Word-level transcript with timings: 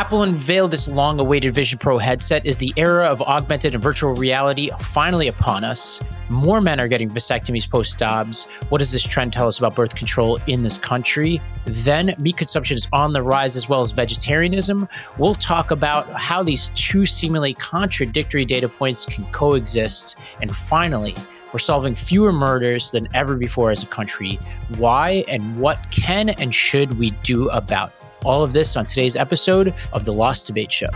Apple 0.00 0.22
unveiled 0.22 0.72
its 0.72 0.88
long 0.88 1.20
awaited 1.20 1.52
Vision 1.52 1.78
Pro 1.78 1.98
headset. 1.98 2.46
Is 2.46 2.56
the 2.56 2.72
era 2.78 3.04
of 3.04 3.20
augmented 3.20 3.74
and 3.74 3.82
virtual 3.82 4.14
reality 4.14 4.70
finally 4.78 5.28
upon 5.28 5.62
us? 5.62 6.00
More 6.30 6.62
men 6.62 6.80
are 6.80 6.88
getting 6.88 7.10
vasectomies 7.10 7.68
post 7.68 7.98
Dobbs. 7.98 8.44
What 8.70 8.78
does 8.78 8.92
this 8.92 9.02
trend 9.02 9.34
tell 9.34 9.46
us 9.46 9.58
about 9.58 9.74
birth 9.74 9.94
control 9.94 10.38
in 10.46 10.62
this 10.62 10.78
country? 10.78 11.38
Then, 11.66 12.14
meat 12.18 12.38
consumption 12.38 12.78
is 12.78 12.88
on 12.94 13.12
the 13.12 13.22
rise 13.22 13.56
as 13.56 13.68
well 13.68 13.82
as 13.82 13.92
vegetarianism. 13.92 14.88
We'll 15.18 15.34
talk 15.34 15.70
about 15.70 16.10
how 16.12 16.42
these 16.42 16.70
two 16.70 17.04
seemingly 17.04 17.52
contradictory 17.52 18.46
data 18.46 18.70
points 18.70 19.04
can 19.04 19.26
coexist. 19.32 20.16
And 20.40 20.50
finally, 20.50 21.14
we're 21.52 21.58
solving 21.58 21.94
fewer 21.94 22.32
murders 22.32 22.90
than 22.90 23.06
ever 23.12 23.36
before 23.36 23.70
as 23.70 23.82
a 23.82 23.86
country. 23.86 24.40
Why 24.78 25.24
and 25.28 25.60
what 25.60 25.78
can 25.90 26.30
and 26.30 26.54
should 26.54 26.98
we 26.98 27.10
do 27.22 27.50
about? 27.50 27.92
All 28.22 28.44
of 28.44 28.52
this 28.52 28.76
on 28.76 28.84
today's 28.84 29.16
episode 29.16 29.74
of 29.94 30.04
The 30.04 30.12
Lost 30.12 30.46
Debate 30.46 30.70
Show. 30.70 30.88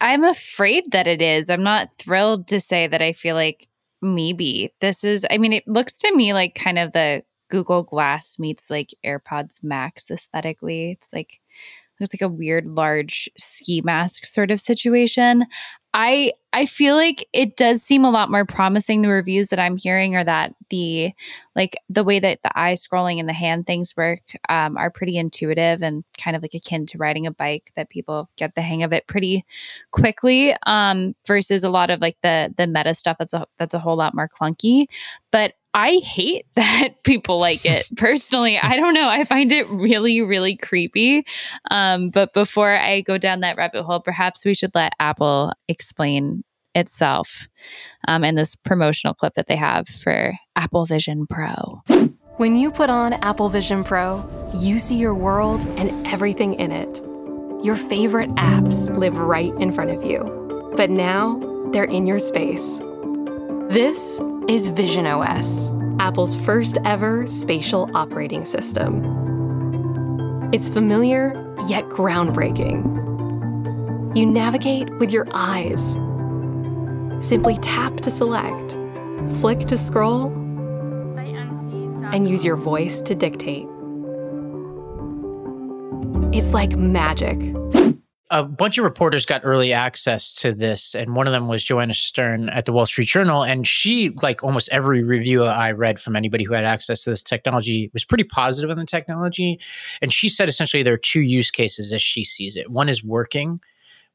I'm 0.01 0.23
afraid 0.23 0.91
that 0.91 1.07
it 1.07 1.21
is. 1.21 1.49
I'm 1.49 1.63
not 1.63 1.89
thrilled 1.97 2.47
to 2.49 2.59
say 2.59 2.87
that 2.87 3.01
I 3.01 3.13
feel 3.13 3.35
like 3.35 3.67
maybe 4.01 4.73
this 4.81 5.05
is 5.05 5.25
I 5.31 5.37
mean 5.37 5.53
it 5.53 5.67
looks 5.67 5.97
to 5.99 6.13
me 6.13 6.33
like 6.33 6.55
kind 6.55 6.77
of 6.77 6.91
the 6.91 7.23
Google 7.49 7.83
Glass 7.83 8.37
meets 8.39 8.69
like 8.69 8.93
AirPods 9.05 9.63
Max 9.63 10.09
aesthetically. 10.09 10.91
It's 10.91 11.13
like 11.13 11.39
looks 11.99 12.13
like 12.13 12.21
a 12.21 12.33
weird 12.33 12.67
large 12.67 13.29
ski 13.37 13.81
mask 13.83 14.25
sort 14.25 14.51
of 14.51 14.59
situation. 14.59 15.45
I 15.93 16.31
I 16.51 16.65
feel 16.65 16.95
like 16.95 17.27
it 17.33 17.55
does 17.55 17.83
seem 17.83 18.03
a 18.03 18.09
lot 18.09 18.31
more 18.31 18.45
promising. 18.45 19.01
The 19.01 19.09
reviews 19.09 19.49
that 19.49 19.59
I'm 19.59 19.77
hearing 19.77 20.15
are 20.15 20.23
that 20.23 20.55
the 20.69 21.11
like 21.55 21.75
the 21.89 22.03
way 22.03 22.19
that 22.19 22.41
the 22.41 22.59
eye 22.59 22.73
scrolling 22.73 23.19
and 23.19 23.29
the 23.29 23.33
hand 23.33 23.67
things 23.67 23.95
work 23.95 24.21
um, 24.49 24.75
are 24.77 24.89
pretty 24.89 25.17
intuitive 25.17 25.83
and 25.83 26.03
kind 26.17 26.35
of 26.35 26.41
like 26.41 26.55
akin 26.55 26.87
to 26.87 26.97
riding 26.97 27.27
a 27.27 27.31
bike. 27.31 27.71
That 27.75 27.89
people 27.89 28.29
get 28.37 28.55
the 28.55 28.61
hang 28.61 28.81
of 28.83 28.91
it 28.91 29.05
pretty 29.07 29.45
quickly 29.91 30.55
um, 30.65 31.15
versus 31.27 31.63
a 31.63 31.69
lot 31.69 31.91
of 31.91 32.01
like 32.01 32.17
the 32.21 32.53
the 32.57 32.65
meta 32.65 32.95
stuff 32.95 33.17
that's 33.19 33.33
a 33.33 33.45
that's 33.59 33.75
a 33.75 33.79
whole 33.79 33.95
lot 33.95 34.15
more 34.15 34.29
clunky. 34.29 34.87
But 35.31 35.53
I 35.73 35.93
hate 36.03 36.45
that 36.55 36.89
people 37.03 37.39
like 37.39 37.65
it 37.65 37.87
personally. 37.97 38.57
I 38.59 38.75
don't 38.77 38.93
know. 38.93 39.07
I 39.07 39.23
find 39.23 39.51
it 39.51 39.67
really, 39.69 40.21
really 40.21 40.55
creepy. 40.55 41.23
Um, 41.71 42.09
but 42.09 42.33
before 42.33 42.75
I 42.75 43.01
go 43.01 43.17
down 43.17 43.41
that 43.41 43.57
rabbit 43.57 43.83
hole, 43.83 43.99
perhaps 43.99 44.45
we 44.45 44.53
should 44.53 44.73
let 44.75 44.93
Apple 44.99 45.53
explain 45.67 45.82
itself 46.75 47.47
um, 48.07 48.23
in 48.23 48.35
this 48.35 48.55
promotional 48.55 49.13
clip 49.13 49.33
that 49.35 49.47
they 49.47 49.55
have 49.55 49.87
for 49.87 50.33
Apple 50.55 50.85
Vision 50.85 51.27
Pro. 51.27 51.81
When 52.37 52.55
you 52.55 52.71
put 52.71 52.89
on 52.89 53.13
Apple 53.13 53.49
Vision 53.49 53.83
Pro, 53.83 54.25
you 54.57 54.79
see 54.79 54.95
your 54.95 55.13
world 55.13 55.65
and 55.77 56.07
everything 56.07 56.55
in 56.55 56.71
it. 56.71 57.01
Your 57.63 57.75
favorite 57.75 58.29
apps 58.31 58.95
live 58.97 59.17
right 59.19 59.53
in 59.55 59.71
front 59.71 59.91
of 59.91 60.03
you, 60.03 60.71
but 60.75 60.89
now 60.89 61.39
they're 61.71 61.83
in 61.83 62.07
your 62.07 62.19
space. 62.19 62.79
This 63.69 64.19
is 64.49 64.69
Vision 64.69 65.07
OS, 65.07 65.71
Apple's 65.99 66.35
first 66.35 66.77
ever 66.83 67.25
spatial 67.27 67.89
operating 67.95 68.45
system. 68.45 69.03
It's 70.51 70.69
familiar 70.69 71.33
yet 71.67 71.85
groundbreaking. 71.85 73.02
You 74.15 74.25
navigate 74.25 74.95
with 74.99 75.11
your 75.11 75.27
eyes. 75.33 75.93
Simply 77.25 77.55
tap 77.57 77.97
to 78.01 78.11
select, 78.11 78.77
flick 79.39 79.59
to 79.61 79.77
scroll, 79.77 80.27
and 82.11 82.29
use 82.29 82.45
your 82.45 82.55
voice 82.55 83.01
to 83.01 83.15
dictate. 83.15 83.67
It's 86.31 86.53
like 86.53 86.75
magic 86.75 87.39
a 88.33 88.43
bunch 88.43 88.79
of 88.79 88.83
reporters 88.83 89.27
got 89.27 89.41
early 89.43 89.73
access 89.73 90.33
to 90.33 90.53
this, 90.53 90.95
and 90.95 91.15
one 91.15 91.27
of 91.27 91.33
them 91.33 91.47
was 91.47 91.63
Joanna 91.63 91.93
Stern 91.93 92.49
at 92.49 92.65
the 92.65 92.73
Wall 92.73 92.87
Street 92.87 93.07
Journal. 93.07 93.43
And 93.43 93.67
she, 93.67 94.09
like 94.23 94.43
almost 94.43 94.69
every 94.71 95.03
review 95.03 95.43
I 95.43 95.71
read 95.71 95.99
from 95.99 96.15
anybody 96.15 96.43
who 96.43 96.55
had 96.55 96.65
access 96.65 97.03
to 97.03 97.11
this 97.11 97.21
technology, 97.21 97.91
was 97.93 98.03
pretty 98.03 98.23
positive 98.23 98.71
on 98.71 98.77
the 98.77 98.87
technology. 98.87 99.59
And 100.01 100.11
she 100.11 100.29
said 100.29 100.49
essentially 100.49 100.81
there 100.81 100.95
are 100.95 100.97
two 100.97 101.21
use 101.21 101.51
cases 101.51 101.93
as 101.93 102.01
she 102.01 102.23
sees 102.23 102.55
it. 102.55 102.71
One 102.71 102.89
is 102.89 103.03
working, 103.03 103.59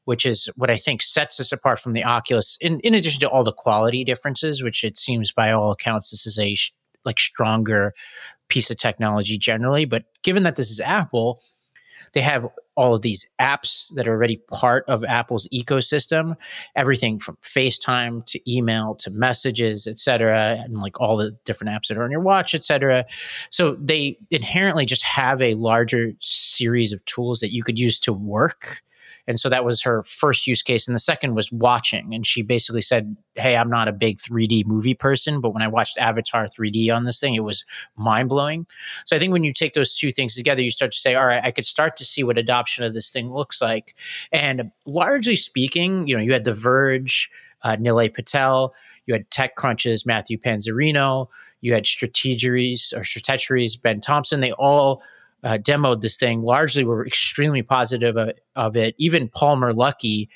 which 0.09 0.25
is 0.25 0.49
what 0.55 0.71
I 0.71 0.75
think 0.75 1.03
sets 1.03 1.39
us 1.39 1.51
apart 1.51 1.77
from 1.77 1.93
the 1.93 2.03
Oculus, 2.03 2.57
in, 2.59 2.79
in 2.79 2.95
addition 2.95 3.19
to 3.19 3.29
all 3.29 3.43
the 3.43 3.53
quality 3.53 4.03
differences, 4.03 4.63
which 4.63 4.83
it 4.83 4.97
seems 4.97 5.31
by 5.31 5.51
all 5.51 5.69
accounts 5.69 6.09
this 6.09 6.25
is 6.25 6.39
a 6.39 6.55
sh- 6.55 6.73
like 7.05 7.19
stronger 7.19 7.93
piece 8.47 8.71
of 8.71 8.77
technology 8.77 9.37
generally. 9.37 9.85
But 9.85 10.05
given 10.23 10.41
that 10.41 10.55
this 10.55 10.71
is 10.71 10.79
Apple, 10.79 11.43
they 12.13 12.21
have 12.21 12.47
all 12.75 12.95
of 12.95 13.03
these 13.03 13.29
apps 13.39 13.93
that 13.93 14.07
are 14.07 14.13
already 14.13 14.37
part 14.49 14.83
of 14.87 15.05
Apple's 15.05 15.47
ecosystem, 15.53 16.35
everything 16.75 17.19
from 17.19 17.37
FaceTime 17.43 18.25
to 18.25 18.51
email 18.51 18.95
to 18.95 19.11
messages, 19.11 19.85
et 19.85 19.99
cetera, 19.99 20.57
and 20.63 20.79
like 20.79 20.99
all 20.99 21.17
the 21.17 21.37
different 21.45 21.71
apps 21.71 21.89
that 21.89 21.99
are 21.99 22.03
on 22.03 22.09
your 22.09 22.19
watch, 22.19 22.55
et 22.55 22.63
cetera. 22.63 23.05
So 23.51 23.77
they 23.79 24.17
inherently 24.31 24.87
just 24.87 25.03
have 25.03 25.39
a 25.39 25.53
larger 25.53 26.13
series 26.19 26.93
of 26.93 27.05
tools 27.05 27.41
that 27.41 27.53
you 27.53 27.61
could 27.61 27.77
use 27.77 27.99
to 27.99 28.11
work 28.11 28.81
and 29.29 29.39
so 29.39 29.47
that 29.47 29.63
was 29.63 29.83
her 29.83 30.01
first 30.05 30.47
use 30.47 30.63
case. 30.63 30.87
And 30.87 30.95
the 30.95 30.99
second 30.99 31.35
was 31.35 31.51
watching. 31.51 32.15
And 32.15 32.25
she 32.25 32.41
basically 32.41 32.81
said, 32.81 33.15
Hey, 33.35 33.55
I'm 33.55 33.69
not 33.69 33.87
a 33.87 33.91
big 33.91 34.17
3D 34.17 34.65
movie 34.65 34.95
person, 34.95 35.39
but 35.39 35.51
when 35.51 35.61
I 35.61 35.67
watched 35.67 35.99
Avatar 35.99 36.47
3D 36.47 36.93
on 36.93 37.03
this 37.03 37.19
thing, 37.19 37.35
it 37.35 37.43
was 37.43 37.63
mind 37.95 38.29
blowing. 38.29 38.65
So 39.05 39.15
I 39.15 39.19
think 39.19 39.31
when 39.31 39.43
you 39.43 39.53
take 39.53 39.75
those 39.75 39.95
two 39.95 40.11
things 40.11 40.33
together, 40.33 40.63
you 40.63 40.71
start 40.71 40.91
to 40.93 40.97
say, 40.97 41.13
All 41.13 41.27
right, 41.27 41.43
I 41.43 41.51
could 41.51 41.67
start 41.67 41.95
to 41.97 42.05
see 42.05 42.23
what 42.23 42.39
adoption 42.39 42.83
of 42.83 42.95
this 42.95 43.11
thing 43.11 43.31
looks 43.31 43.61
like. 43.61 43.95
And 44.31 44.71
largely 44.87 45.35
speaking, 45.35 46.07
you 46.07 46.17
know, 46.17 46.23
you 46.23 46.33
had 46.33 46.43
The 46.43 46.53
Verge, 46.55 47.29
uh, 47.61 47.77
Patel, 48.11 48.73
you 49.05 49.13
had 49.13 49.29
TechCrunch's 49.29 50.07
Matthew 50.07 50.39
Panzarino, 50.39 51.27
You 51.61 51.75
had 51.75 51.85
Strategeries 51.85 52.95
or 52.97 53.03
Stratechery's, 53.03 53.75
Ben 53.75 54.01
Thompson. 54.01 54.39
They 54.39 54.53
all 54.53 55.03
uh, 55.43 55.57
demoed 55.57 56.01
this 56.01 56.17
thing. 56.17 56.41
Largely, 56.41 56.83
were 56.83 57.05
extremely 57.05 57.61
positive 57.61 58.17
of, 58.17 58.31
of 58.55 58.75
it. 58.77 58.95
Even 58.97 59.29
Palmer 59.29 59.73
Luckey 59.73 60.27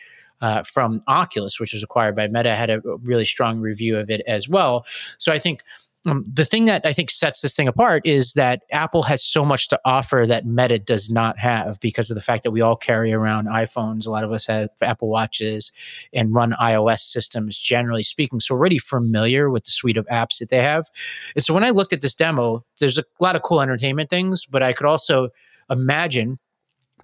uh, 0.41 0.63
from 0.63 1.01
Oculus, 1.07 1.59
which 1.59 1.73
was 1.73 1.83
acquired 1.83 2.15
by 2.15 2.27
Meta, 2.27 2.55
had 2.55 2.69
a 2.69 2.81
really 3.03 3.25
strong 3.25 3.59
review 3.59 3.97
of 3.97 4.09
it 4.09 4.21
as 4.27 4.49
well. 4.49 4.85
So 5.17 5.31
I 5.31 5.39
think 5.39 5.61
um, 6.05 6.23
the 6.31 6.43
thing 6.43 6.65
that 6.65 6.85
I 6.85 6.91
think 6.91 7.09
sets 7.09 7.41
this 7.41 7.55
thing 7.55 7.67
apart 7.67 8.05
is 8.05 8.33
that 8.33 8.63
Apple 8.71 9.03
has 9.03 9.23
so 9.23 9.45
much 9.45 9.69
to 9.69 9.79
offer 9.85 10.25
that 10.27 10.45
Meta 10.45 10.77
does 10.77 11.09
not 11.09 11.39
have 11.39 11.79
because 11.79 12.11
of 12.11 12.15
the 12.15 12.21
fact 12.21 12.43
that 12.43 12.51
we 12.51 12.59
all 12.59 12.75
carry 12.75 13.13
around 13.13 13.47
iPhones. 13.47 14.05
A 14.05 14.09
lot 14.09 14.25
of 14.25 14.31
us 14.31 14.45
have 14.47 14.69
Apple 14.81 15.07
Watches 15.07 15.71
and 16.13 16.33
run 16.33 16.55
iOS 16.61 16.99
systems, 16.99 17.57
generally 17.57 18.03
speaking. 18.03 18.41
So, 18.41 18.53
already 18.53 18.79
familiar 18.79 19.49
with 19.49 19.63
the 19.63 19.71
suite 19.71 19.97
of 19.97 20.05
apps 20.07 20.39
that 20.39 20.49
they 20.49 20.61
have. 20.61 20.89
And 21.35 21.43
so, 21.43 21.53
when 21.53 21.63
I 21.63 21.69
looked 21.69 21.93
at 21.93 22.01
this 22.01 22.15
demo, 22.15 22.65
there's 22.79 22.97
a 22.97 23.05
lot 23.21 23.37
of 23.37 23.43
cool 23.43 23.61
entertainment 23.61 24.09
things, 24.09 24.45
but 24.45 24.61
I 24.61 24.73
could 24.73 24.87
also 24.87 25.29
imagine 25.69 26.37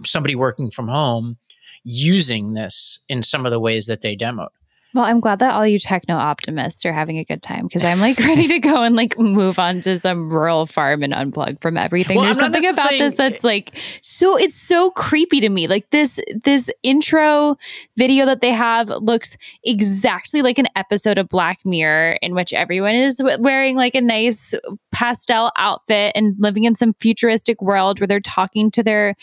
somebody 0.05 0.35
working 0.35 0.69
from 0.69 0.89
home 0.89 1.37
using 1.83 2.53
this 2.53 2.99
in 3.07 3.23
some 3.23 3.45
of 3.45 3.51
the 3.51 3.59
ways 3.59 3.85
that 3.87 4.01
they 4.01 4.15
demoed. 4.15 4.49
Well, 4.95 5.05
I'm 5.05 5.19
glad 5.19 5.37
that 5.39 5.53
all 5.53 5.67
you 5.67 5.77
techno 5.77 6.15
optimists 6.15 6.83
are 6.83 6.91
having 6.91 7.19
a 7.19 7.23
good 7.23 7.43
time 7.43 7.65
because 7.67 7.83
I'm 7.83 7.99
like 7.99 8.17
ready 8.25 8.47
to 8.47 8.59
go 8.59 8.81
and 8.81 8.95
like 8.95 9.19
move 9.19 9.59
on 9.59 9.81
to 9.81 9.99
some 9.99 10.31
rural 10.31 10.65
farm 10.65 11.03
and 11.03 11.13
unplug 11.13 11.61
from 11.61 11.77
everything. 11.77 12.17
Well, 12.17 12.25
There's 12.25 12.39
something 12.39 12.65
about 12.65 12.89
this 12.91 13.17
that's 13.17 13.43
like 13.43 13.77
so 14.01 14.35
it's 14.35 14.55
so 14.55 14.89
creepy 14.91 15.41
to 15.41 15.49
me. 15.49 15.67
Like 15.67 15.87
this 15.91 16.19
this 16.43 16.71
intro 16.81 17.55
video 17.97 18.25
that 18.25 18.41
they 18.41 18.51
have 18.51 18.89
looks 18.89 19.37
exactly 19.63 20.41
like 20.41 20.57
an 20.57 20.67
episode 20.75 21.19
of 21.19 21.29
Black 21.29 21.63
Mirror 21.65 22.17
in 22.23 22.33
which 22.33 22.51
everyone 22.51 22.95
is 22.95 23.21
wearing 23.39 23.75
like 23.75 23.93
a 23.93 24.01
nice 24.01 24.55
pastel 24.91 25.51
outfit 25.55 26.13
and 26.15 26.35
living 26.39 26.63
in 26.63 26.73
some 26.73 26.95
futuristic 26.99 27.61
world 27.61 27.99
where 27.99 28.07
they're 28.07 28.19
talking 28.19 28.71
to 28.71 28.81
their 28.81 29.15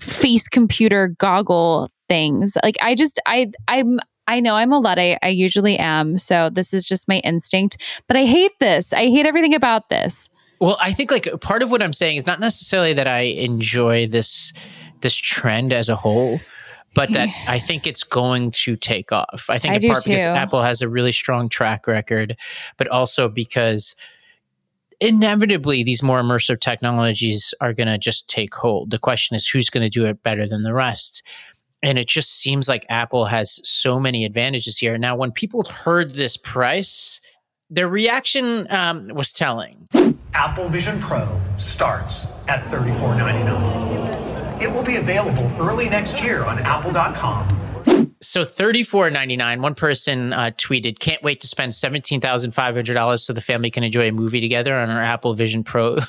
face 0.00 0.48
computer 0.48 1.14
goggle 1.18 1.90
things. 2.08 2.56
Like 2.62 2.76
I 2.82 2.96
just 2.96 3.20
I 3.26 3.52
I'm 3.68 4.00
I 4.26 4.40
know 4.40 4.54
I'm 4.54 4.72
a 4.72 4.78
Luddite. 4.78 5.18
I 5.22 5.28
usually 5.28 5.78
am. 5.78 6.18
So 6.18 6.50
this 6.50 6.72
is 6.72 6.84
just 6.84 7.08
my 7.08 7.18
instinct. 7.18 7.82
But 8.06 8.16
I 8.16 8.24
hate 8.24 8.58
this. 8.60 8.92
I 8.92 9.08
hate 9.08 9.26
everything 9.26 9.54
about 9.54 9.88
this. 9.88 10.28
Well, 10.60 10.78
I 10.80 10.92
think 10.92 11.10
like 11.10 11.28
part 11.40 11.62
of 11.62 11.70
what 11.70 11.82
I'm 11.82 11.92
saying 11.92 12.16
is 12.16 12.26
not 12.26 12.40
necessarily 12.40 12.92
that 12.94 13.06
I 13.06 13.20
enjoy 13.20 14.06
this 14.06 14.52
this 15.00 15.16
trend 15.16 15.72
as 15.72 15.88
a 15.88 15.96
whole, 15.96 16.40
but 16.94 17.12
that 17.12 17.28
I 17.48 17.58
think 17.58 17.86
it's 17.86 18.04
going 18.04 18.50
to 18.52 18.76
take 18.76 19.12
off. 19.12 19.46
I 19.50 19.58
think 19.58 19.74
I 19.74 19.76
in 19.76 19.92
part 19.92 20.04
too. 20.04 20.10
because 20.10 20.26
Apple 20.26 20.62
has 20.62 20.80
a 20.80 20.88
really 20.88 21.12
strong 21.12 21.48
track 21.48 21.86
record, 21.86 22.36
but 22.78 22.88
also 22.88 23.28
because 23.28 23.94
inevitably 25.00 25.82
these 25.82 26.02
more 26.02 26.22
immersive 26.22 26.60
technologies 26.60 27.52
are 27.60 27.74
going 27.74 27.88
to 27.88 27.98
just 27.98 28.28
take 28.28 28.54
hold. 28.54 28.90
The 28.90 28.98
question 28.98 29.34
is 29.36 29.46
who's 29.46 29.68
going 29.68 29.82
to 29.82 29.90
do 29.90 30.06
it 30.06 30.22
better 30.22 30.46
than 30.46 30.62
the 30.62 30.72
rest 30.72 31.22
and 31.84 31.98
it 31.98 32.08
just 32.08 32.40
seems 32.40 32.68
like 32.68 32.86
Apple 32.88 33.26
has 33.26 33.60
so 33.62 34.00
many 34.00 34.24
advantages 34.24 34.78
here. 34.78 34.96
Now, 34.96 35.14
when 35.16 35.30
people 35.30 35.62
heard 35.64 36.14
this 36.14 36.38
price, 36.38 37.20
their 37.68 37.88
reaction 37.88 38.66
um, 38.70 39.08
was 39.08 39.32
telling. 39.32 39.86
Apple 40.32 40.68
Vision 40.70 40.98
Pro 41.00 41.28
starts 41.56 42.26
at 42.48 42.64
$34.99. 42.64 44.62
It 44.62 44.72
will 44.72 44.82
be 44.82 44.96
available 44.96 45.50
early 45.60 45.88
next 45.90 46.22
year 46.22 46.44
on 46.44 46.58
apple.com 46.58 47.63
so 48.24 48.44
thirty-four 48.44 49.10
ninety-nine. 49.10 49.60
One 49.62 49.74
person 49.74 50.32
uh, 50.32 50.50
tweeted, 50.56 50.98
"Can't 50.98 51.22
wait 51.22 51.40
to 51.42 51.48
spend 51.48 51.74
seventeen 51.74 52.20
thousand 52.20 52.52
five 52.52 52.74
hundred 52.74 52.94
dollars 52.94 53.22
so 53.22 53.32
the 53.32 53.40
family 53.40 53.70
can 53.70 53.84
enjoy 53.84 54.08
a 54.08 54.12
movie 54.12 54.40
together 54.40 54.74
on 54.74 54.90
our 54.90 55.02
Apple 55.02 55.34
Vision 55.34 55.62
Pro." 55.62 55.96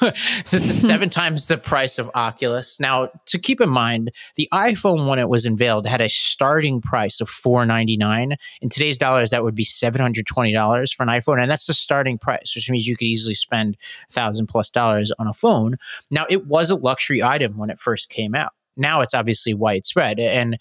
this 0.49 0.53
is 0.53 0.87
seven 0.87 1.09
times 1.11 1.47
the 1.47 1.57
price 1.57 1.99
of 1.99 2.09
Oculus. 2.15 2.79
Now, 2.79 3.09
to 3.25 3.37
keep 3.37 3.59
in 3.59 3.69
mind, 3.69 4.11
the 4.35 4.47
iPhone 4.53 5.09
when 5.09 5.19
it 5.19 5.29
was 5.29 5.45
unveiled 5.45 5.85
had 5.85 6.01
a 6.01 6.09
starting 6.09 6.81
price 6.81 7.19
of 7.19 7.29
four 7.29 7.65
ninety-nine. 7.65 8.35
In 8.61 8.69
today's 8.69 8.97
dollars, 8.97 9.29
that 9.31 9.43
would 9.43 9.55
be 9.55 9.65
seven 9.65 10.01
hundred 10.01 10.25
twenty 10.25 10.53
dollars 10.53 10.93
for 10.93 11.03
an 11.03 11.09
iPhone, 11.09 11.41
and 11.41 11.51
that's 11.51 11.67
the 11.67 11.73
starting 11.73 12.17
price, 12.17 12.53
which 12.55 12.69
means 12.69 12.87
you 12.87 12.95
could 12.95 13.07
easily 13.07 13.35
spend 13.35 13.77
thousand 14.09 14.47
plus 14.47 14.69
dollars 14.69 15.11
on 15.19 15.27
a 15.27 15.33
phone. 15.33 15.75
Now, 16.09 16.25
it 16.29 16.47
was 16.47 16.69
a 16.69 16.75
luxury 16.75 17.21
item 17.21 17.57
when 17.57 17.69
it 17.69 17.79
first 17.79 18.09
came 18.09 18.35
out 18.35 18.53
now 18.77 19.01
it's 19.01 19.13
obviously 19.13 19.53
widespread 19.53 20.19
and 20.19 20.57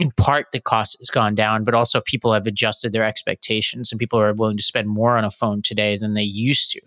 in 0.00 0.10
part 0.12 0.46
the 0.52 0.60
cost 0.60 0.96
has 0.98 1.10
gone 1.10 1.34
down 1.34 1.62
but 1.62 1.74
also 1.74 2.00
people 2.00 2.32
have 2.32 2.46
adjusted 2.46 2.92
their 2.92 3.04
expectations 3.04 3.92
and 3.92 3.98
people 3.98 4.18
are 4.18 4.34
willing 4.34 4.56
to 4.56 4.62
spend 4.62 4.88
more 4.88 5.16
on 5.16 5.24
a 5.24 5.30
phone 5.30 5.62
today 5.62 5.96
than 5.96 6.14
they 6.14 6.22
used 6.22 6.70
to 6.70 6.80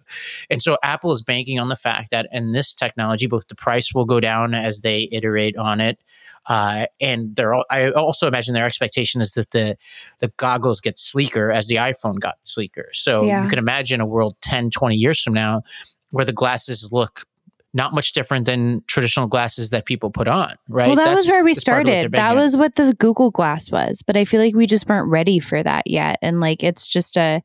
and 0.50 0.62
so 0.62 0.78
apple 0.84 1.12
is 1.12 1.22
banking 1.22 1.60
on 1.60 1.70
the 1.70 1.76
fact 1.76 2.12
that 2.12 2.28
in 2.32 2.52
this 2.52 2.74
technology 2.74 3.28
both 3.28 3.48
the 3.48 3.56
price 3.56 3.94
will 3.94 4.06
go 4.06 4.20
down 4.20 4.54
as 4.54 4.82
they 4.82 5.08
iterate 5.12 5.56
on 5.58 5.80
it 5.80 6.00
uh, 6.46 6.88
and 7.00 7.36
they're 7.36 7.54
I 7.72 7.92
also 7.92 8.28
imagine 8.28 8.54
their 8.54 8.66
expectation 8.66 9.22
is 9.22 9.34
that 9.34 9.52
the 9.52 9.78
the 10.20 10.28
goggles 10.38 10.82
get 10.82 10.98
sleeker 10.98 11.52
as 11.52 11.68
the 11.68 11.76
iPhone 11.76 12.20
got 12.20 12.36
sleeker. 12.44 12.90
So 12.92 13.24
yeah. 13.24 13.44
you 13.44 13.50
can 13.50 13.60
imagine 13.60 14.02
a 14.02 14.06
world 14.06 14.36
10, 14.42 14.70
20 14.70 14.96
years 14.96 15.22
from 15.22 15.34
now 15.34 15.62
where 16.12 16.26
the 16.26 16.34
glasses 16.34 16.90
look 16.92 17.26
not 17.74 17.94
much 17.94 18.12
different 18.12 18.46
than 18.46 18.84
traditional 18.88 19.28
glasses 19.28 19.72
that 19.72 19.86
people 19.86 20.12
put 20.12 20.28
on, 20.28 20.56
right? 20.70 20.88
Well, 20.88 20.96
that 20.96 21.06
that's, 21.06 21.22
was 21.22 21.30
where 21.30 21.44
we 21.44 21.54
started. 21.54 22.12
That 22.12 22.36
was 22.36 22.56
what 22.56 22.76
the 22.76 22.94
Google 23.00 23.32
Glass 23.32 23.72
was, 23.72 24.04
but 24.06 24.16
I 24.16 24.26
feel 24.26 24.40
like 24.40 24.56
we 24.56 24.68
just 24.68 24.88
weren't 24.88 25.10
ready 25.10 25.40
for 25.40 25.62
that 25.64 25.88
yet. 25.88 26.20
And 26.22 26.40
like 26.40 26.64
it's 26.64 26.88
just 26.88 27.18
a 27.18 27.42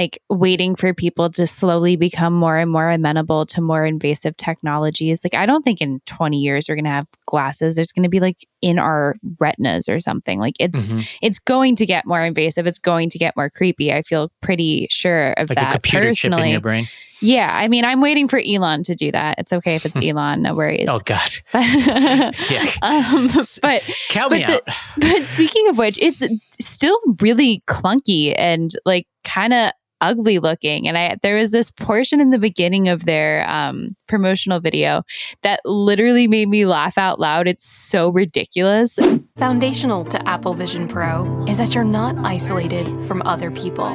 like 0.00 0.18
waiting 0.30 0.74
for 0.74 0.94
people 0.94 1.28
to 1.28 1.46
slowly 1.46 1.94
become 1.94 2.32
more 2.32 2.56
and 2.56 2.70
more 2.70 2.88
amenable 2.88 3.44
to 3.44 3.60
more 3.60 3.84
invasive 3.84 4.34
technologies. 4.38 5.22
Like 5.22 5.34
I 5.34 5.44
don't 5.44 5.62
think 5.62 5.82
in 5.82 6.00
20 6.06 6.38
years 6.38 6.68
we're 6.68 6.74
going 6.74 6.86
to 6.86 6.90
have 6.90 7.06
glasses. 7.26 7.76
There's 7.76 7.92
going 7.92 8.04
to 8.04 8.08
be 8.08 8.18
like 8.18 8.46
in 8.62 8.78
our 8.78 9.16
retinas 9.38 9.90
or 9.90 10.00
something. 10.00 10.40
Like 10.40 10.54
it's 10.58 10.94
mm-hmm. 10.94 11.02
it's 11.20 11.38
going 11.38 11.76
to 11.76 11.84
get 11.84 12.06
more 12.06 12.22
invasive. 12.22 12.66
It's 12.66 12.78
going 12.78 13.10
to 13.10 13.18
get 13.18 13.36
more 13.36 13.50
creepy. 13.50 13.92
I 13.92 14.00
feel 14.00 14.32
pretty 14.40 14.86
sure 14.90 15.32
of 15.32 15.50
like 15.50 15.56
that 15.56 15.68
a 15.68 15.72
computer 15.72 16.06
personally. 16.06 16.40
Chip 16.40 16.44
in 16.46 16.50
your 16.52 16.60
brain. 16.60 16.88
Yeah, 17.22 17.50
I 17.54 17.68
mean, 17.68 17.84
I'm 17.84 18.00
waiting 18.00 18.28
for 18.28 18.40
Elon 18.42 18.82
to 18.84 18.94
do 18.94 19.12
that. 19.12 19.34
It's 19.38 19.52
okay 19.52 19.74
if 19.74 19.84
it's 19.84 19.98
Elon, 20.02 20.40
no 20.40 20.54
worries. 20.54 20.86
oh 20.88 21.00
God. 21.04 21.30
But, 21.52 22.50
yeah. 22.50 22.64
um, 22.80 23.28
but 23.60 23.82
count 24.08 24.30
but 24.30 24.38
me 24.38 24.44
the, 24.46 24.54
out. 24.54 24.62
but 24.96 25.24
speaking 25.24 25.68
of 25.68 25.76
which, 25.76 25.98
it's 26.00 26.24
still 26.58 26.98
really 27.20 27.60
clunky 27.66 28.32
and 28.38 28.70
like 28.86 29.06
kind 29.22 29.52
of 29.52 29.72
ugly 30.00 30.38
looking. 30.38 30.88
And 30.88 30.96
I 30.96 31.16
there 31.22 31.36
was 31.36 31.52
this 31.52 31.70
portion 31.70 32.20
in 32.20 32.30
the 32.30 32.38
beginning 32.38 32.88
of 32.88 33.04
their 33.04 33.48
um, 33.48 33.96
promotional 34.08 34.60
video 34.60 35.02
that 35.42 35.60
literally 35.64 36.28
made 36.28 36.48
me 36.48 36.66
laugh 36.66 36.98
out 36.98 37.20
loud. 37.20 37.46
It's 37.46 37.66
so 37.66 38.10
ridiculous. 38.10 38.98
Foundational 39.36 40.04
to 40.06 40.28
Apple 40.28 40.54
Vision 40.54 40.88
Pro 40.88 41.44
is 41.46 41.58
that 41.58 41.74
you're 41.74 41.84
not 41.84 42.16
isolated 42.24 43.04
from 43.04 43.22
other 43.22 43.50
people. 43.50 43.90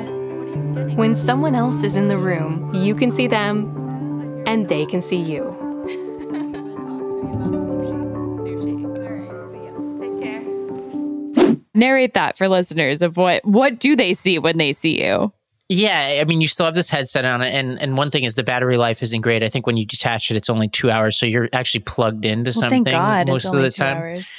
When 0.96 1.14
someone 1.14 1.56
else 1.56 1.84
is 1.84 1.98
in 1.98 2.08
the 2.08 2.18
room, 2.18 2.74
you 2.74 2.96
can 2.96 3.12
see 3.12 3.28
them 3.28 4.44
and 4.46 4.68
they 4.68 4.86
can 4.86 5.02
see 5.02 5.18
you. 5.18 5.56
Narrate 11.74 12.14
that 12.14 12.38
for 12.38 12.48
listeners 12.48 13.02
of 13.02 13.18
what 13.18 13.44
what 13.44 13.80
do 13.80 13.98
they 13.98 14.14
see 14.14 14.40
when 14.40 14.58
they 14.58 14.72
see 14.72 15.04
you? 15.04 15.34
Yeah, 15.68 16.20
I 16.22 16.24
mean, 16.26 16.42
you 16.42 16.48
still 16.48 16.68
have 16.68 16.76
this 16.76 16.92
headset 16.92 17.26
on 17.26 17.42
it, 17.42 17.50
and 17.50 17.82
and 17.82 17.98
one 17.98 18.12
thing 18.12 18.24
is 18.24 18.36
the 18.36 18.44
battery 18.44 18.78
life 18.78 19.02
isn't 19.02 19.22
great. 19.22 19.42
I 19.42 19.50
think 19.50 19.66
when 19.66 19.78
you 19.78 19.86
detach 19.86 20.30
it, 20.30 20.38
it's 20.38 20.50
only 20.50 20.68
two 20.68 20.92
hours, 20.92 21.18
so 21.18 21.26
you're 21.26 21.50
actually 21.54 21.82
plugged 21.82 22.24
into 22.24 22.52
well, 22.56 22.70
something 22.70 22.84
most 23.28 23.46
of 23.46 23.62
the 23.62 23.72
time. 23.72 23.98
Hours. 23.98 24.36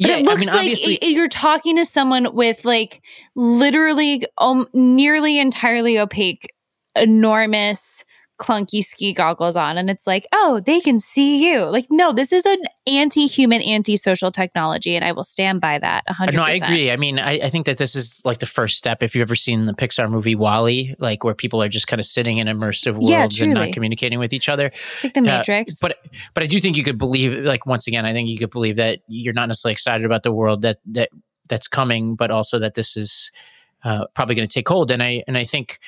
But 0.00 0.10
yeah, 0.10 0.16
it 0.18 0.24
looks 0.24 0.48
I 0.48 0.62
mean, 0.64 0.76
like 0.86 0.98
you're 1.02 1.26
talking 1.26 1.74
to 1.76 1.84
someone 1.84 2.32
with 2.32 2.64
like 2.64 3.02
literally 3.34 4.22
um, 4.38 4.68
nearly 4.72 5.40
entirely 5.40 5.98
opaque, 5.98 6.54
enormous 6.94 8.04
clunky 8.38 8.82
ski 8.82 9.12
goggles 9.12 9.56
on 9.56 9.76
and 9.76 9.90
it's 9.90 10.06
like, 10.06 10.26
oh, 10.32 10.60
they 10.64 10.80
can 10.80 10.98
see 10.98 11.36
you. 11.44 11.64
Like, 11.64 11.86
no, 11.90 12.12
this 12.12 12.32
is 12.32 12.46
an 12.46 12.58
anti 12.86 13.26
human, 13.26 13.60
anti 13.60 13.96
social 13.96 14.30
technology. 14.30 14.94
And 14.94 15.04
I 15.04 15.12
will 15.12 15.24
stand 15.24 15.60
by 15.60 15.78
that 15.78 16.04
100%. 16.08 16.34
No, 16.34 16.42
I 16.42 16.52
agree. 16.52 16.90
I 16.90 16.96
mean, 16.96 17.18
I, 17.18 17.32
I, 17.40 17.50
think 17.50 17.66
that 17.66 17.76
this 17.76 17.94
is 17.94 18.22
like 18.24 18.38
the 18.38 18.46
first 18.46 18.78
step. 18.78 19.02
If 19.02 19.14
you've 19.14 19.22
ever 19.22 19.34
seen 19.34 19.66
the 19.66 19.74
Pixar 19.74 20.08
movie 20.08 20.36
WALL-E, 20.36 20.94
like 20.98 21.24
where 21.24 21.34
people 21.34 21.62
are 21.62 21.68
just 21.68 21.88
kind 21.88 22.00
of 22.00 22.06
sitting 22.06 22.38
in 22.38 22.46
immersive 22.46 22.94
worlds 22.94 23.38
yeah, 23.38 23.44
and 23.44 23.54
not 23.54 23.72
communicating 23.72 24.18
with 24.18 24.32
each 24.32 24.48
other. 24.48 24.72
It's 24.94 25.04
like 25.04 25.14
the 25.14 25.22
Matrix. 25.22 25.82
Uh, 25.82 25.88
but, 25.88 26.06
but 26.34 26.42
I 26.44 26.46
do 26.46 26.60
think 26.60 26.76
you 26.76 26.84
could 26.84 26.98
believe, 26.98 27.44
like, 27.44 27.66
once 27.66 27.86
again, 27.86 28.06
I 28.06 28.12
think 28.12 28.28
you 28.28 28.38
could 28.38 28.50
believe 28.50 28.76
that 28.76 29.00
you're 29.08 29.34
not 29.34 29.48
necessarily 29.48 29.72
excited 29.72 30.06
about 30.06 30.22
the 30.22 30.32
world 30.32 30.62
that, 30.62 30.78
that, 30.86 31.10
that's 31.48 31.66
coming, 31.66 32.14
but 32.14 32.30
also 32.30 32.58
that 32.58 32.74
this 32.74 32.96
is 32.96 33.30
uh, 33.84 34.06
probably 34.14 34.34
going 34.34 34.46
to 34.46 34.52
take 34.52 34.68
hold. 34.68 34.90
And 34.90 35.02
I, 35.02 35.24
and 35.26 35.36
I 35.36 35.44
think, 35.44 35.78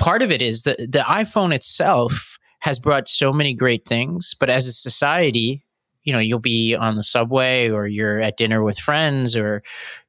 part 0.00 0.22
of 0.22 0.32
it 0.32 0.42
is 0.42 0.62
that 0.62 0.78
the 0.78 1.04
iPhone 1.06 1.54
itself 1.54 2.38
has 2.60 2.78
brought 2.78 3.06
so 3.06 3.32
many 3.32 3.54
great 3.54 3.86
things, 3.86 4.34
but 4.40 4.50
as 4.50 4.66
a 4.66 4.72
society, 4.72 5.64
you 6.02 6.12
know, 6.12 6.18
you'll 6.18 6.38
be 6.38 6.74
on 6.74 6.96
the 6.96 7.04
subway 7.04 7.70
or 7.70 7.86
you're 7.86 8.20
at 8.20 8.36
dinner 8.36 8.62
with 8.62 8.78
friends 8.78 9.36
or 9.36 9.62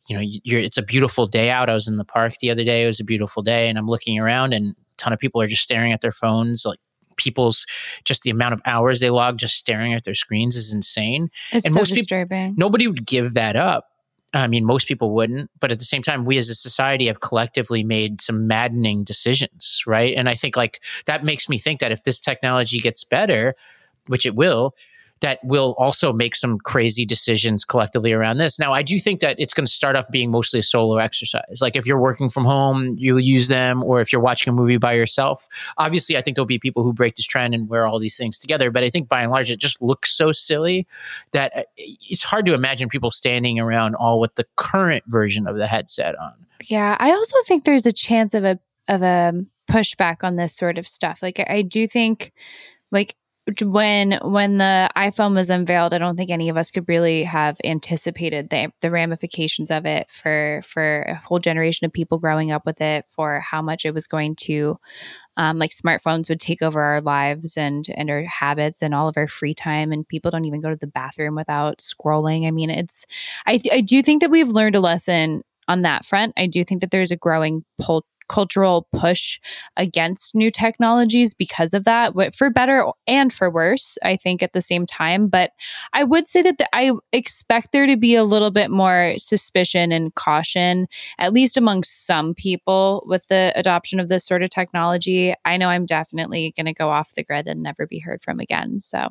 you 0.08 0.18
know, 0.18 0.24
it's 0.24 0.78
a 0.78 0.82
beautiful 0.82 1.26
day 1.28 1.50
out. 1.50 1.70
I 1.70 1.74
was 1.74 1.88
in 1.88 1.98
the 1.98 2.06
park 2.06 2.34
the 2.42 2.50
other 2.50 2.64
day. 2.64 2.84
It 2.84 2.88
was 2.88 3.00
a 3.00 3.06
beautiful 3.06 3.44
day 3.44 3.70
and 3.70 3.78
I'm 3.78 3.86
looking 3.86 4.18
around 4.18 4.54
and 4.54 4.72
a 4.72 4.76
ton 4.98 5.14
of 5.14 5.20
people 5.20 5.42
are 5.42 5.48
just 5.48 5.62
staring 5.62 5.94
at 5.94 6.02
their 6.02 6.12
phones. 6.12 6.66
Like 6.66 6.80
people's 7.18 7.66
just 8.04 8.24
the 8.24 8.30
amount 8.30 8.54
of 8.54 8.62
hours 8.66 9.00
they 9.00 9.10
log 9.10 9.38
just 9.38 9.56
staring 9.56 9.94
at 9.94 10.04
their 10.04 10.16
screens 10.16 10.56
is 10.56 10.74
insane. 10.74 11.30
It's 11.52 11.66
and 11.66 11.74
so 11.74 11.80
most 11.80 11.94
disturbing. 11.94 12.52
people, 12.52 12.60
nobody 12.60 12.88
would 12.88 13.06
give 13.06 13.36
that 13.36 13.56
up. 13.56 13.86
I 14.34 14.48
mean, 14.48 14.66
most 14.66 14.88
people 14.88 15.14
wouldn't, 15.14 15.50
but 15.60 15.72
at 15.72 15.80
the 15.80 15.86
same 15.86 16.02
time, 16.02 16.24
we 16.24 16.38
as 16.38 16.48
a 16.48 16.56
society 16.56 17.08
have 17.08 17.20
collectively 17.20 17.84
made 17.84 18.22
some 18.22 18.48
maddening 18.48 19.04
decisions, 19.04 19.84
right? 19.86 20.16
And 20.16 20.30
I 20.30 20.36
think 20.36 20.56
like 20.56 20.82
that 21.06 21.26
makes 21.26 21.50
me 21.50 21.58
think 21.58 21.82
that 21.82 21.92
if 21.92 22.04
this 22.04 22.20
technology 22.20 22.80
gets 22.80 23.04
better, 23.04 23.56
which 24.08 24.26
it 24.26 24.36
will, 24.36 24.74
that 25.22 25.40
will 25.44 25.76
also 25.78 26.12
make 26.12 26.36
some 26.36 26.58
crazy 26.60 27.06
decisions 27.06 27.64
collectively 27.64 28.12
around 28.12 28.38
this. 28.38 28.60
Now, 28.60 28.74
I 28.74 28.84
do 28.84 29.00
think 29.00 29.20
that 29.22 29.36
it's 29.40 29.54
going 29.54 29.66
to 29.66 29.72
start 29.72 29.96
off 29.96 30.10
being 30.10 30.32
mostly 30.32 30.60
a 30.60 30.64
solo 30.64 30.98
exercise. 30.98 31.60
Like 31.62 31.76
if 31.76 31.86
you're 31.86 32.00
working 32.00 32.30
from 32.30 32.44
home, 32.44 32.96
you'll 32.98 33.20
use 33.20 33.48
them, 33.48 33.84
or 33.84 34.02
if 34.02 34.12
you're 34.12 34.22
watching 34.22 34.52
a 34.52 34.56
movie 34.56 34.78
by 34.78 34.94
yourself. 34.94 35.48
Obviously, 35.78 36.18
I 36.18 36.22
think 36.22 36.36
there'll 36.36 36.48
be 36.48 36.60
people 36.60 36.84
who 36.84 36.92
break 36.92 37.16
this 37.16 37.26
trend 37.26 37.54
and 37.54 37.70
wear 37.70 37.86
all 37.88 38.00
these 38.00 38.18
things 38.18 38.40
together. 38.40 38.72
But 38.72 38.84
I 38.84 38.90
think 38.90 39.08
by 39.08 39.22
and 39.22 39.32
large, 39.32 39.52
it 39.52 39.60
just 39.60 39.82
looks 39.82 40.12
so 40.16 40.32
silly 40.32 40.88
that 41.32 41.56
uh, 41.56 41.64
it's 41.78 42.24
hard 42.24 42.46
to 42.48 42.54
imagine 42.54 42.90
people 42.90 43.12
standing 43.12 43.60
around 43.60 43.96
all 43.96 44.20
with 44.20 44.36
the 44.36 44.46
current 44.58 45.04
version 45.08 45.48
of 45.48 45.58
the 45.58 45.68
headset 45.68 46.18
on. 46.20 46.34
Yeah, 46.66 46.98
I 47.00 47.12
also 47.12 47.38
think 47.46 47.66
there's 47.66 47.86
a 47.86 47.92
chance 47.92 48.34
of 48.34 48.44
a 48.44 48.60
of 48.88 49.04
a 49.04 49.34
pushback 49.70 50.24
on 50.24 50.36
this 50.36 50.56
sort 50.56 50.78
of 50.78 50.88
stuff. 50.88 51.22
Like 51.22 51.40
I 51.48 51.62
do 51.62 51.88
think 51.88 52.32
like 52.92 53.16
when 53.62 54.20
when 54.24 54.58
the 54.60 54.90
iPhone 54.96 55.34
was 55.34 55.50
unveiled, 55.50 55.94
I 55.94 55.98
don't 55.98 56.16
think 56.16 56.30
any 56.30 56.50
of 56.50 56.58
us 56.58 56.70
could 56.70 56.88
really 56.88 57.24
have 57.24 57.58
anticipated 57.64 58.50
the 58.50 58.72
the 58.82 58.92
ramifications 58.92 59.72
of 59.72 59.86
it 59.86 60.10
for 60.12 60.62
for 60.64 61.04
a 61.04 61.16
whole 61.16 61.40
generation 61.40 61.86
of 61.86 61.94
people 61.94 62.20
growing 62.20 62.52
up 62.52 62.66
with 62.66 62.82
it, 62.82 63.06
for 63.10 63.40
how 63.40 63.62
much 63.62 63.86
it 63.86 63.94
was 63.94 64.08
going 64.08 64.36
to 64.38 64.78
um, 65.38 65.58
like 65.58 65.72
smartphones 65.72 66.30
would 66.30 66.40
take 66.40 66.62
over 66.62 66.82
our 66.82 67.02
lives 67.02 67.58
and 67.58 67.86
and 67.96 68.10
our 68.10 68.24
habits 68.24 68.84
and 68.84 68.94
all 68.94 69.08
of 69.08 69.18
our 69.18 69.28
free 69.28 69.54
time 69.54 69.92
and 69.92 70.08
people 70.08 70.30
don't 70.30 70.46
even 70.46 70.62
go 70.62 70.70
to 70.70 70.76
the 70.76 70.88
bathroom 70.88 71.36
without 71.36 71.80
scrolling. 71.80 72.48
I 72.48 72.52
mean 72.52 72.70
it's 72.70 73.06
i 73.46 73.58
th- 73.58 73.74
i 73.74 73.82
do 73.82 74.04
think 74.04 74.22
that 74.22 74.32
we've 74.32 74.50
learned 74.50 74.76
a 74.76 74.80
lesson 74.80 75.44
on 75.68 75.82
that 75.84 76.06
front. 76.06 76.34
I 76.38 76.48
do 76.48 76.64
think 76.64 76.82
that 76.82 76.92
there's 76.92 77.12
a 77.12 77.18
growing 77.18 77.64
pull 77.80 78.06
cultural 78.32 78.88
push 78.94 79.40
against 79.76 80.34
new 80.34 80.50
technologies 80.50 81.34
because 81.34 81.74
of 81.74 81.84
that, 81.84 82.14
for 82.34 82.50
better 82.50 82.86
and 83.06 83.34
for 83.34 83.52
worse, 83.52 83.98
I 84.04 84.16
think 84.16 84.42
at 84.42 84.54
the 84.54 84.62
same 84.62 84.86
time. 84.86 85.28
But 85.28 85.52
I 85.92 86.06
would 86.06 86.28
say 86.28 86.42
that 86.42 86.58
the, 86.58 86.68
I 86.74 86.94
expect 87.12 87.74
there 87.74 87.86
to 87.86 87.98
be 87.98 88.16
a 88.16 88.24
little 88.24 88.50
bit 88.50 88.72
more 88.72 89.16
suspicion 89.18 89.92
and 89.92 90.16
caution, 90.16 90.88
at 91.20 91.34
least 91.34 91.58
among 91.58 91.84
some 91.84 92.34
people, 92.34 93.04
with 93.06 93.28
the 93.28 93.52
adoption 93.56 94.00
of 94.00 94.08
this 94.08 94.26
sort 94.26 94.44
of 94.44 94.50
technology. 94.50 95.34
I 95.44 95.58
know 95.58 95.68
I'm 95.68 95.86
definitely 95.86 96.54
going 96.56 96.68
to 96.68 96.74
go 96.74 96.90
off 96.90 97.16
the 97.16 97.24
grid 97.26 97.48
and 97.48 97.62
never 97.62 97.86
be 97.86 98.00
heard 98.00 98.24
from 98.24 98.40
again. 98.40 98.80
So. 98.80 99.10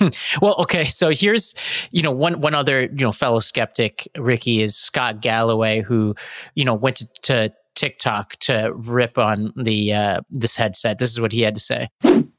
well, 0.42 0.56
okay. 0.58 0.84
So 0.84 1.08
here's, 1.08 1.54
you 1.90 2.02
know, 2.02 2.10
one 2.10 2.42
one 2.42 2.54
other, 2.54 2.82
you 2.82 2.90
know, 2.96 3.12
fellow 3.12 3.40
skeptic, 3.40 4.06
Rikki, 4.18 4.60
is 4.62 4.76
Scott 4.76 5.22
Galloway, 5.22 5.80
who, 5.80 6.14
you 6.54 6.66
know, 6.66 6.74
went 6.74 6.96
to, 6.96 7.06
to 7.22 7.54
TikTok 7.78 8.36
to 8.40 8.72
rip 8.74 9.18
on 9.18 9.52
the 9.56 9.92
uh, 9.92 10.20
this 10.30 10.56
headset. 10.56 10.98
This 10.98 11.10
is 11.10 11.20
what 11.20 11.30
he 11.30 11.42
had 11.42 11.54
to 11.54 11.60
say. 11.60 11.88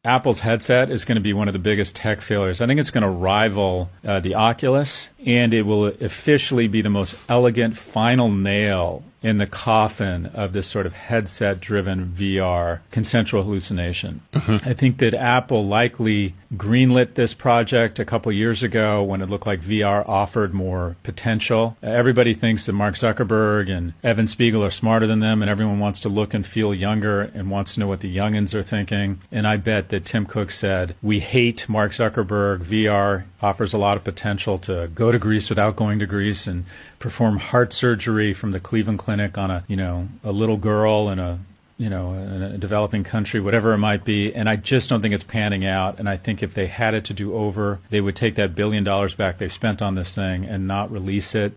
Apple's 0.04 0.40
headset 0.40 0.90
is 0.92 1.06
going 1.06 1.16
to 1.16 1.22
be 1.22 1.34
one 1.34 1.48
of 1.48 1.54
the 1.54 1.60
biggest 1.60 1.96
tech 1.96 2.20
failures. 2.20 2.62
I 2.62 2.68
think 2.68 2.80
it's 2.80 2.90
going 2.90 3.04
to 3.04 3.10
rival 3.10 3.90
uh, 4.06 4.20
the 4.20 4.36
Oculus, 4.36 5.10
and 5.26 5.54
it 5.54 5.64
will 5.64 5.88
officially 5.88 6.68
be 6.68 6.82
the 6.82 6.90
most 6.90 7.16
elegant 7.30 7.78
final 7.78 8.30
nail 8.30 9.04
in 9.22 9.38
the 9.38 9.48
coffin 9.48 10.28
of 10.28 10.54
this 10.54 10.68
sort 10.68 10.86
of 10.86 10.94
headset 10.94 11.60
driven 11.60 12.08
VR 12.08 12.80
consensual 12.92 13.44
hallucination. 13.44 14.22
Mm-hmm. 14.34 14.70
I 14.70 14.74
think 14.74 14.98
that 15.00 15.14
Apple 15.14 15.66
likely 15.66 16.36
greenlit 16.56 17.14
this 17.14 17.34
project 17.34 18.00
a 18.00 18.06
couple 18.06 18.32
years 18.32 18.64
ago 18.64 19.04
when 19.04 19.22
it 19.22 19.30
looked 19.30 19.46
like 19.46 19.62
VR 19.62 20.08
offered 20.08 20.54
more 20.54 20.96
potential. 21.04 21.78
Everybody 21.84 22.34
thinks 22.34 22.66
that 22.66 22.74
Mark 22.74 22.96
Zuckerberg 22.96 23.70
and 23.70 23.94
Evan 24.04 24.28
Spiegel 24.28 24.64
are 24.64 24.72
smarter 24.72 25.06
than 25.06 25.20
them, 25.20 25.42
and 25.42 25.52
everyone 25.52 25.80
wants 25.80 26.00
to 26.02 26.10
look 26.10 26.34
and 26.34 26.46
feel 26.46 26.74
younger 26.74 27.22
and 27.22 27.52
wants 27.52 27.74
to 27.74 27.80
know 27.80 27.88
what 27.88 28.00
the 28.00 28.16
youngins 28.16 28.54
are 28.54 28.64
thinking. 28.64 29.20
And 29.32 29.48
I 29.48 29.58
bet 29.58 29.90
that 29.90 30.06
Tim 30.06 30.26
Cook 30.26 30.52
said, 30.52 30.96
We 31.02 31.20
hate 31.20 31.68
Mark 31.70 31.92
Zuckerberg. 31.92 32.64
VR 32.64 33.26
offers 33.42 33.74
a 33.74 33.78
lot 33.78 33.98
of 33.98 34.04
potential 34.04 34.58
to 34.60 34.90
go 34.94 35.12
to 35.12 35.20
Greece 35.20 35.50
without 35.50 35.76
going 35.76 36.00
to 36.00 36.06
Greece 36.06 36.48
and 36.48 36.66
perform 37.00 37.38
heart 37.38 37.74
surgery 37.74 38.34
from 38.34 38.52
the 38.52 38.60
Cleveland 38.60 39.00
Clinic 39.00 39.38
on 39.38 39.50
a, 39.52 39.64
you 39.68 39.76
know, 39.76 40.10
a 40.24 40.32
little 40.32 40.58
girl 40.58 41.10
in 41.10 41.20
a 41.20 41.40
you 41.80 41.90
know, 41.90 42.14
in 42.14 42.42
a 42.44 42.58
developing 42.58 43.06
country, 43.06 43.40
whatever 43.40 43.74
it 43.74 43.78
might 43.78 44.04
be. 44.04 44.36
And 44.36 44.50
I 44.50 44.58
just 44.58 44.90
don't 44.90 45.02
think 45.02 45.14
it's 45.14 45.24
panning 45.24 45.66
out. 45.66 45.98
And 45.98 46.10
I 46.10 46.18
think 46.18 46.44
if 46.44 46.54
they 46.54 46.68
had 46.68 46.94
it 46.94 47.06
to 47.06 47.14
do 47.14 47.34
over, 47.34 47.80
they 47.90 48.02
would 48.02 48.18
take 48.18 48.36
that 48.36 48.54
billion 48.54 48.84
dollars 48.84 49.16
back 49.16 49.38
they've 49.38 49.52
spent 49.52 49.82
on 49.82 49.96
this 49.96 50.14
thing 50.14 50.44
and 50.44 50.68
not 50.68 50.92
release 50.92 51.34
it. 51.34 51.54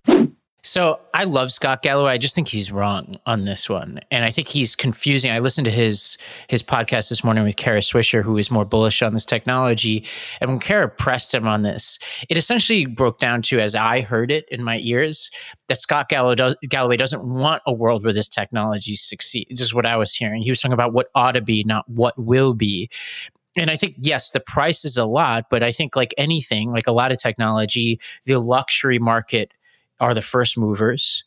So 0.65 0.97
I 1.13 1.25
love 1.25 1.51
Scott 1.51 1.81
Galloway. 1.81 2.13
I 2.13 2.17
just 2.17 2.33
think 2.33 2.47
he's 2.47 2.71
wrong 2.71 3.19
on 3.25 3.43
this 3.43 3.69
one, 3.69 3.99
and 4.11 4.23
I 4.23 4.31
think 4.31 4.47
he's 4.47 4.77
confusing. 4.77 5.29
I 5.29 5.39
listened 5.39 5.65
to 5.65 5.71
his 5.71 6.17
his 6.47 6.63
podcast 6.63 7.09
this 7.09 7.21
morning 7.21 7.43
with 7.43 7.57
Kara 7.57 7.79
Swisher, 7.79 8.23
who 8.23 8.37
is 8.37 8.49
more 8.49 8.63
bullish 8.63 9.01
on 9.01 9.13
this 9.13 9.25
technology. 9.25 10.05
And 10.39 10.49
when 10.49 10.59
Kara 10.59 10.87
pressed 10.87 11.33
him 11.33 11.49
on 11.49 11.63
this, 11.63 11.99
it 12.29 12.37
essentially 12.37 12.85
broke 12.85 13.19
down 13.19 13.41
to, 13.43 13.59
as 13.59 13.75
I 13.75 13.99
heard 13.99 14.31
it 14.31 14.45
in 14.49 14.63
my 14.63 14.79
ears, 14.79 15.29
that 15.67 15.81
Scott 15.81 16.07
Galloway, 16.07 16.35
does, 16.35 16.55
Galloway 16.69 16.95
doesn't 16.95 17.25
want 17.25 17.61
a 17.67 17.73
world 17.73 18.05
where 18.05 18.13
this 18.13 18.29
technology 18.29 18.95
succeeds. 18.95 19.49
This 19.49 19.67
is 19.67 19.73
what 19.73 19.85
I 19.85 19.97
was 19.97 20.13
hearing. 20.13 20.43
He 20.43 20.51
was 20.51 20.61
talking 20.61 20.73
about 20.73 20.93
what 20.93 21.07
ought 21.13 21.33
to 21.33 21.41
be, 21.41 21.65
not 21.65 21.83
what 21.89 22.17
will 22.17 22.53
be 22.53 22.89
and 23.55 23.69
I 23.69 23.77
think 23.77 23.97
yes, 23.99 24.31
the 24.31 24.39
price 24.39 24.83
is 24.83 24.97
a 24.97 25.05
lot, 25.05 25.45
but 25.51 25.61
I 25.61 25.71
think 25.71 25.95
like 25.95 26.11
anything, 26.17 26.71
like 26.71 26.87
a 26.87 26.91
lot 26.91 27.11
of 27.11 27.19
technology, 27.19 27.99
the 28.25 28.39
luxury 28.39 28.97
market 28.97 29.53
are 29.99 30.13
the 30.13 30.21
first 30.21 30.57
movers 30.57 31.23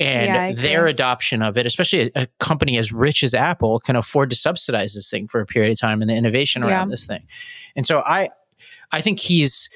and 0.00 0.26
yeah, 0.26 0.52
their 0.52 0.86
adoption 0.86 1.42
of 1.42 1.58
it, 1.58 1.66
especially 1.66 2.12
a, 2.14 2.22
a, 2.22 2.26
company 2.38 2.78
as 2.78 2.92
rich 2.92 3.24
as 3.24 3.34
Apple, 3.34 3.80
can 3.80 3.96
afford 3.96 4.30
to 4.30 4.36
subsidize 4.36 4.94
this 4.94 5.10
thing 5.10 5.26
for 5.26 5.40
a 5.40 5.46
period 5.46 5.72
of 5.72 5.80
time 5.80 6.00
and 6.00 6.08
the 6.08 6.14
innovation 6.14 6.62
around 6.62 6.88
yeah. 6.88 6.92
this 6.92 7.06
thing. 7.06 7.26
And 7.74 7.84
so 7.84 8.00
I, 8.00 8.28
I 8.92 9.00
think 9.00 9.18
he's, 9.18 9.68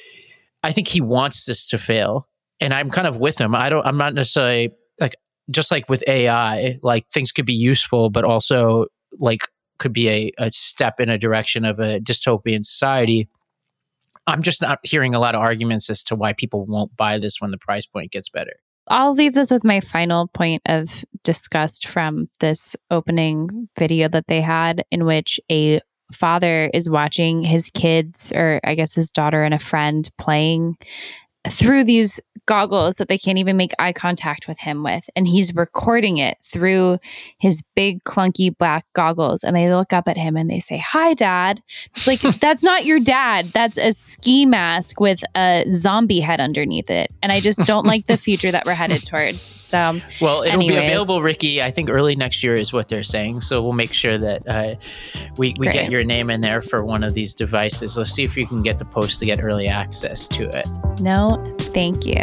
I 0.62 0.70
think 0.70 0.86
he 0.86 1.00
wants 1.00 1.46
this 1.46 1.66
to 1.66 1.78
fail, 1.78 2.28
and 2.60 2.72
I'm 2.72 2.88
kind 2.88 3.08
of 3.08 3.18
with 3.18 3.40
him. 3.40 3.54
I 3.54 3.68
don't. 3.68 3.84
I'm 3.84 3.96
not 3.96 4.14
necessarily 4.14 4.70
like 5.00 5.16
just 5.50 5.72
like 5.72 5.88
with 5.88 6.04
AI, 6.06 6.78
like 6.82 7.08
things 7.08 7.32
could 7.32 7.46
be 7.46 7.52
useful, 7.52 8.08
but 8.08 8.22
also 8.24 8.86
like 9.18 9.40
could 9.78 9.92
be 9.92 10.08
a, 10.08 10.30
a 10.38 10.52
step 10.52 11.00
in 11.00 11.08
a 11.08 11.18
direction 11.18 11.64
of 11.64 11.80
a 11.80 11.98
dystopian 11.98 12.64
society. 12.64 13.28
I'm 14.26 14.42
just 14.42 14.62
not 14.62 14.78
hearing 14.82 15.14
a 15.14 15.18
lot 15.18 15.34
of 15.34 15.40
arguments 15.40 15.90
as 15.90 16.02
to 16.04 16.14
why 16.14 16.32
people 16.32 16.64
won't 16.66 16.96
buy 16.96 17.18
this 17.18 17.40
when 17.40 17.50
the 17.50 17.58
price 17.58 17.86
point 17.86 18.12
gets 18.12 18.28
better. 18.28 18.54
I'll 18.88 19.14
leave 19.14 19.34
this 19.34 19.50
with 19.50 19.64
my 19.64 19.80
final 19.80 20.28
point 20.28 20.62
of 20.66 21.04
disgust 21.22 21.86
from 21.86 22.28
this 22.40 22.76
opening 22.90 23.68
video 23.78 24.08
that 24.08 24.26
they 24.26 24.40
had, 24.40 24.84
in 24.90 25.04
which 25.04 25.40
a 25.50 25.80
father 26.12 26.70
is 26.74 26.90
watching 26.90 27.42
his 27.42 27.70
kids, 27.70 28.32
or 28.34 28.60
I 28.64 28.74
guess 28.74 28.94
his 28.94 29.10
daughter 29.10 29.44
and 29.44 29.54
a 29.54 29.58
friend, 29.58 30.08
playing 30.18 30.76
through 31.48 31.84
these 31.84 32.20
goggles 32.46 32.96
that 32.96 33.08
they 33.08 33.18
can't 33.18 33.38
even 33.38 33.56
make 33.56 33.72
eye 33.78 33.92
contact 33.92 34.48
with 34.48 34.58
him 34.58 34.82
with. 34.82 35.08
And 35.14 35.26
he's 35.26 35.54
recording 35.54 36.18
it 36.18 36.38
through 36.42 36.98
his 37.38 37.62
big, 37.74 38.02
clunky 38.04 38.56
black 38.56 38.84
goggles. 38.94 39.44
And 39.44 39.54
they 39.54 39.72
look 39.72 39.92
up 39.92 40.08
at 40.08 40.16
him 40.16 40.36
and 40.36 40.50
they 40.50 40.58
say, 40.58 40.78
Hi, 40.78 41.14
dad. 41.14 41.62
It's 41.94 42.06
like, 42.06 42.20
that's 42.40 42.62
not 42.62 42.84
your 42.84 43.00
dad. 43.00 43.52
That's 43.52 43.78
a 43.78 43.92
ski 43.92 44.46
mask 44.46 45.00
with 45.00 45.22
a 45.36 45.64
zombie 45.70 46.20
head 46.20 46.40
underneath 46.40 46.90
it. 46.90 47.12
And 47.22 47.30
I 47.30 47.40
just 47.40 47.60
don't 47.60 47.86
like 47.86 48.06
the 48.06 48.16
future 48.16 48.50
that 48.50 48.66
we're 48.66 48.74
headed 48.74 49.06
towards. 49.06 49.42
So, 49.42 49.98
well, 50.20 50.42
it'll 50.42 50.54
anyways. 50.54 50.80
be 50.80 50.86
available, 50.86 51.22
Rikki. 51.22 51.62
I 51.62 51.70
think 51.70 51.88
early 51.88 52.16
next 52.16 52.42
year 52.42 52.54
is 52.54 52.72
what 52.72 52.88
they're 52.88 53.02
saying. 53.02 53.40
So 53.42 53.62
we'll 53.62 53.72
make 53.72 53.92
sure 53.92 54.18
that 54.18 54.48
uh, 54.48 54.74
we, 55.36 55.54
we 55.58 55.68
get 55.68 55.90
your 55.90 56.04
name 56.04 56.30
in 56.30 56.40
there 56.40 56.60
for 56.60 56.84
one 56.84 57.04
of 57.04 57.14
these 57.14 57.34
devices. 57.34 57.96
Let's 57.96 58.12
see 58.12 58.22
if 58.22 58.36
you 58.36 58.46
can 58.46 58.62
get 58.62 58.78
the 58.78 58.84
post 58.84 59.20
to 59.20 59.26
get 59.26 59.42
early 59.42 59.68
access 59.68 60.26
to 60.28 60.48
it. 60.48 60.66
No, 61.00 61.31
thank 61.72 62.06
you. 62.06 62.22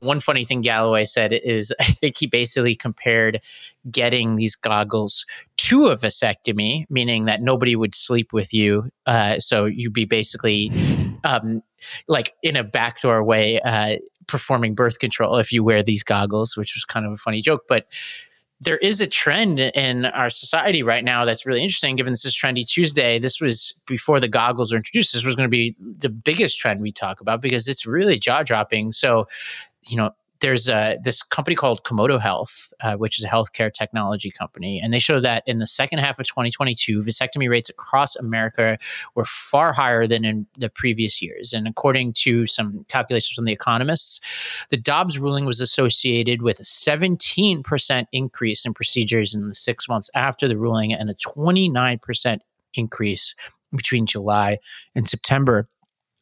One 0.00 0.20
funny 0.20 0.46
thing 0.46 0.62
Galloway 0.62 1.04
said 1.04 1.32
is 1.32 1.74
I 1.80 1.84
think 1.84 2.16
he 2.18 2.26
basically 2.26 2.74
compared 2.74 3.40
getting 3.90 4.36
these 4.36 4.56
goggles 4.56 5.24
to 5.58 5.86
a 5.86 5.96
vasectomy, 5.96 6.84
meaning 6.90 7.26
that 7.26 7.42
nobody 7.42 7.76
would 7.76 7.94
sleep 7.94 8.32
with 8.32 8.52
you. 8.52 8.90
Uh, 9.06 9.38
so 9.38 9.66
you'd 9.66 9.92
be 9.92 10.06
basically 10.06 10.72
um, 11.24 11.62
like 12.08 12.32
in 12.42 12.56
a 12.56 12.64
backdoor 12.64 13.22
way 13.22 13.60
uh, 13.60 13.96
performing 14.26 14.74
birth 14.74 14.98
control 14.98 15.36
if 15.36 15.52
you 15.52 15.62
wear 15.62 15.82
these 15.82 16.02
goggles, 16.02 16.56
which 16.56 16.74
was 16.74 16.84
kind 16.84 17.04
of 17.04 17.12
a 17.12 17.16
funny 17.16 17.42
joke. 17.42 17.62
But 17.68 17.86
there 18.60 18.76
is 18.78 19.00
a 19.00 19.06
trend 19.06 19.58
in 19.58 20.04
our 20.06 20.28
society 20.28 20.82
right 20.82 21.02
now 21.02 21.24
that's 21.24 21.46
really 21.46 21.62
interesting. 21.62 21.96
Given 21.96 22.12
this 22.12 22.24
is 22.24 22.36
Trendy 22.36 22.68
Tuesday, 22.68 23.18
this 23.18 23.40
was 23.40 23.74
before 23.86 24.20
the 24.20 24.28
goggles 24.28 24.70
were 24.70 24.76
introduced. 24.76 25.12
This 25.12 25.24
was 25.24 25.34
going 25.34 25.46
to 25.46 25.50
be 25.50 25.74
the 25.78 26.10
biggest 26.10 26.58
trend 26.58 26.80
we 26.80 26.92
talk 26.92 27.20
about 27.20 27.40
because 27.40 27.66
it's 27.68 27.86
really 27.86 28.18
jaw 28.18 28.42
dropping. 28.42 28.92
So, 28.92 29.26
you 29.86 29.96
know, 29.96 30.10
there's 30.40 30.68
a, 30.68 30.98
this 31.02 31.22
company 31.22 31.54
called 31.54 31.82
Komodo 31.84 32.20
Health, 32.20 32.72
uh, 32.80 32.96
which 32.96 33.18
is 33.18 33.24
a 33.24 33.28
healthcare 33.28 33.72
technology 33.72 34.30
company, 34.30 34.80
and 34.80 34.92
they 34.92 34.98
show 34.98 35.20
that 35.20 35.42
in 35.46 35.58
the 35.58 35.66
second 35.66 35.98
half 35.98 36.18
of 36.18 36.26
2022, 36.26 37.00
vasectomy 37.00 37.48
rates 37.48 37.68
across 37.68 38.16
America 38.16 38.78
were 39.14 39.24
far 39.24 39.72
higher 39.72 40.06
than 40.06 40.24
in 40.24 40.46
the 40.58 40.68
previous 40.68 41.20
years. 41.20 41.52
And 41.52 41.66
according 41.68 42.14
to 42.14 42.46
some 42.46 42.84
calculations 42.88 43.34
from 43.34 43.44
the 43.44 43.52
economists, 43.52 44.20
the 44.70 44.76
Dobbs 44.76 45.18
ruling 45.18 45.44
was 45.44 45.60
associated 45.60 46.42
with 46.42 46.58
a 46.60 46.64
17% 46.64 48.06
increase 48.12 48.64
in 48.64 48.74
procedures 48.74 49.34
in 49.34 49.48
the 49.48 49.54
six 49.54 49.88
months 49.88 50.10
after 50.14 50.48
the 50.48 50.58
ruling 50.58 50.92
and 50.92 51.10
a 51.10 51.14
29% 51.14 52.38
increase 52.74 53.34
between 53.74 54.06
July 54.06 54.58
and 54.94 55.08
September. 55.08 55.68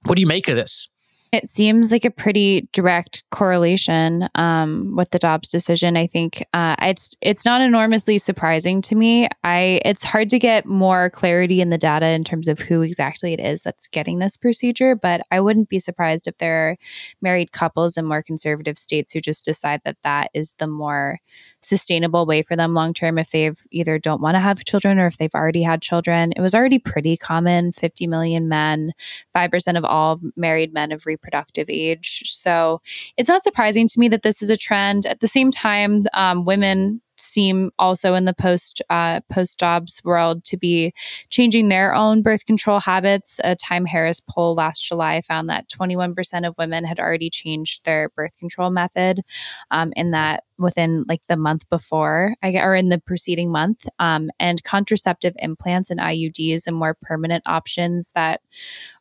What 0.04 0.16
do 0.16 0.20
you 0.20 0.26
make 0.26 0.48
of 0.48 0.56
this? 0.56 0.88
It 1.30 1.46
seems 1.46 1.92
like 1.92 2.06
a 2.06 2.10
pretty 2.10 2.68
direct 2.72 3.22
correlation 3.30 4.28
um, 4.34 4.96
with 4.96 5.10
the 5.10 5.18
Dobbs 5.18 5.50
decision. 5.50 5.96
I 5.96 6.06
think 6.06 6.42
uh, 6.54 6.74
it's 6.80 7.16
it's 7.20 7.44
not 7.44 7.60
enormously 7.60 8.16
surprising 8.16 8.80
to 8.82 8.94
me. 8.94 9.28
I 9.44 9.82
it's 9.84 10.02
hard 10.02 10.30
to 10.30 10.38
get 10.38 10.64
more 10.64 11.10
clarity 11.10 11.60
in 11.60 11.68
the 11.68 11.76
data 11.76 12.06
in 12.06 12.24
terms 12.24 12.48
of 12.48 12.58
who 12.58 12.80
exactly 12.80 13.34
it 13.34 13.40
is 13.40 13.62
that's 13.62 13.86
getting 13.86 14.18
this 14.18 14.38
procedure, 14.38 14.96
but 14.96 15.20
I 15.30 15.40
wouldn't 15.40 15.68
be 15.68 15.78
surprised 15.78 16.26
if 16.26 16.38
there 16.38 16.70
are 16.70 16.76
married 17.20 17.52
couples 17.52 17.98
in 17.98 18.06
more 18.06 18.22
conservative 18.22 18.78
states 18.78 19.12
who 19.12 19.20
just 19.20 19.44
decide 19.44 19.82
that 19.84 19.98
that 20.04 20.30
is 20.32 20.54
the 20.54 20.66
more 20.66 21.18
sustainable 21.62 22.26
way 22.26 22.42
for 22.42 22.56
them 22.56 22.74
long 22.74 22.94
term 22.94 23.18
if 23.18 23.30
they've 23.30 23.58
either 23.70 23.98
don't 23.98 24.20
want 24.20 24.34
to 24.34 24.40
have 24.40 24.64
children 24.64 24.98
or 24.98 25.06
if 25.06 25.18
they've 25.18 25.34
already 25.34 25.62
had 25.62 25.82
children. 25.82 26.32
It 26.36 26.40
was 26.40 26.54
already 26.54 26.78
pretty 26.78 27.16
common 27.16 27.72
50 27.72 28.06
million 28.06 28.48
men, 28.48 28.92
5% 29.34 29.78
of 29.78 29.84
all 29.84 30.20
married 30.36 30.72
men 30.72 30.92
of 30.92 31.06
reproductive 31.06 31.68
age. 31.68 32.22
So 32.26 32.80
it's 33.16 33.28
not 33.28 33.42
surprising 33.42 33.88
to 33.88 34.00
me 34.00 34.08
that 34.08 34.22
this 34.22 34.42
is 34.42 34.50
a 34.50 34.56
trend. 34.56 35.06
At 35.06 35.20
the 35.20 35.28
same 35.28 35.50
time, 35.50 36.04
um, 36.14 36.44
women 36.44 37.00
seem 37.18 37.70
also 37.78 38.14
in 38.14 38.24
the 38.24 38.34
post 38.34 38.80
uh, 38.90 39.20
post 39.30 39.58
Dobbs 39.58 40.00
world 40.04 40.44
to 40.44 40.56
be 40.56 40.92
changing 41.28 41.68
their 41.68 41.94
own 41.94 42.22
birth 42.22 42.46
control 42.46 42.80
habits. 42.80 43.40
A 43.44 43.56
Time 43.56 43.84
Harris 43.84 44.20
poll 44.20 44.54
last 44.54 44.84
July 44.84 45.20
found 45.20 45.48
that 45.50 45.68
21% 45.68 46.46
of 46.46 46.56
women 46.58 46.84
had 46.84 46.98
already 46.98 47.30
changed 47.30 47.84
their 47.84 48.08
birth 48.10 48.36
control 48.38 48.70
method, 48.70 49.22
um, 49.70 49.92
in 49.96 50.12
that 50.12 50.44
within 50.58 51.04
like 51.08 51.26
the 51.28 51.36
month 51.36 51.68
before, 51.70 52.34
or 52.42 52.74
in 52.74 52.88
the 52.88 52.98
preceding 52.98 53.50
month. 53.50 53.88
Um, 53.98 54.30
and 54.40 54.62
contraceptive 54.64 55.34
implants 55.38 55.90
and 55.90 56.00
IUDs 56.00 56.66
and 56.66 56.76
more 56.76 56.96
permanent 57.00 57.42
options 57.46 58.12
that 58.12 58.40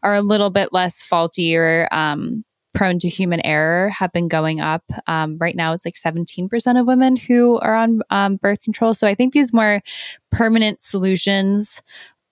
are 0.03 0.13
a 0.13 0.21
little 0.21 0.49
bit 0.49 0.73
less 0.73 1.01
faulty 1.01 1.55
or 1.55 1.87
um, 1.91 2.43
prone 2.77 2.99
to 2.99 3.09
human 3.09 3.43
error 3.43 3.89
have 3.89 4.13
been 4.13 4.27
going 4.27 4.61
up. 4.61 4.83
Um, 5.07 5.37
right 5.39 5.55
now, 5.55 5.73
it's 5.73 5.83
like 5.83 5.95
17% 5.95 6.79
of 6.79 6.85
women 6.85 7.15
who 7.15 7.57
are 7.57 7.73
on 7.73 8.01
um, 8.11 8.35
birth 8.35 8.61
control. 8.63 8.93
So 8.93 9.07
I 9.07 9.15
think 9.15 9.33
these 9.33 9.51
more 9.51 9.81
permanent 10.31 10.83
solutions 10.83 11.81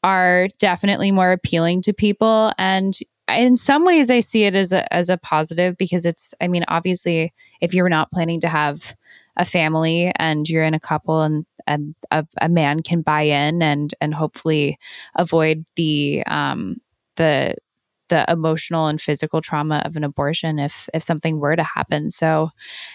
are 0.03 0.47
definitely 0.59 1.11
more 1.11 1.31
appealing 1.31 1.81
to 1.81 1.93
people. 1.93 2.51
And 2.59 2.95
in 3.27 3.55
some 3.55 3.85
ways, 3.85 4.11
I 4.11 4.19
see 4.19 4.43
it 4.43 4.53
as 4.53 4.71
a, 4.71 4.93
as 4.93 5.09
a 5.09 5.17
positive 5.17 5.77
because 5.77 6.05
it's, 6.05 6.35
I 6.39 6.47
mean, 6.47 6.63
obviously, 6.67 7.33
if 7.59 7.73
you're 7.73 7.89
not 7.89 8.11
planning 8.11 8.39
to 8.41 8.47
have 8.47 8.95
a 9.37 9.45
family 9.45 10.11
and 10.17 10.47
you're 10.47 10.63
in 10.63 10.75
a 10.75 10.79
couple 10.79 11.23
and 11.23 11.45
and 11.67 11.95
a, 12.11 12.23
a 12.39 12.47
man 12.47 12.83
can 12.83 13.01
buy 13.01 13.23
in 13.23 13.61
and 13.61 13.93
and 13.99 14.13
hopefully 14.13 14.77
avoid 15.15 15.65
the 15.75 16.23
um 16.27 16.77
the 17.15 17.55
the 18.09 18.29
emotional 18.31 18.87
and 18.87 18.99
physical 18.99 19.41
trauma 19.41 19.81
of 19.85 19.95
an 19.95 20.03
abortion 20.03 20.59
if 20.59 20.89
if 20.93 21.03
something 21.03 21.39
were 21.39 21.55
to 21.55 21.63
happen. 21.63 22.09
So, 22.09 22.49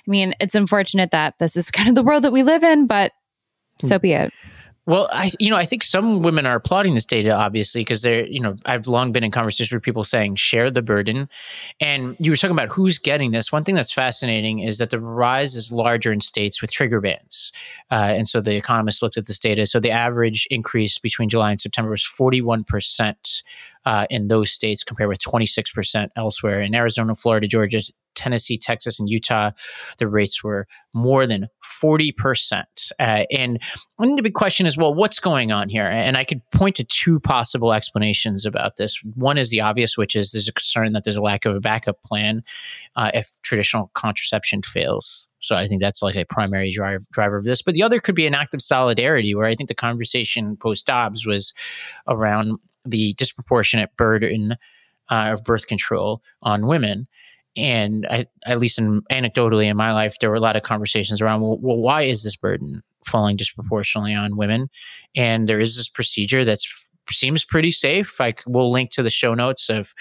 I 0.06 0.10
mean, 0.10 0.34
it's 0.40 0.54
unfortunate 0.54 1.10
that 1.10 1.38
this 1.38 1.56
is 1.56 1.70
kind 1.70 1.88
of 1.88 1.94
the 1.94 2.02
world 2.02 2.24
that 2.24 2.32
we 2.32 2.42
live 2.42 2.64
in, 2.64 2.86
but 2.86 3.12
hmm. 3.80 3.86
so 3.86 3.98
be 3.98 4.12
it. 4.12 4.32
Well, 4.86 5.08
I 5.12 5.30
you 5.38 5.50
know 5.50 5.56
I 5.56 5.66
think 5.66 5.84
some 5.84 6.22
women 6.22 6.46
are 6.46 6.56
applauding 6.56 6.94
this 6.94 7.04
data 7.04 7.32
obviously 7.32 7.82
because 7.82 8.02
they're 8.02 8.26
you 8.26 8.40
know 8.40 8.56
I've 8.64 8.86
long 8.86 9.12
been 9.12 9.22
in 9.22 9.30
conversations 9.30 9.72
with 9.72 9.82
people 9.82 10.04
saying 10.04 10.36
share 10.36 10.70
the 10.70 10.82
burden, 10.82 11.28
and 11.80 12.16
you 12.18 12.32
were 12.32 12.36
talking 12.36 12.56
about 12.56 12.70
who's 12.70 12.98
getting 12.98 13.30
this. 13.30 13.52
One 13.52 13.62
thing 13.62 13.74
that's 13.74 13.92
fascinating 13.92 14.60
is 14.60 14.78
that 14.78 14.90
the 14.90 14.98
rise 14.98 15.54
is 15.54 15.70
larger 15.70 16.12
in 16.12 16.20
states 16.20 16.62
with 16.62 16.72
trigger 16.72 17.00
bans, 17.00 17.52
uh, 17.90 18.14
and 18.16 18.26
so 18.28 18.40
the 18.40 18.56
economists 18.56 19.02
looked 19.02 19.18
at 19.18 19.26
this 19.26 19.38
data. 19.38 19.66
So 19.66 19.80
the 19.80 19.90
average 19.90 20.48
increase 20.50 20.98
between 20.98 21.28
July 21.28 21.50
and 21.50 21.60
September 21.60 21.90
was 21.90 22.02
forty 22.02 22.40
one 22.40 22.64
percent 22.64 23.42
uh, 23.84 24.06
in 24.08 24.28
those 24.28 24.50
states 24.50 24.82
compared 24.82 25.08
with 25.08 25.20
twenty 25.20 25.46
six 25.46 25.70
percent 25.70 26.10
elsewhere. 26.16 26.62
In 26.62 26.74
Arizona, 26.74 27.14
Florida, 27.14 27.46
Georgia, 27.46 27.80
Tennessee, 28.14 28.58
Texas, 28.58 28.98
and 28.98 29.08
Utah, 29.08 29.50
the 29.98 30.08
rates 30.08 30.42
were 30.42 30.66
more 30.92 31.26
than 31.26 31.48
40%. 31.64 32.64
Uh, 32.98 33.24
and 33.30 33.58
think 34.10 34.16
the 34.16 34.22
big 34.22 34.34
question 34.34 34.66
is 34.66 34.76
well, 34.76 34.94
what's 34.94 35.18
going 35.18 35.52
on 35.52 35.68
here? 35.68 35.86
And 35.86 36.16
I 36.16 36.24
could 36.24 36.42
point 36.50 36.76
to 36.76 36.84
two 36.84 37.20
possible 37.20 37.72
explanations 37.72 38.44
about 38.44 38.76
this. 38.76 39.00
One 39.14 39.38
is 39.38 39.50
the 39.50 39.60
obvious, 39.60 39.96
which 39.96 40.16
is 40.16 40.32
there's 40.32 40.48
a 40.48 40.52
concern 40.52 40.92
that 40.92 41.04
there's 41.04 41.16
a 41.16 41.22
lack 41.22 41.46
of 41.46 41.56
a 41.56 41.60
backup 41.60 42.02
plan 42.02 42.42
uh, 42.96 43.10
if 43.14 43.30
traditional 43.42 43.90
contraception 43.94 44.62
fails. 44.62 45.26
So 45.40 45.56
I 45.56 45.66
think 45.66 45.80
that's 45.80 46.02
like 46.02 46.16
a 46.16 46.26
primary 46.26 46.70
drive, 46.70 47.08
driver 47.10 47.36
of 47.36 47.44
this. 47.44 47.62
But 47.62 47.74
the 47.74 47.82
other 47.82 47.98
could 47.98 48.14
be 48.14 48.26
an 48.26 48.34
act 48.34 48.52
of 48.52 48.60
solidarity, 48.60 49.34
where 49.34 49.46
I 49.46 49.54
think 49.54 49.68
the 49.68 49.74
conversation 49.74 50.56
post 50.56 50.86
Dobbs 50.86 51.26
was 51.26 51.54
around 52.06 52.58
the 52.84 53.14
disproportionate 53.14 53.96
burden 53.96 54.56
uh, 55.10 55.32
of 55.32 55.42
birth 55.44 55.66
control 55.66 56.22
on 56.42 56.66
women 56.66 57.08
and 57.56 58.06
I, 58.08 58.26
at 58.46 58.58
least 58.58 58.78
in 58.78 59.02
anecdotally 59.10 59.66
in 59.66 59.76
my 59.76 59.92
life, 59.92 60.16
there 60.20 60.30
were 60.30 60.36
a 60.36 60.40
lot 60.40 60.56
of 60.56 60.62
conversations 60.62 61.20
around, 61.20 61.40
well, 61.40 61.58
well, 61.58 61.78
why 61.78 62.02
is 62.02 62.22
this 62.22 62.36
burden 62.36 62.82
falling 63.06 63.36
disproportionately 63.36 64.14
on 64.14 64.36
women? 64.36 64.68
And 65.16 65.48
there 65.48 65.60
is 65.60 65.76
this 65.76 65.88
procedure 65.88 66.44
that 66.44 66.60
seems 67.10 67.44
pretty 67.44 67.72
safe. 67.72 68.20
I 68.20 68.32
will 68.46 68.70
link 68.70 68.90
to 68.90 69.02
the 69.02 69.10
show 69.10 69.34
notes 69.34 69.68
of 69.68 69.94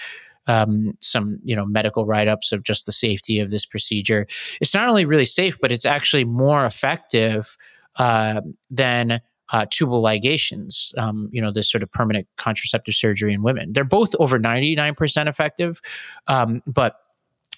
um, 0.46 0.96
some 1.00 1.38
you 1.44 1.54
know 1.54 1.66
medical 1.66 2.06
write-ups 2.06 2.50
of 2.50 2.62
just 2.62 2.86
the 2.86 2.92
safety 2.92 3.40
of 3.40 3.50
this 3.50 3.66
procedure. 3.66 4.26
It's 4.60 4.74
not 4.74 4.88
only 4.88 5.04
really 5.04 5.26
safe, 5.26 5.58
but 5.60 5.70
it's 5.70 5.84
actually 5.84 6.24
more 6.24 6.64
effective 6.64 7.56
uh, 7.96 8.40
than 8.70 9.20
uh, 9.52 9.66
tubal 9.70 10.02
ligations, 10.02 10.96
um, 10.96 11.28
you 11.32 11.42
know, 11.42 11.52
this 11.52 11.70
sort 11.70 11.82
of 11.82 11.90
permanent 11.90 12.26
contraceptive 12.36 12.94
surgery 12.94 13.34
in 13.34 13.42
women. 13.42 13.72
They're 13.72 13.84
both 13.84 14.14
over 14.20 14.38
99% 14.38 15.28
effective, 15.28 15.80
um, 16.28 16.62
but 16.66 16.96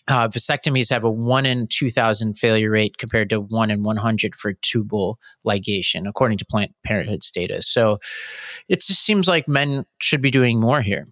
uh, 0.08 0.28
vasectomies 0.28 0.90
have 0.90 1.04
a 1.04 1.10
1 1.10 1.46
in 1.46 1.66
2,000 1.68 2.34
failure 2.34 2.70
rate 2.70 2.98
compared 2.98 3.30
to 3.30 3.40
1 3.40 3.70
in 3.70 3.82
100 3.82 4.34
for 4.34 4.52
tubal 4.54 5.18
ligation, 5.46 6.08
according 6.08 6.38
to 6.38 6.44
Planned 6.44 6.72
Parenthood's 6.84 7.30
data. 7.30 7.62
So 7.62 7.98
it 8.68 8.80
just 8.80 9.04
seems 9.04 9.28
like 9.28 9.46
men 9.46 9.84
should 10.00 10.22
be 10.22 10.30
doing 10.30 10.60
more 10.60 10.80
here. 10.80 11.08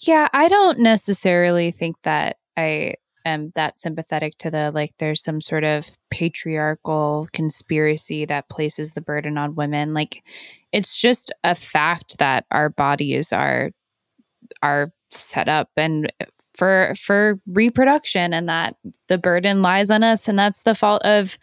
Yeah, 0.00 0.28
I 0.32 0.48
don't 0.48 0.80
necessarily 0.80 1.70
think 1.70 1.96
that 2.02 2.36
I 2.56 2.94
am 3.24 3.52
that 3.54 3.78
sympathetic 3.78 4.36
to 4.38 4.50
the 4.50 4.72
like 4.72 4.92
there's 4.98 5.22
some 5.22 5.40
sort 5.40 5.62
of 5.62 5.90
patriarchal 6.10 7.28
conspiracy 7.32 8.24
that 8.24 8.48
places 8.48 8.92
the 8.92 9.00
burden 9.00 9.38
on 9.38 9.54
women. 9.54 9.94
Like 9.94 10.24
it's 10.72 11.00
just 11.00 11.32
a 11.44 11.54
fact 11.54 12.18
that 12.18 12.46
our 12.50 12.68
bodies 12.68 13.32
are 13.32 13.70
are 14.62 14.92
set 15.10 15.48
up 15.48 15.68
and 15.76 16.12
for 16.62 16.94
for 16.96 17.40
reproduction 17.48 18.32
and 18.32 18.48
that 18.48 18.76
the 19.08 19.18
burden 19.18 19.62
lies 19.62 19.90
on 19.90 20.04
us 20.04 20.28
and 20.28 20.38
that's 20.38 20.62
the 20.62 20.76
fault 20.76 21.02
of 21.02 21.36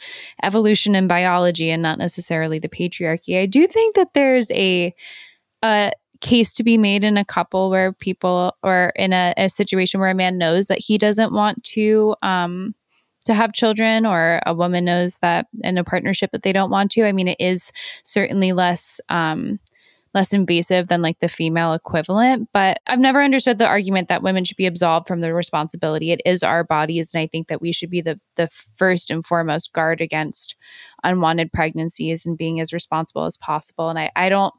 evolution 0.43 0.95
and 0.95 1.09
biology 1.09 1.69
and 1.69 1.83
not 1.83 1.97
necessarily 1.97 2.57
the 2.57 2.69
patriarchy. 2.69 3.37
I 3.37 3.45
do 3.45 3.67
think 3.67 3.95
that 3.95 4.13
there's 4.13 4.49
a 4.51 4.95
a 5.61 5.91
case 6.21 6.53
to 6.53 6.63
be 6.63 6.77
made 6.77 7.03
in 7.03 7.17
a 7.17 7.25
couple 7.25 7.69
where 7.69 7.91
people 7.91 8.55
or 8.63 8.93
in 8.95 9.11
a, 9.11 9.33
a 9.35 9.49
situation 9.49 9.99
where 9.99 10.09
a 10.09 10.15
man 10.15 10.37
knows 10.37 10.67
that 10.67 10.79
he 10.79 10.97
doesn't 10.97 11.33
want 11.33 11.61
to 11.65 12.15
um 12.21 12.73
to 13.25 13.33
have 13.33 13.51
children 13.51 14.05
or 14.05 14.39
a 14.45 14.53
woman 14.53 14.85
knows 14.85 15.15
that 15.15 15.47
in 15.65 15.77
a 15.77 15.83
partnership 15.83 16.31
that 16.31 16.43
they 16.43 16.53
don't 16.53 16.71
want 16.71 16.91
to. 16.91 17.03
I 17.03 17.11
mean, 17.11 17.27
it 17.27 17.41
is 17.41 17.73
certainly 18.05 18.53
less 18.53 19.01
um 19.09 19.59
less 20.13 20.33
invasive 20.33 20.87
than 20.87 21.01
like 21.01 21.19
the 21.19 21.27
female 21.27 21.73
equivalent. 21.73 22.49
But 22.53 22.79
I've 22.87 22.99
never 22.99 23.21
understood 23.21 23.57
the 23.57 23.67
argument 23.67 24.07
that 24.07 24.23
women 24.23 24.43
should 24.43 24.57
be 24.57 24.65
absolved 24.65 25.07
from 25.07 25.21
the 25.21 25.33
responsibility. 25.33 26.11
It 26.11 26.21
is 26.25 26.43
our 26.43 26.63
bodies, 26.63 27.13
and 27.13 27.21
I 27.21 27.27
think 27.27 27.47
that 27.47 27.61
we 27.61 27.71
should 27.71 27.89
be 27.89 28.01
the 28.01 28.19
the 28.35 28.49
first 28.75 29.11
and 29.11 29.25
foremost 29.25 29.73
guard 29.73 30.01
against 30.01 30.55
unwanted 31.03 31.51
pregnancies 31.53 32.25
and 32.25 32.37
being 32.37 32.59
as 32.59 32.73
responsible 32.73 33.25
as 33.25 33.37
possible. 33.37 33.89
And 33.89 33.99
I, 33.99 34.11
I 34.15 34.29
don't, 34.29 34.53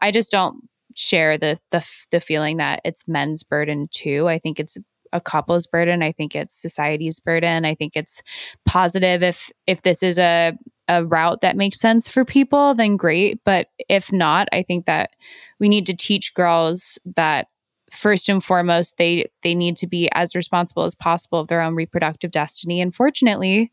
I 0.00 0.10
just 0.10 0.30
don't 0.30 0.68
share 0.94 1.38
the 1.38 1.58
the 1.70 1.88
the 2.10 2.20
feeling 2.20 2.56
that 2.56 2.80
it's 2.84 3.06
men's 3.06 3.42
burden 3.42 3.88
too. 3.92 4.28
I 4.28 4.38
think 4.38 4.58
it's 4.58 4.78
a 5.12 5.20
couple's 5.20 5.66
burden. 5.66 6.02
I 6.02 6.12
think 6.12 6.34
it's 6.34 6.54
society's 6.54 7.20
burden. 7.20 7.64
I 7.64 7.74
think 7.74 7.96
it's 7.96 8.22
positive 8.64 9.22
if 9.22 9.50
if 9.66 9.82
this 9.82 10.02
is 10.02 10.18
a 10.18 10.52
a 10.88 11.04
route 11.04 11.40
that 11.40 11.56
makes 11.56 11.80
sense 11.80 12.08
for 12.08 12.24
people, 12.24 12.74
then 12.74 12.96
great. 12.96 13.40
But 13.44 13.68
if 13.88 14.12
not, 14.12 14.48
I 14.52 14.62
think 14.62 14.86
that 14.86 15.16
we 15.58 15.68
need 15.68 15.86
to 15.86 15.96
teach 15.96 16.34
girls 16.34 16.98
that 17.16 17.48
first 17.90 18.28
and 18.28 18.42
foremost 18.42 18.98
they 18.98 19.26
they 19.42 19.54
need 19.54 19.76
to 19.76 19.86
be 19.86 20.08
as 20.12 20.34
responsible 20.34 20.84
as 20.84 20.94
possible 20.94 21.38
of 21.38 21.48
their 21.48 21.60
own 21.60 21.74
reproductive 21.74 22.30
destiny. 22.30 22.80
And 22.80 22.94
fortunately, 22.94 23.70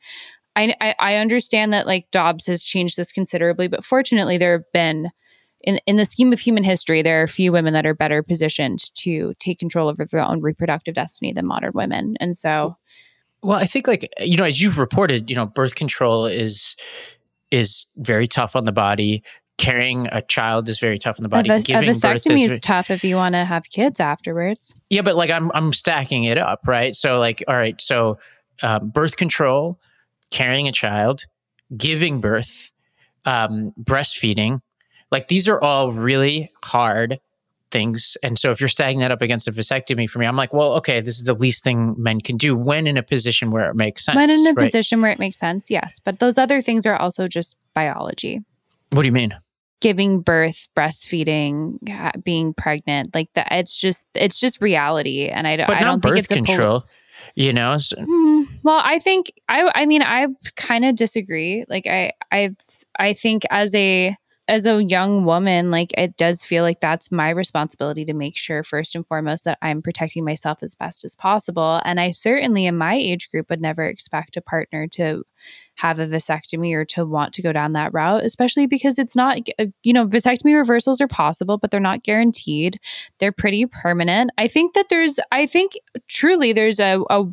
I, 0.56 0.76
I 0.80 0.96
I 1.00 1.16
understand 1.16 1.74
that 1.74 1.88
like 1.88 2.12
Dobbs 2.12 2.46
has 2.48 2.64
changed 2.64 2.98
this 2.98 3.12
considerably, 3.12 3.68
but 3.68 3.86
fortunately 3.86 4.38
there 4.38 4.54
have 4.54 4.72
been 4.72 5.10
in 5.62 5.80
in 5.88 5.96
the 5.96 6.06
scheme 6.06 6.32
of 6.34 6.40
human 6.40 6.64
history, 6.64 7.02
there 7.02 7.24
are 7.24 7.28
few 7.28 7.52
women 7.52 7.74
that 7.74 7.86
are 7.86 7.96
better 7.96 8.22
positioned 8.22 8.94
to 8.96 9.34
take 9.40 9.60
control 9.60 9.90
over 9.90 10.06
their 10.06 10.22
own 10.22 10.42
reproductive 10.42 10.94
destiny 10.96 11.34
than 11.34 11.48
modern 11.48 11.72
women. 11.74 12.16
And 12.20 12.38
so 12.38 12.78
well, 13.44 13.60
I 13.60 13.66
think 13.66 13.88
like 13.88 14.12
you 14.20 14.38
know, 14.38 14.46
as 14.46 14.62
you've 14.62 14.80
reported, 14.80 15.30
you 15.30 15.36
know, 15.36 15.46
birth 15.46 15.76
control 15.76 16.26
is 16.26 16.76
is 17.52 17.86
very 17.98 18.28
tough 18.28 18.56
on 18.56 18.66
the 18.66 18.72
body. 18.72 19.24
Carrying 19.60 20.08
a 20.12 20.22
child 20.22 20.68
is 20.68 20.80
very 20.80 20.98
tough 20.98 21.20
on 21.20 21.24
the 21.24 21.30
body. 21.30 21.48
a, 21.50 21.56
a 21.56 21.60
vasectomy 21.60 22.44
is, 22.44 22.54
is 22.54 22.60
tough 22.60 22.90
if 22.90 23.04
you 23.04 23.16
want 23.16 23.34
to 23.34 23.46
have 23.46 23.70
kids 23.70 24.00
afterwards. 24.00 24.74
Yeah, 24.90 25.04
but 25.04 25.16
like 25.16 25.30
I'm 25.30 25.52
I'm 25.54 25.74
stacking 25.74 26.24
it 26.24 26.38
up, 26.38 26.62
right? 26.68 26.96
So 26.96 27.20
like, 27.20 27.44
all 27.48 27.56
right, 27.56 27.80
so 27.80 28.18
um, 28.64 28.90
birth 28.90 29.16
control, 29.16 29.80
carrying 30.32 30.68
a 30.68 30.72
child, 30.72 31.26
giving 31.78 32.20
birth, 32.20 32.72
um, 33.26 33.74
breastfeeding, 33.80 34.62
like 35.12 35.28
these 35.28 35.48
are 35.48 35.62
all 35.62 35.92
really 35.92 36.52
hard 36.64 37.20
things. 37.74 38.16
And 38.24 38.40
so 38.40 38.52
if 38.52 38.62
you're 38.62 38.70
stacking 38.70 39.00
that 39.00 39.12
up 39.12 39.22
against 39.22 39.50
a 39.50 39.52
vasectomy 39.52 40.10
for 40.10 40.20
me, 40.20 40.26
I'm 40.26 40.38
like, 40.38 40.54
well, 40.54 40.76
okay, 40.76 41.02
this 41.02 41.18
is 41.18 41.26
the 41.26 41.34
least 41.34 41.64
thing 41.66 41.96
men 41.98 42.22
can 42.22 42.38
do 42.38 42.56
when 42.56 42.88
in 42.88 42.96
a 42.96 43.04
position 43.04 43.52
where 43.52 43.70
it 43.70 43.76
makes 43.76 44.06
sense. 44.06 44.16
When 44.16 44.30
in 44.30 44.48
a 44.48 44.54
right? 44.54 44.64
position 44.64 45.02
where 45.02 45.12
it 45.12 45.20
makes 45.20 45.38
sense, 45.38 45.70
yes. 45.70 46.00
But 46.00 46.20
those 46.20 46.38
other 46.38 46.62
things 46.62 46.86
are 46.86 46.96
also 46.96 47.28
just 47.28 47.58
biology. 47.74 48.40
What 48.92 49.02
do 49.02 49.08
you 49.08 49.12
mean? 49.12 49.38
Giving 49.82 50.22
birth, 50.22 50.70
breastfeeding, 50.78 52.24
being 52.24 52.54
pregnant, 52.54 53.14
like 53.14 53.28
that. 53.34 53.50
It's 53.52 53.78
just, 53.78 54.06
it's 54.16 54.40
just 54.40 54.62
reality. 54.62 55.28
And 55.28 55.46
I, 55.46 55.58
but 55.58 55.72
I 55.72 55.82
don't 55.82 56.02
think 56.02 56.20
it's 56.20 56.32
control. 56.32 56.82
Pol- 56.82 56.90
you 57.36 57.52
know, 57.52 57.78
so- 57.78 57.98
mm, 57.98 58.48
well, 58.64 58.82
I 58.82 59.00
think 59.00 59.34
I, 59.50 59.70
I 59.76 59.86
mean, 59.86 60.02
I 60.02 60.28
kind 60.56 60.86
of 60.86 60.96
disagree. 60.96 61.66
Like 61.68 61.88
I, 61.88 62.14
I, 62.32 62.56
I 62.98 63.14
think 63.14 63.44
as 63.50 63.74
a 63.76 64.16
as 64.48 64.66
a 64.66 64.84
young 64.84 65.26
woman, 65.26 65.72
like 65.72 65.92
it 65.98 66.18
does 66.18 66.44
feel 66.44 66.64
like 66.64 66.80
that's 66.80 67.12
my 67.12 67.30
responsibility 67.30 68.06
to 68.06 68.14
make 68.14 68.38
sure, 68.38 68.64
first 68.64 68.96
and 68.96 69.06
foremost, 69.08 69.46
that 69.46 69.58
I'm 69.62 69.82
protecting 69.82 70.26
myself 70.26 70.60
as 70.62 70.76
best 70.76 71.06
as 71.06 71.16
possible. 71.16 71.82
And 71.86 72.00
I 72.00 72.12
certainly, 72.12 72.66
in 72.66 72.78
my 72.78 72.96
age 72.96 73.30
group, 73.30 73.50
would 73.50 73.62
never 73.62 73.84
expect 73.84 74.38
a 74.38 74.42
partner 74.42 74.88
to 74.94 75.24
have 75.76 76.00
a 76.00 76.08
vasectomy 76.08 76.74
or 76.74 76.86
to 76.86 77.06
want 77.06 77.34
to 77.34 77.42
go 77.42 77.52
down 77.52 77.74
that 77.74 77.94
route, 77.94 78.24
especially 78.24 78.68
because 78.68 79.00
it's 79.00 79.16
not, 79.16 79.40
uh, 79.60 79.66
you 79.82 79.94
know, 79.94 80.08
vasectomy 80.08 80.56
reversals 80.58 81.02
are 81.02 81.08
possible, 81.08 81.58
but 81.58 81.72
they're 81.72 81.80
not 81.80 82.04
guaranteed. 82.04 82.80
They're 83.20 83.32
pretty 83.32 83.66
permanent. 83.66 84.32
I 84.38 84.48
think 84.48 84.74
that 84.74 84.90
there's, 84.90 85.20
I 85.32 85.46
think 85.46 85.74
truly 86.08 86.54
there's 86.54 86.80
a, 86.80 87.02
a 87.10 87.26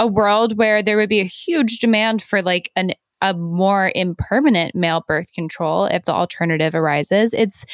a 0.00 0.06
world 0.06 0.56
where 0.56 0.80
there 0.80 0.96
would 0.96 1.08
be 1.08 1.18
a 1.18 1.24
huge 1.24 1.80
demand 1.80 2.22
for 2.22 2.40
like 2.40 2.70
an 2.76 2.92
a 3.20 3.34
more 3.34 3.92
impermanent 3.94 4.74
male 4.74 5.04
birth 5.06 5.32
control 5.32 5.86
if 5.86 6.02
the 6.02 6.12
alternative 6.12 6.74
arises. 6.74 7.34
It's 7.34 7.64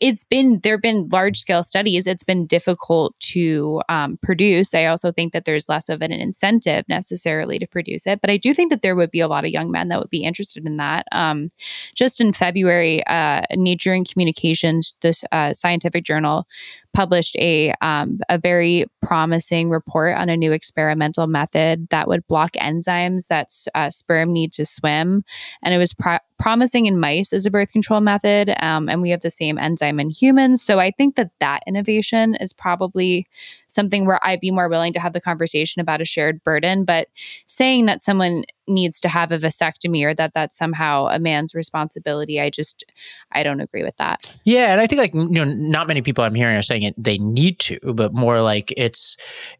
it's 0.00 0.24
been 0.24 0.60
there 0.62 0.74
have 0.74 0.80
been 0.82 1.08
large 1.12 1.38
scale 1.38 1.62
studies. 1.62 2.06
It's 2.06 2.22
been 2.22 2.46
difficult 2.46 3.18
to 3.20 3.82
um, 3.88 4.18
produce. 4.22 4.74
I 4.74 4.86
also 4.86 5.12
think 5.12 5.32
that 5.32 5.44
there's 5.44 5.68
less 5.68 5.88
of 5.88 6.00
an 6.00 6.12
incentive 6.12 6.88
necessarily 6.88 7.58
to 7.58 7.66
produce 7.66 8.06
it 8.06 8.20
but 8.20 8.30
i 8.30 8.36
do 8.36 8.54
think 8.54 8.70
that 8.70 8.82
there 8.82 8.96
would 8.96 9.10
be 9.10 9.20
a 9.20 9.28
lot 9.28 9.44
of 9.44 9.50
young 9.50 9.70
men 9.70 9.88
that 9.88 9.98
would 9.98 10.10
be 10.10 10.24
interested 10.24 10.64
in 10.66 10.76
that. 10.76 11.06
Um, 11.12 11.50
just 11.94 12.20
in 12.20 12.32
february 12.32 13.04
uh, 13.06 13.42
nature 13.54 13.92
and 13.92 14.08
communications 14.08 14.94
this 15.00 15.24
uh, 15.32 15.52
scientific 15.52 16.04
journal 16.04 16.46
published 16.92 17.36
a 17.36 17.72
um, 17.80 18.20
a 18.28 18.38
very 18.38 18.86
promising 19.00 19.70
report 19.70 20.16
on 20.16 20.28
a 20.28 20.36
new 20.36 20.52
experimental 20.52 21.26
method 21.26 21.88
that 21.90 22.08
would 22.08 22.26
block 22.26 22.52
enzymes 22.52 23.28
that 23.28 23.48
uh, 23.74 23.90
sperm 23.90 24.32
need 24.32 24.52
to 24.52 24.64
swim, 24.64 25.24
and 25.62 25.74
it 25.74 25.78
was 25.78 25.92
pro- 25.92 26.18
promising 26.38 26.86
in 26.86 26.98
mice 26.98 27.32
as 27.32 27.46
a 27.46 27.50
birth 27.50 27.72
control 27.72 28.00
method, 28.00 28.54
um, 28.62 28.88
and 28.88 29.00
we 29.00 29.10
have 29.10 29.20
the 29.20 29.30
same 29.30 29.58
enzyme 29.58 30.00
in 30.00 30.10
humans. 30.10 30.62
So 30.62 30.78
I 30.78 30.90
think 30.90 31.16
that 31.16 31.30
that 31.40 31.62
innovation 31.66 32.34
is 32.36 32.52
probably 32.52 33.26
something 33.68 34.06
where 34.06 34.18
I'd 34.24 34.40
be 34.40 34.50
more 34.50 34.68
willing 34.68 34.92
to 34.92 35.00
have 35.00 35.12
the 35.12 35.20
conversation 35.20 35.80
about 35.80 36.00
a 36.00 36.04
shared 36.04 36.42
burden. 36.44 36.84
But 36.84 37.08
saying 37.46 37.86
that 37.86 38.02
someone 38.02 38.44
needs 38.68 39.00
to 39.00 39.08
have 39.08 39.32
a 39.32 39.38
vasectomy 39.38 40.04
or 40.04 40.14
that 40.14 40.34
that's 40.34 40.56
somehow 40.56 41.06
a 41.06 41.18
man's 41.18 41.54
responsibility, 41.54 42.40
I 42.40 42.50
just 42.50 42.84
I 43.32 43.42
don't 43.42 43.60
agree 43.60 43.82
with 43.82 43.96
that. 43.96 44.32
Yeah, 44.44 44.72
and 44.72 44.80
I 44.80 44.86
think 44.86 45.00
like 45.00 45.14
you 45.14 45.28
know, 45.28 45.44
not 45.44 45.88
many 45.88 46.02
people 46.02 46.24
I'm 46.24 46.34
hearing 46.34 46.56
are 46.56 46.62
saying 46.62 46.82
it 46.82 46.94
they 46.96 47.18
need 47.18 47.58
to, 47.60 47.78
but 47.94 48.12
more 48.12 48.40
like 48.40 48.72
it's 48.76 49.16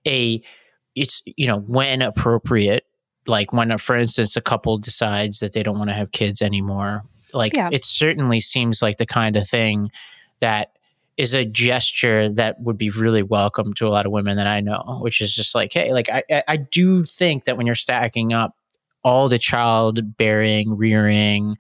a 0.07 0.43
it's 0.95 1.23
you 1.25 1.47
know 1.47 1.61
when 1.61 2.03
appropriate 2.03 2.87
like 3.27 3.53
when 3.53 3.77
for 3.79 3.97
instance 3.97 4.37
a 4.37 4.41
couple 4.41 4.77
decides 4.79 5.41
that 5.41 5.53
they 5.53 5.63
don't 5.63 5.79
want 5.79 5.89
to 5.89 5.95
have 5.95 6.11
kids 6.11 6.43
anymore 6.43 7.03
like 7.33 7.55
yeah. 7.55 7.69
it 7.73 7.85
certainly 7.85 8.41
seems 8.41 8.83
like 8.83 8.99
the 8.99 9.07
kind 9.07 9.37
of 9.37 9.49
thing 9.49 9.91
that 10.41 10.73
is 11.17 11.35
a 11.35 11.45
gesture 11.45 12.29
that 12.29 12.61
would 12.61 12.79
be 12.79 12.91
really 12.91 13.23
welcome 13.23 13.73
to 13.75 13.87
a 13.87 13.91
lot 13.91 14.07
of 14.07 14.13
women 14.13 14.37
that 14.37 14.47
I 14.47 14.61
know, 14.61 14.99
which 15.03 15.21
is 15.21 15.35
just 15.35 15.55
like, 15.55 15.73
hey, 15.73 15.93
like 15.93 16.09
I, 16.09 16.43
I 16.49 16.57
do 16.57 17.05
think 17.05 17.45
that 17.45 17.57
when 17.57 17.67
you're 17.67 17.75
stacking 17.75 18.33
up 18.33 18.57
all 19.05 19.29
the 19.29 19.39
child 19.39 20.17
bearing, 20.17 20.77
rearing, 20.77 21.57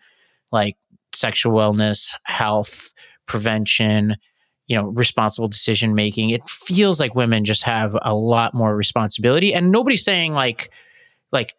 like 0.51 0.77
sexual 1.15 1.53
wellness, 1.53 2.15
health, 2.25 2.93
prevention, 3.27 4.17
you 4.67 4.77
know, 4.77 4.87
responsible 4.87 5.49
decision 5.49 5.95
making, 5.95 6.31
it 6.31 6.49
feels 6.49 7.01
like 7.01 7.15
women 7.15 7.45
just 7.45 7.63
have 7.65 7.97
a 8.03 8.15
lot 8.15 8.55
more 8.55 8.77
responsibility. 8.77 9.53
And 9.53 9.71
nobody's 9.71 10.05
saying 10.05 10.33
like, 10.33 10.71
like 11.33 11.55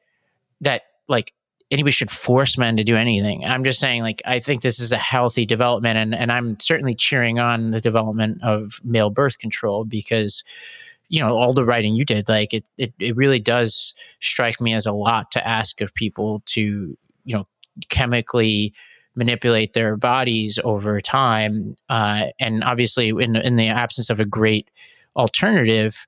that, 0.61 0.83
like 1.07 1.33
anybody 1.73 1.91
should 1.91 2.11
force 2.11 2.57
men 2.57 2.77
to 2.77 2.83
do 2.83 2.95
anything. 2.95 3.43
I'm 3.43 3.63
just 3.63 3.79
saying, 3.79 4.03
like, 4.03 4.21
I 4.25 4.39
think 4.39 4.61
this 4.61 4.79
is 4.79 4.91
a 4.91 4.97
healthy 4.97 5.45
development, 5.45 5.97
and 5.97 6.15
and 6.15 6.31
I'm 6.31 6.59
certainly 6.59 6.95
cheering 6.95 7.39
on 7.39 7.71
the 7.71 7.81
development 7.81 8.41
of 8.43 8.79
male 8.83 9.09
birth 9.09 9.39
control 9.39 9.83
because, 9.83 10.43
you 11.09 11.19
know, 11.19 11.35
all 11.35 11.53
the 11.53 11.65
writing 11.65 11.95
you 11.95 12.05
did, 12.05 12.29
like, 12.29 12.53
it 12.53 12.67
it 12.77 12.93
it 12.99 13.15
really 13.15 13.39
does 13.39 13.93
strike 14.21 14.59
me 14.61 14.73
as 14.73 14.85
a 14.85 14.93
lot 14.93 15.31
to 15.31 15.47
ask 15.47 15.81
of 15.81 15.93
people 15.93 16.41
to, 16.47 16.97
you 17.25 17.35
know, 17.35 17.47
chemically 17.89 18.73
manipulate 19.15 19.73
their 19.73 19.95
bodies 19.95 20.59
over 20.63 20.99
time, 21.01 21.75
uh, 21.89 22.27
and 22.39 22.63
obviously, 22.63 23.09
in 23.09 23.35
in 23.35 23.55
the 23.57 23.67
absence 23.67 24.09
of 24.09 24.19
a 24.19 24.25
great 24.25 24.69
alternative 25.15 26.05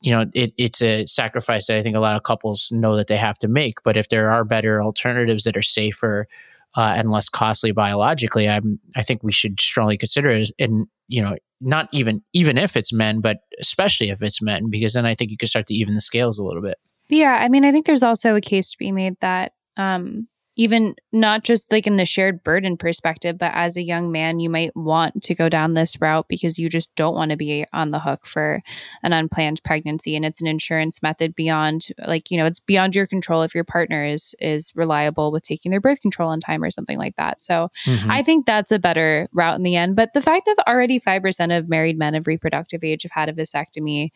you 0.00 0.12
know, 0.12 0.26
it, 0.34 0.52
it's 0.58 0.82
a 0.82 1.06
sacrifice 1.06 1.66
that 1.66 1.78
I 1.78 1.82
think 1.82 1.96
a 1.96 2.00
lot 2.00 2.14
of 2.14 2.24
couples 2.24 2.70
know 2.70 2.94
that 2.94 3.06
they 3.06 3.16
have 3.16 3.38
to 3.38 3.48
make. 3.48 3.82
But 3.82 3.96
if 3.96 4.10
there 4.10 4.30
are 4.30 4.44
better 4.44 4.82
alternatives 4.82 5.44
that 5.44 5.56
are 5.56 5.62
safer 5.62 6.28
uh, 6.76 6.94
and 6.96 7.10
less 7.10 7.28
costly 7.28 7.72
biologically, 7.72 8.48
I'm 8.48 8.80
I 8.96 9.02
think 9.02 9.22
we 9.22 9.32
should 9.32 9.60
strongly 9.60 9.96
consider 9.96 10.30
it. 10.30 10.50
And 10.58 10.86
you 11.08 11.22
know, 11.22 11.36
not 11.60 11.88
even 11.92 12.22
even 12.32 12.58
if 12.58 12.76
it's 12.76 12.92
men, 12.92 13.20
but 13.20 13.38
especially 13.60 14.10
if 14.10 14.22
it's 14.22 14.42
men, 14.42 14.70
because 14.70 14.94
then 14.94 15.06
I 15.06 15.14
think 15.14 15.30
you 15.30 15.36
can 15.36 15.48
start 15.48 15.66
to 15.68 15.74
even 15.74 15.94
the 15.94 16.00
scales 16.00 16.38
a 16.38 16.44
little 16.44 16.62
bit. 16.62 16.78
Yeah, 17.08 17.38
I 17.40 17.48
mean, 17.48 17.64
I 17.64 17.72
think 17.72 17.86
there's 17.86 18.02
also 18.02 18.34
a 18.34 18.40
case 18.40 18.70
to 18.70 18.78
be 18.78 18.90
made 18.90 19.14
that 19.20 19.52
um, 19.76 20.28
even 20.56 20.94
not 21.12 21.42
just 21.42 21.72
like 21.72 21.86
in 21.86 21.96
the 21.96 22.04
shared 22.04 22.44
burden 22.44 22.76
perspective, 22.76 23.38
but 23.38 23.52
as 23.54 23.76
a 23.76 23.82
young 23.82 24.12
man, 24.12 24.38
you 24.38 24.48
might 24.48 24.74
want 24.76 25.22
to 25.22 25.34
go 25.34 25.48
down 25.48 25.74
this 25.74 26.00
route 26.00 26.26
because 26.28 26.58
you 26.58 26.68
just 26.68 26.94
don't 26.94 27.14
want 27.14 27.30
to 27.30 27.36
be 27.36 27.66
on 27.72 27.90
the 27.90 27.98
hook 27.98 28.26
for 28.26 28.62
an 29.02 29.12
unplanned 29.12 29.62
pregnancy. 29.64 30.14
And 30.14 30.24
it's 30.24 30.40
an 30.40 30.46
insurance 30.46 31.02
method 31.02 31.34
beyond 31.34 31.88
like, 32.06 32.30
you 32.30 32.36
know, 32.36 32.46
it's 32.46 32.60
beyond 32.60 32.94
your 32.94 33.06
control 33.06 33.42
if 33.42 33.54
your 33.54 33.64
partner 33.64 34.04
is 34.04 34.34
is 34.40 34.72
reliable 34.76 35.32
with 35.32 35.42
taking 35.42 35.70
their 35.70 35.80
birth 35.80 36.00
control 36.00 36.28
on 36.28 36.40
time 36.40 36.62
or 36.62 36.70
something 36.70 36.98
like 36.98 37.16
that. 37.16 37.40
So 37.40 37.70
mm-hmm. 37.84 38.10
I 38.10 38.22
think 38.22 38.46
that's 38.46 38.70
a 38.70 38.78
better 38.78 39.28
route 39.32 39.56
in 39.56 39.64
the 39.64 39.76
end. 39.76 39.96
But 39.96 40.12
the 40.12 40.22
fact 40.22 40.46
that 40.46 40.68
already 40.68 40.98
five 40.98 41.22
percent 41.22 41.50
of 41.50 41.68
married 41.68 41.98
men 41.98 42.14
of 42.14 42.26
reproductive 42.26 42.84
age 42.84 43.02
have 43.02 43.12
had 43.12 43.28
a 43.28 43.32
vasectomy, 43.32 44.10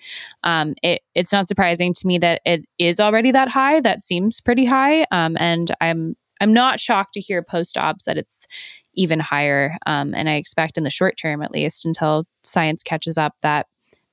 um, 0.45 0.75
it 0.83 1.03
it's 1.15 1.33
not 1.33 1.49
surprising 1.49 1.93
to 1.95 2.07
me 2.07 2.19
that 2.19 2.43
it 2.45 2.65
is 2.79 3.01
already 3.01 3.33
that 3.33 3.49
high. 3.49 3.81
That 3.81 4.03
seems 4.03 4.41
pretty 4.41 4.65
high. 4.65 5.05
Um, 5.11 5.37
and 5.41 5.75
I'm 5.81 6.17
I'm 6.41 6.53
not 6.53 6.81
shocked 6.81 7.15
to 7.15 7.21
hear 7.21 7.43
post 7.43 7.75
Dobbs 7.75 8.05
that 8.05 8.17
it's 8.17 8.47
even 8.95 9.21
higher. 9.21 9.77
Um, 9.87 10.15
and 10.15 10.29
I 10.29 10.35
expect 10.35 10.77
in 10.77 10.85
the 10.85 10.91
short 10.91 11.17
term, 11.17 11.43
at 11.43 11.51
least 11.51 11.87
until 11.87 12.25
science 12.43 12.83
catches 12.83 13.17
up, 13.17 13.35
that 13.43 13.67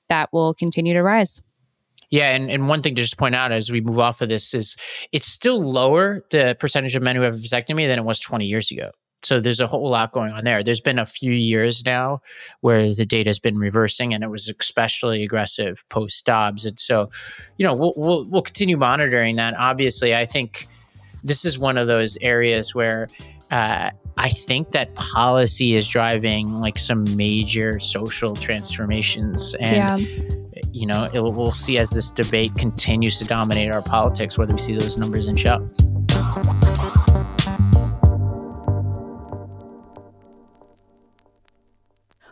that 0.10 0.30
will 0.32 0.54
continue 0.54 0.94
to 0.94 1.02
rise. 1.02 1.42
Yeah, 2.12 2.30
and, 2.30 2.52
and 2.52 2.68
one 2.68 2.84
thing 2.84 2.96
to 2.96 3.02
just 3.02 3.18
point 3.18 3.36
out 3.36 3.52
as 3.52 3.72
we 3.72 3.82
move 3.82 3.98
off 3.98 4.22
of 4.22 4.30
this 4.30 4.54
is 4.54 4.76
it's 5.12 5.26
still 5.26 5.60
lower 5.60 6.24
the 6.30 6.56
percentage 6.60 6.96
of 6.96 7.02
men 7.02 7.16
who 7.16 7.24
have 7.24 7.34
vasectomy 7.34 7.88
than 7.88 7.98
it 7.98 8.06
was 8.06 8.20
20 8.20 8.46
years 8.46 8.72
ago. 8.72 8.92
So 9.24 9.40
there's 9.40 9.60
a 9.60 9.66
whole 9.66 9.90
lot 9.90 10.12
going 10.12 10.32
on 10.32 10.44
there. 10.44 10.62
There's 10.62 10.82
been 10.82 11.00
a 11.00 11.06
few 11.06 11.32
years 11.32 11.84
now 11.84 12.22
where 12.62 12.94
the 12.94 13.08
data 13.08 13.30
has 13.30 13.40
been 13.40 13.58
reversing, 13.58 14.14
and 14.14 14.24
it 14.24 14.30
was 14.30 14.54
especially 14.60 15.24
aggressive 15.24 15.84
post 15.90 16.24
Dobbs. 16.26 16.64
And 16.66 16.80
so, 16.80 17.10
you 17.58 17.66
know, 17.66 17.74
we'll, 17.74 17.94
we'll 17.98 18.30
we'll 18.30 18.42
continue 18.44 18.78
monitoring 18.78 19.38
that. 19.38 19.56
Obviously, 19.58 20.14
I 20.14 20.26
think 20.26 20.68
this 21.26 21.44
is 21.44 21.58
one 21.58 21.76
of 21.78 21.88
those 21.88 22.18
areas 22.22 22.76
where 22.76 23.10
uh, 23.50 23.90
I 24.18 24.30
think 24.30 24.72
that 24.72 24.94
policy 24.94 25.74
is 25.74 25.88
driving 25.88 26.60
like 26.60 26.78
some 26.78 27.04
major 27.18 27.80
social 27.80 28.36
transformations. 28.36 29.56
And, 29.60 30.02
yeah. 30.02 30.30
you 30.72 30.86
know, 30.86 31.10
it, 31.12 31.20
we'll 31.20 31.52
see 31.52 31.80
as 31.80 31.90
this 31.90 32.12
debate 32.12 32.54
continues 32.56 33.18
to 33.18 33.26
dominate 33.26 33.74
our 33.74 33.82
politics 33.82 34.38
whether 34.38 34.54
we 34.54 34.60
see 34.60 34.78
those 34.78 35.00
numbers 35.00 35.28
in 35.28 35.36
up. 35.48 35.64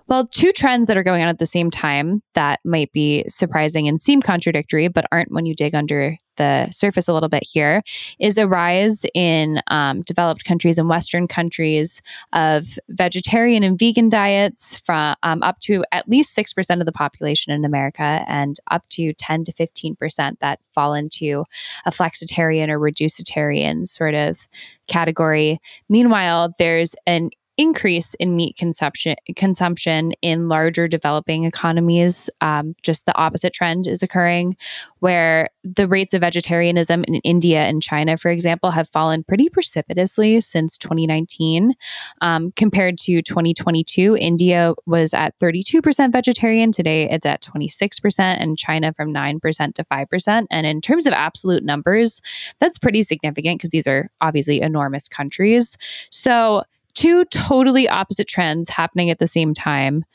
Well, 0.08 0.28
two 0.28 0.52
trends 0.52 0.88
that 0.88 0.98
are 0.98 1.04
going 1.04 1.24
on 1.24 1.30
at 1.30 1.40
the 1.40 1.48
same 1.48 1.72
time 1.72 2.22
that 2.36 2.60
might 2.64 2.92
be 2.92 3.24
surprising 3.28 3.88
and 3.88 4.00
seem 4.00 4.22
contradictory, 4.22 4.88
but 4.88 5.06
aren't 5.12 5.32
when 5.32 5.48
you 5.48 5.56
dig 5.56 5.74
under 5.74 6.16
the 6.38 6.69
surface 6.72 7.08
a 7.08 7.13
little 7.13 7.30
bit 7.30 7.43
here, 7.43 7.82
is 8.19 8.38
a 8.38 8.48
rise 8.48 9.06
in 9.13 9.62
um, 9.67 10.02
developed 10.02 10.46
countries 10.46 10.78
and 10.78 10.89
Western 10.89 11.28
countries 11.28 12.02
of 12.34 12.78
vegetarian 12.89 13.63
and 13.63 13.78
vegan 13.78 14.10
diets 14.10 14.80
from 14.80 15.15
um, 15.24 15.43
up 15.43 15.60
to 15.60 15.84
at 15.91 16.08
least 16.08 16.38
6% 16.38 16.80
of 16.80 16.86
the 16.86 16.91
population 16.91 17.54
in 17.54 17.65
America 17.65 18.24
and 18.28 18.60
up 18.72 18.88
to 18.89 19.13
10 19.13 19.43
to 19.46 19.54
15% 19.54 20.39
that 20.39 20.60
fall 20.74 20.93
into 20.93 21.46
a 21.86 21.91
flexitarian 21.91 22.69
or 22.69 22.80
reducetarian 22.80 23.88
sort 23.88 24.13
of 24.13 24.48
category. 24.88 25.60
Meanwhile, 25.89 26.54
there's 26.60 26.96
an 27.06 27.30
increase 27.58 28.13
in 28.16 28.36
meat 28.36 28.56
consumption 28.58 29.16
consumption 29.36 30.13
in 30.22 30.48
larger 30.48 30.88
developing 30.88 31.46
economies. 31.46 32.30
Um, 32.42 32.76
just 32.82 33.06
the 33.06 33.16
opposite 33.16 33.54
trend 33.54 33.86
is 33.86 34.02
occurring, 34.02 34.58
where 35.00 35.50
the 35.63 35.88
rates 35.88 36.13
of 36.13 36.22
vegetarianism 36.22 37.04
in 37.04 37.16
India 37.16 37.62
and 37.62 37.82
China, 37.82 38.18
for 38.18 38.32
example, 38.32 38.72
have 38.72 38.89
fallen 38.89 39.24
pretty 39.24 39.50
precipitously 39.50 40.42
since 40.42 40.78
2019. 40.78 41.74
Um, 42.22 42.52
compared 42.56 42.98
to 43.00 43.22
2022, 43.22 44.18
India 44.20 44.74
was 44.86 45.13
at 45.13 45.38
32% 45.39 46.12
vegetarian. 46.12 46.72
Today, 46.72 47.10
it's 47.10 47.26
at 47.26 47.42
26%, 47.42 48.20
and 48.20 48.58
China 48.58 48.94
from 48.94 49.13
9% 49.13 49.74
to 49.76 49.84
5%. 49.84 50.46
And 50.50 50.66
in 50.66 50.82
terms 50.82 51.06
of 51.06 51.13
absolute 51.13 51.63
numbers, 51.63 52.22
that's 52.60 52.80
pretty 52.80 53.04
significant 53.04 53.60
because 53.60 53.70
these 53.70 53.88
are 53.88 54.10
obviously 54.22 54.62
enormous 54.62 55.08
countries. 55.08 55.78
So 56.10 56.63
two 56.94 57.26
totally 57.26 57.88
opposite 57.88 58.28
trends 58.28 58.70
happening 58.70 59.10
at 59.10 59.20
the 59.20 59.28
same 59.28 59.54
time. 59.54 60.06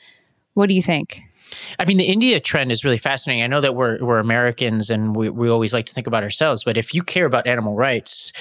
What 0.53 0.67
do 0.67 0.75
you 0.75 0.81
think? 0.81 1.21
I 1.79 1.85
mean, 1.85 1.97
the 1.97 2.05
India 2.05 2.39
trend 2.39 2.71
is 2.71 2.83
really 2.83 2.97
fascinating. 2.97 3.43
I 3.43 3.47
know 3.47 3.61
that 3.61 3.75
we're 3.75 4.03
we're 4.03 4.19
Americans 4.19 4.89
and 4.89 5.15
we, 5.15 5.29
we 5.29 5.49
always 5.49 5.73
like 5.73 5.85
to 5.87 5.93
think 5.93 6.07
about 6.07 6.23
ourselves, 6.23 6.63
but 6.63 6.77
if 6.77 6.93
you 6.93 7.03
care 7.03 7.25
about 7.25 7.47
animal 7.47 7.75
rights, 7.75 8.31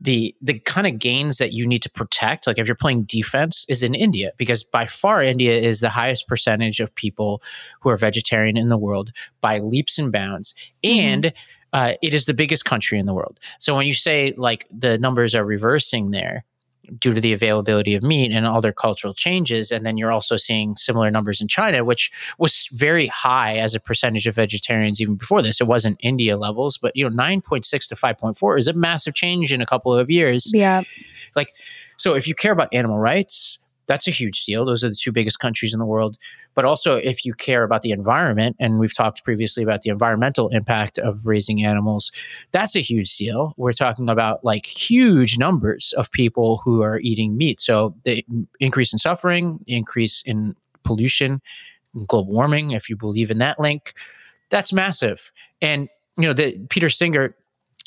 the 0.00 0.34
the 0.40 0.58
kind 0.60 0.86
of 0.86 0.98
gains 0.98 1.38
that 1.38 1.52
you 1.52 1.66
need 1.66 1.82
to 1.82 1.90
protect, 1.90 2.46
like 2.46 2.58
if 2.58 2.66
you're 2.66 2.76
playing 2.76 3.04
defense, 3.04 3.66
is 3.68 3.82
in 3.82 3.94
India 3.94 4.32
because 4.36 4.64
by 4.64 4.86
far 4.86 5.22
India 5.22 5.54
is 5.54 5.80
the 5.80 5.88
highest 5.88 6.28
percentage 6.28 6.80
of 6.80 6.94
people 6.94 7.42
who 7.80 7.88
are 7.88 7.96
vegetarian 7.96 8.56
in 8.56 8.68
the 8.68 8.78
world 8.78 9.12
by 9.40 9.58
leaps 9.58 9.98
and 9.98 10.12
bounds, 10.12 10.54
mm-hmm. 10.84 10.98
and 10.98 11.32
uh, 11.72 11.94
it 12.02 12.12
is 12.12 12.26
the 12.26 12.34
biggest 12.34 12.64
country 12.64 12.98
in 12.98 13.06
the 13.06 13.14
world. 13.14 13.40
So 13.58 13.74
when 13.74 13.86
you 13.86 13.94
say 13.94 14.34
like 14.36 14.66
the 14.70 14.98
numbers 14.98 15.34
are 15.34 15.44
reversing 15.44 16.10
there, 16.10 16.44
due 16.98 17.14
to 17.14 17.20
the 17.20 17.32
availability 17.32 17.94
of 17.94 18.02
meat 18.02 18.32
and 18.32 18.46
other 18.46 18.72
cultural 18.72 19.14
changes. 19.14 19.70
And 19.70 19.86
then 19.86 19.96
you're 19.96 20.10
also 20.10 20.36
seeing 20.36 20.76
similar 20.76 21.10
numbers 21.10 21.40
in 21.40 21.48
China, 21.48 21.84
which 21.84 22.10
was 22.38 22.68
very 22.72 23.06
high 23.06 23.56
as 23.56 23.74
a 23.74 23.80
percentage 23.80 24.26
of 24.26 24.34
vegetarians 24.34 25.00
even 25.00 25.14
before 25.14 25.42
this. 25.42 25.60
It 25.60 25.66
wasn't 25.66 25.98
India 26.00 26.36
levels, 26.36 26.78
but 26.78 26.96
you 26.96 27.08
know, 27.08 27.14
9.6 27.14 27.88
to 27.88 27.94
5.4 27.94 28.58
is 28.58 28.68
a 28.68 28.72
massive 28.72 29.14
change 29.14 29.52
in 29.52 29.60
a 29.60 29.66
couple 29.66 29.94
of 29.94 30.10
years. 30.10 30.50
Yeah. 30.52 30.82
Like, 31.36 31.52
so 31.96 32.14
if 32.14 32.26
you 32.26 32.34
care 32.34 32.52
about 32.52 32.74
animal 32.74 32.98
rights, 32.98 33.58
that's 33.86 34.06
a 34.06 34.10
huge 34.10 34.44
deal. 34.44 34.64
Those 34.64 34.84
are 34.84 34.88
the 34.88 34.94
two 34.94 35.12
biggest 35.12 35.38
countries 35.38 35.74
in 35.74 35.80
the 35.80 35.86
world. 35.86 36.18
But 36.54 36.64
also, 36.64 36.94
if 36.94 37.24
you 37.24 37.34
care 37.34 37.62
about 37.64 37.82
the 37.82 37.90
environment, 37.90 38.56
and 38.58 38.78
we've 38.78 38.94
talked 38.94 39.24
previously 39.24 39.62
about 39.62 39.82
the 39.82 39.90
environmental 39.90 40.48
impact 40.48 40.98
of 40.98 41.20
raising 41.24 41.64
animals, 41.64 42.12
that's 42.52 42.76
a 42.76 42.80
huge 42.80 43.16
deal. 43.16 43.54
We're 43.56 43.72
talking 43.72 44.08
about 44.08 44.44
like 44.44 44.66
huge 44.66 45.38
numbers 45.38 45.94
of 45.96 46.10
people 46.10 46.60
who 46.64 46.82
are 46.82 46.98
eating 47.00 47.36
meat. 47.36 47.60
So 47.60 47.94
the 48.04 48.24
increase 48.60 48.92
in 48.92 48.98
suffering, 48.98 49.60
increase 49.66 50.22
in 50.24 50.54
pollution, 50.84 51.40
global 52.06 52.32
warming, 52.32 52.72
if 52.72 52.88
you 52.88 52.96
believe 52.96 53.30
in 53.30 53.38
that 53.38 53.58
link, 53.60 53.94
that's 54.50 54.72
massive. 54.72 55.32
And 55.60 55.88
you 56.16 56.26
know, 56.26 56.32
the 56.32 56.58
Peter 56.68 56.88
Singer, 56.88 57.34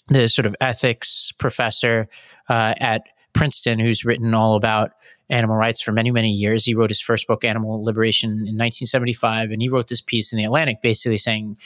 the 0.07 0.27
sort 0.27 0.45
of 0.45 0.55
ethics 0.61 1.31
professor 1.37 2.07
uh, 2.49 2.73
at 2.79 3.03
Princeton, 3.33 3.79
who's 3.79 4.05
written 4.05 4.33
all 4.33 4.55
about 4.55 4.91
animal 5.29 5.55
rights 5.55 5.81
for 5.81 5.91
many, 5.91 6.11
many 6.11 6.31
years. 6.31 6.65
He 6.65 6.75
wrote 6.75 6.89
his 6.89 7.01
first 7.01 7.27
book, 7.27 7.43
Animal 7.43 7.83
Liberation, 7.83 8.31
in 8.31 8.57
1975. 8.57 9.51
And 9.51 9.61
he 9.61 9.69
wrote 9.69 9.87
this 9.87 10.01
piece 10.01 10.31
in 10.31 10.37
The 10.37 10.45
Atlantic 10.45 10.81
basically 10.81 11.17
saying, 11.17 11.57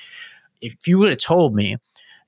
if 0.61 0.87
you 0.87 0.97
would 0.99 1.09
have 1.09 1.19
told 1.19 1.55
me 1.55 1.77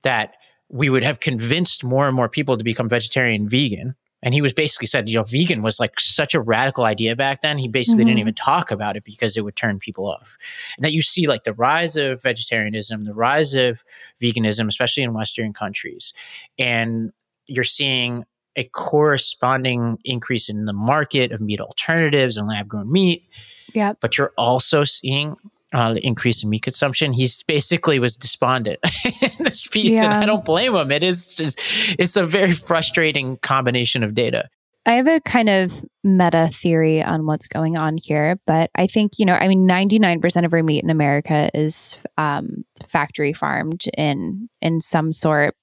that 0.02 0.34
we 0.68 0.88
would 0.88 1.04
have 1.04 1.20
convinced 1.20 1.84
more 1.84 2.06
and 2.06 2.16
more 2.16 2.28
people 2.28 2.56
to 2.56 2.64
become 2.64 2.88
vegetarian 2.88 3.48
vegan, 3.48 3.94
and 4.22 4.34
he 4.34 4.40
was 4.40 4.52
basically 4.52 4.86
said, 4.86 5.08
you 5.08 5.16
know, 5.16 5.24
vegan 5.24 5.62
was 5.62 5.80
like 5.80 5.98
such 5.98 6.34
a 6.34 6.40
radical 6.40 6.84
idea 6.84 7.16
back 7.16 7.42
then. 7.42 7.58
He 7.58 7.66
basically 7.66 8.02
mm-hmm. 8.02 8.08
didn't 8.08 8.20
even 8.20 8.34
talk 8.34 8.70
about 8.70 8.96
it 8.96 9.02
because 9.02 9.36
it 9.36 9.42
would 9.42 9.56
turn 9.56 9.80
people 9.80 10.06
off. 10.06 10.36
And 10.76 10.84
that 10.84 10.92
you 10.92 11.02
see 11.02 11.26
like 11.26 11.42
the 11.42 11.54
rise 11.54 11.96
of 11.96 12.22
vegetarianism, 12.22 13.02
the 13.02 13.14
rise 13.14 13.54
of 13.54 13.82
veganism, 14.22 14.68
especially 14.68 15.02
in 15.02 15.12
Western 15.12 15.52
countries. 15.52 16.14
And 16.56 17.12
you're 17.48 17.64
seeing 17.64 18.24
a 18.56 18.64
corresponding 18.64 19.98
increase 20.04 20.48
in 20.48 20.64
the 20.64 20.72
market 20.72 21.32
of 21.32 21.40
meat 21.40 21.60
alternatives 21.60 22.36
and 22.36 22.48
lab 22.48 22.68
grown 22.68 22.90
meat. 22.90 23.24
Yeah. 23.72 23.94
But 24.00 24.18
you're 24.18 24.32
also 24.36 24.84
seeing 24.84 25.36
uh, 25.72 25.94
the 25.94 26.06
increase 26.06 26.42
in 26.42 26.50
meat 26.50 26.62
consumption. 26.62 27.12
He's 27.12 27.42
basically 27.44 27.98
was 27.98 28.16
despondent 28.16 28.78
in 29.04 29.44
this 29.44 29.66
piece, 29.66 29.92
yeah. 29.92 30.04
and 30.04 30.12
I 30.12 30.26
don't 30.26 30.44
blame 30.44 30.74
him. 30.74 30.90
It 30.90 31.02
is 31.02 31.34
just, 31.34 31.60
it's 31.98 32.16
a 32.16 32.26
very 32.26 32.52
frustrating 32.52 33.38
combination 33.38 34.02
of 34.02 34.14
data. 34.14 34.48
I 34.84 34.94
have 34.94 35.06
a 35.06 35.20
kind 35.20 35.48
of 35.48 35.84
meta 36.02 36.48
theory 36.52 37.02
on 37.02 37.24
what's 37.24 37.46
going 37.46 37.76
on 37.76 37.96
here, 38.02 38.38
but 38.46 38.70
I 38.74 38.88
think, 38.88 39.12
you 39.18 39.24
know, 39.24 39.34
I 39.34 39.46
mean, 39.46 39.66
99% 39.68 40.44
of 40.44 40.52
our 40.52 40.62
meat 40.62 40.82
in 40.82 40.90
America 40.90 41.50
is 41.54 41.96
um, 42.18 42.64
factory 42.88 43.32
farmed 43.32 43.84
in 43.96 44.48
in 44.60 44.80
some 44.80 45.12
sort. 45.12 45.54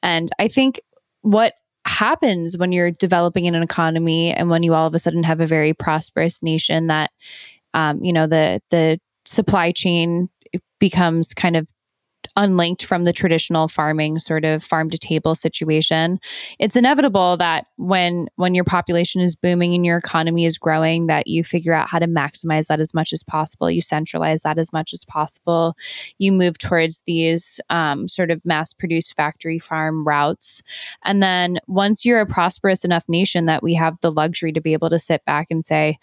And 0.00 0.28
I 0.38 0.46
think 0.46 0.80
what 1.22 1.54
happens 1.86 2.56
when 2.56 2.72
you're 2.72 2.90
developing 2.90 3.44
in 3.44 3.54
an 3.54 3.62
economy 3.62 4.32
and 4.32 4.48
when 4.48 4.62
you 4.62 4.74
all 4.74 4.86
of 4.86 4.94
a 4.94 4.98
sudden 4.98 5.22
have 5.22 5.40
a 5.40 5.46
very 5.46 5.74
prosperous 5.74 6.42
nation 6.42 6.86
that 6.86 7.10
um, 7.74 8.02
you 8.02 8.12
know 8.12 8.26
the 8.26 8.60
the 8.70 8.98
supply 9.24 9.72
chain 9.72 10.28
becomes 10.78 11.32
kind 11.34 11.56
of 11.56 11.68
unlinked 12.36 12.84
from 12.84 13.04
the 13.04 13.12
traditional 13.12 13.68
farming 13.68 14.18
sort 14.18 14.44
of 14.44 14.62
farm 14.62 14.90
to 14.90 14.98
table 14.98 15.34
situation. 15.34 16.18
It's 16.58 16.76
inevitable 16.76 17.36
that 17.38 17.66
when 17.76 18.28
when 18.36 18.54
your 18.54 18.64
population 18.64 19.20
is 19.20 19.36
booming 19.36 19.74
and 19.74 19.84
your 19.84 19.98
economy 19.98 20.46
is 20.46 20.58
growing 20.58 21.06
that 21.06 21.26
you 21.26 21.44
figure 21.44 21.72
out 21.72 21.88
how 21.88 21.98
to 21.98 22.06
maximize 22.06 22.66
that 22.68 22.80
as 22.80 22.94
much 22.94 23.12
as 23.12 23.22
possible. 23.22 23.70
You 23.70 23.82
centralize 23.82 24.42
that 24.42 24.58
as 24.58 24.72
much 24.72 24.92
as 24.92 25.04
possible. 25.04 25.74
You 26.18 26.32
move 26.32 26.58
towards 26.58 27.02
these 27.02 27.60
um, 27.70 28.08
sort 28.08 28.30
of 28.30 28.44
mass 28.44 28.72
produced 28.72 29.14
factory 29.14 29.58
farm 29.58 30.06
routes. 30.06 30.62
And 31.04 31.22
then 31.22 31.58
once 31.66 32.04
you're 32.04 32.20
a 32.20 32.26
prosperous 32.26 32.84
enough 32.84 33.04
nation 33.08 33.46
that 33.46 33.62
we 33.62 33.74
have 33.74 33.98
the 34.00 34.12
luxury 34.12 34.52
to 34.52 34.60
be 34.60 34.72
able 34.72 34.90
to 34.90 34.98
sit 34.98 35.24
back 35.24 35.48
and 35.50 35.64
say 35.64 35.98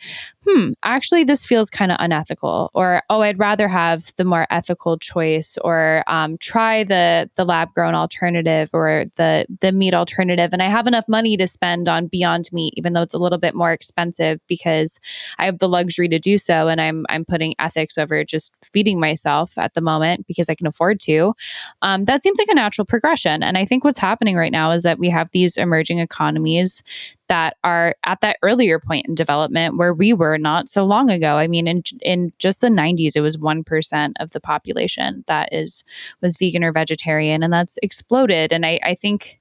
hmm 0.50 0.70
actually 0.84 1.24
this 1.24 1.46
feels 1.46 1.70
kind 1.70 1.92
of 1.92 1.98
unethical 2.00 2.72
or 2.74 3.02
oh 3.10 3.22
i'd 3.22 3.38
rather 3.38 3.68
have 3.68 4.14
the 4.16 4.24
more 4.24 4.48
ethical 4.50 4.98
choice 4.98 5.58
or 5.64 6.04
um, 6.08 6.38
try 6.40 6.84
the 6.84 7.30
the 7.36 7.46
lab 7.46 7.72
grown 7.74 7.94
alternative 7.94 8.70
or 8.74 9.06
the 9.18 9.46
the 9.62 9.72
meat 9.72 9.94
alternative. 9.94 10.50
And 10.54 10.62
i 10.64 10.66
have 10.66 10.88
enough 10.88 11.06
money 11.08 11.38
to 11.38 11.46
spend 11.46 11.88
on 11.88 12.08
beyond 12.08 12.50
meat 12.52 12.74
even 12.78 12.94
though 12.94 13.02
it's 13.02 13.14
a 13.14 13.20
little 13.20 13.38
bit 13.38 13.54
more 13.54 13.72
expensive 13.72 14.40
because 14.48 15.00
i 15.38 15.46
have 15.46 15.60
the 15.60 15.70
luxury 15.70 16.08
to 16.10 16.20
do 16.20 16.38
so 16.38 16.68
and 16.68 16.82
i'm 16.82 17.06
i'm 17.10 17.26
putting 17.26 17.54
ethics 17.60 17.98
over 17.98 18.24
just 18.24 18.54
feeding 18.74 19.00
myself 19.00 19.58
at 19.58 19.74
the 19.74 19.82
moment 19.82 20.26
because 20.28 20.50
i 20.50 20.56
can 20.56 20.68
afford 20.68 21.00
to. 21.02 21.34
Um, 21.82 22.06
that 22.06 22.24
seems 22.24 22.40
like 22.40 22.48
a 22.50 22.56
natural 22.56 22.86
progression. 22.86 23.44
And 23.44 23.58
i 23.58 23.66
think 23.66 23.84
what's 23.84 24.00
happening 24.00 24.36
right 24.36 24.52
now 24.52 24.72
is 24.72 24.84
that 24.84 25.00
we 25.00 25.10
have 25.10 25.30
these 25.32 25.58
emerging 25.58 26.00
economies 26.00 26.82
that 27.30 27.56
are 27.64 27.96
at 28.04 28.22
that 28.22 28.38
earlier 28.44 28.80
point 28.80 29.08
in 29.08 29.16
development 29.16 29.78
where 29.78 29.94
we 29.94 30.14
were 30.14 30.38
not 30.38 30.68
so 30.68 30.84
long 30.84 31.10
ago. 31.10 31.36
I 31.36 31.48
mean, 31.48 31.68
in 31.68 31.84
in 32.02 32.32
just 32.40 32.62
the 32.62 32.68
90s, 32.68 33.16
it 33.16 33.22
was 33.22 33.38
one 33.38 33.64
percent 33.64 34.18
of 34.20 34.32
the 34.32 34.42
population 34.42 35.24
that 35.28 35.50
is 35.54 35.84
was 36.22 36.38
vegan 36.38 36.64
or 36.64 36.74
vegetarian, 36.74 37.42
and 37.44 37.54
that's 37.54 37.80
exploded. 37.82 38.52
And 38.52 38.66
I, 38.66 38.80
I 38.84 38.96
think 38.96 39.40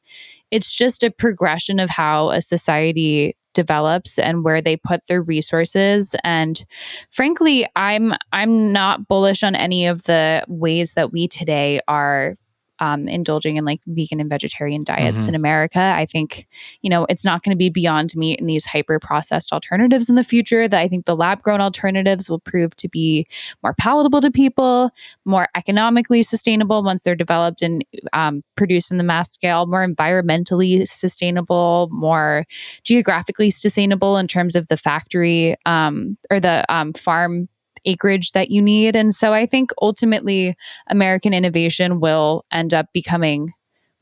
it's 0.51 0.74
just 0.74 1.03
a 1.03 1.11
progression 1.11 1.81
of 1.81 1.90
how 1.90 2.31
a 2.31 2.40
society 2.40 3.37
develops 3.55 4.18
and 4.18 4.44
where 4.44 4.61
they 4.61 4.77
put 4.77 5.05
their 5.07 5.20
resources 5.20 6.14
and 6.22 6.64
frankly 7.11 7.66
i'm 7.74 8.12
i'm 8.33 8.72
not 8.72 9.09
bullish 9.09 9.42
on 9.42 9.57
any 9.57 9.85
of 9.87 10.05
the 10.05 10.44
ways 10.46 10.94
that 10.94 11.11
we 11.11 11.27
today 11.27 11.81
are 11.88 12.37
um, 12.81 13.09
indulging 13.09 13.57
in 13.57 13.64
like 13.64 13.81
vegan 13.87 14.21
and 14.21 14.31
vegetarian 14.31 14.83
diets 14.85 15.19
mm-hmm. 15.19 15.31
in 15.31 15.35
America. 15.35 15.81
I 15.81 16.07
think, 16.07 16.47
you 16.83 16.91
know, 16.91 17.07
it's 17.09 17.25
not 17.25 17.43
going 17.43 17.55
to 17.55 17.59
be 17.59 17.71
beyond 17.71 18.14
meat 18.17 18.41
and 18.41 18.49
these 18.49 18.67
hyper 18.67 18.99
processed 18.99 19.53
alternatives 19.53 20.09
in 20.09 20.14
the 20.14 20.25
future. 20.25 20.69
That 20.69 20.81
I 20.81 20.88
think 20.88 21.07
the 21.07 21.17
lab 21.17 21.43
grown 21.43 21.61
alternatives 21.61 22.29
will 22.29 22.41
prove 22.41 22.75
to 22.77 22.88
be 22.88 23.27
more 23.62 23.75
palatable 23.75 24.21
to 24.21 24.31
people, 24.31 24.91
more 25.25 25.49
economically 25.55 26.23
sustainable 26.23 26.83
once 26.83 27.03
they're 27.03 27.14
developed 27.14 27.62
and 27.62 27.85
um, 28.12 28.43
produced 28.57 28.91
in 28.91 28.99
the 28.99 29.05
mass 29.05 29.31
scale, 29.31 29.67
more 29.67 29.87
environmentally 29.87 30.87
sustainable, 30.87 31.88
more 31.91 32.45
geographically 32.85 33.51
sustainable 33.51 34.17
in 34.17 34.27
terms 34.27 34.55
of 34.55 34.69
the 34.69 34.77
factory 34.77 35.57
um, 35.67 36.17
or 36.31 36.41
the 36.41 36.64
um, 36.69 36.93
farm 36.93 37.49
acreage 37.85 38.33
that 38.33 38.51
you 38.51 38.62
need. 38.62 38.97
And 38.97 39.14
so 39.14 39.33
I 39.33 39.47
think 39.47 39.71
ultimately 39.81 40.55
American 40.88 41.33
innovation 41.33 42.01
will 42.01 42.45
end 42.51 42.75
up 42.75 42.87
becoming 42.93 43.53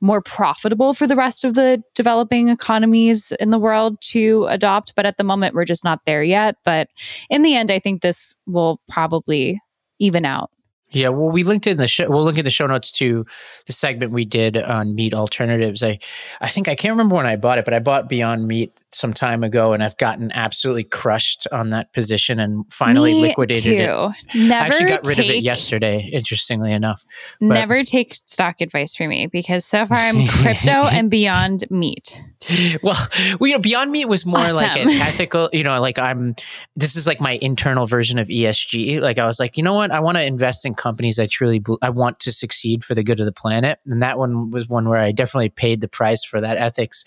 more 0.00 0.20
profitable 0.20 0.92
for 0.92 1.06
the 1.06 1.16
rest 1.16 1.44
of 1.44 1.54
the 1.54 1.82
developing 1.94 2.48
economies 2.48 3.32
in 3.40 3.50
the 3.50 3.58
world 3.58 3.98
to 4.02 4.46
adopt. 4.48 4.94
But 4.94 5.06
at 5.06 5.16
the 5.16 5.24
moment, 5.24 5.54
we're 5.54 5.64
just 5.64 5.84
not 5.84 6.04
there 6.04 6.22
yet. 6.22 6.56
But 6.64 6.88
in 7.30 7.42
the 7.42 7.56
end, 7.56 7.70
I 7.70 7.78
think 7.78 8.02
this 8.02 8.36
will 8.46 8.80
probably 8.88 9.60
even 9.98 10.24
out. 10.24 10.50
Yeah, 10.90 11.08
well, 11.08 11.30
we 11.30 11.42
linked 11.42 11.66
in 11.66 11.78
the 11.78 11.88
show. 11.88 12.08
We'll 12.08 12.22
link 12.22 12.38
in 12.38 12.44
the 12.44 12.50
show 12.50 12.66
notes 12.66 12.92
to 12.92 13.26
the 13.66 13.72
segment 13.72 14.12
we 14.12 14.24
did 14.24 14.56
on 14.56 14.94
meat 14.94 15.14
alternatives. 15.14 15.82
I, 15.82 15.98
I 16.40 16.48
think 16.48 16.68
I 16.68 16.76
can't 16.76 16.92
remember 16.92 17.16
when 17.16 17.26
I 17.26 17.34
bought 17.34 17.58
it, 17.58 17.64
but 17.64 17.74
I 17.74 17.80
bought 17.80 18.08
Beyond 18.08 18.46
Meat 18.46 18.72
some 18.92 19.12
time 19.12 19.42
ago, 19.42 19.72
and 19.72 19.82
I've 19.82 19.96
gotten 19.96 20.30
absolutely 20.32 20.84
crushed 20.84 21.46
on 21.50 21.70
that 21.70 21.92
position, 21.92 22.38
and 22.38 22.64
finally 22.72 23.14
Me 23.14 23.20
liquidated 23.22 23.64
too. 23.64 24.12
it. 24.32 24.34
Never 24.34 24.54
I 24.54 24.66
actually 24.66 24.88
got 24.90 25.06
rid 25.06 25.18
of 25.18 25.26
it 25.26 25.42
yesterday. 25.42 26.08
Interestingly 26.12 26.72
enough, 26.72 27.04
but- 27.40 27.46
Never 27.46 27.82
take 27.82 28.14
stock 28.14 28.60
advice 28.60 28.94
from 28.94 29.08
me 29.08 29.26
because 29.26 29.64
so 29.64 29.86
far 29.86 29.98
I'm 29.98 30.26
crypto 30.28 30.70
and 30.70 31.10
beyond 31.10 31.68
meat. 31.68 32.22
well, 32.82 32.96
we, 33.40 33.50
you 33.50 33.56
know, 33.56 33.60
Beyond 33.60 33.90
Meat 33.90 34.04
was 34.06 34.24
more 34.24 34.52
like 34.52 34.76
an 34.76 34.88
ethical, 34.88 35.48
you 35.52 35.64
know, 35.64 35.80
like 35.80 35.98
I'm, 35.98 36.36
this 36.76 36.94
is 36.94 37.06
like 37.06 37.20
my 37.20 37.38
internal 37.42 37.86
version 37.86 38.18
of 38.18 38.28
ESG. 38.28 39.00
Like 39.00 39.18
I 39.18 39.26
was 39.26 39.40
like, 39.40 39.56
you 39.56 39.62
know 39.62 39.74
what? 39.74 39.90
I 39.90 40.00
want 40.00 40.16
to 40.16 40.22
invest 40.22 40.64
in 40.64 40.74
companies 40.76 41.18
I 41.18 41.26
truly, 41.26 41.62
I 41.82 41.90
want 41.90 42.20
to 42.20 42.32
succeed 42.32 42.84
for 42.84 42.94
the 42.94 43.02
good 43.02 43.20
of 43.20 43.26
the 43.26 43.32
planet. 43.32 43.80
And 43.86 44.02
that 44.02 44.18
one 44.18 44.50
was 44.50 44.68
one 44.68 44.88
where 44.88 44.98
I 44.98 45.12
definitely 45.12 45.48
paid 45.48 45.80
the 45.80 45.88
price 45.88 46.24
for 46.24 46.40
that 46.40 46.56
ethics. 46.56 47.04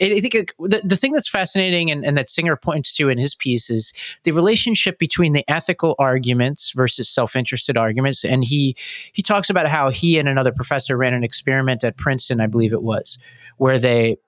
I 0.00 0.20
think 0.20 0.34
it, 0.34 0.50
the, 0.58 0.82
the 0.84 0.96
thing 0.96 1.12
that's 1.12 1.28
fascinating 1.28 1.90
and, 1.90 2.04
and 2.04 2.16
that 2.18 2.28
Singer 2.28 2.56
points 2.56 2.94
to 2.96 3.08
in 3.08 3.18
his 3.18 3.34
piece 3.34 3.70
is 3.70 3.92
the 4.24 4.32
relationship 4.32 4.98
between 4.98 5.32
the 5.32 5.44
ethical 5.48 5.94
arguments 5.98 6.72
versus 6.72 7.08
self-interested 7.08 7.76
arguments. 7.76 8.24
And 8.24 8.44
he, 8.44 8.76
he 9.12 9.22
talks 9.22 9.50
about 9.50 9.68
how 9.68 9.90
he 9.90 10.18
and 10.18 10.28
another 10.28 10.52
professor 10.52 10.96
ran 10.96 11.14
an 11.14 11.24
experiment 11.24 11.84
at 11.84 11.96
Princeton, 11.96 12.40
I 12.40 12.46
believe 12.46 12.72
it 12.72 12.82
was, 12.82 13.18
where 13.56 13.78
they, 13.78 14.18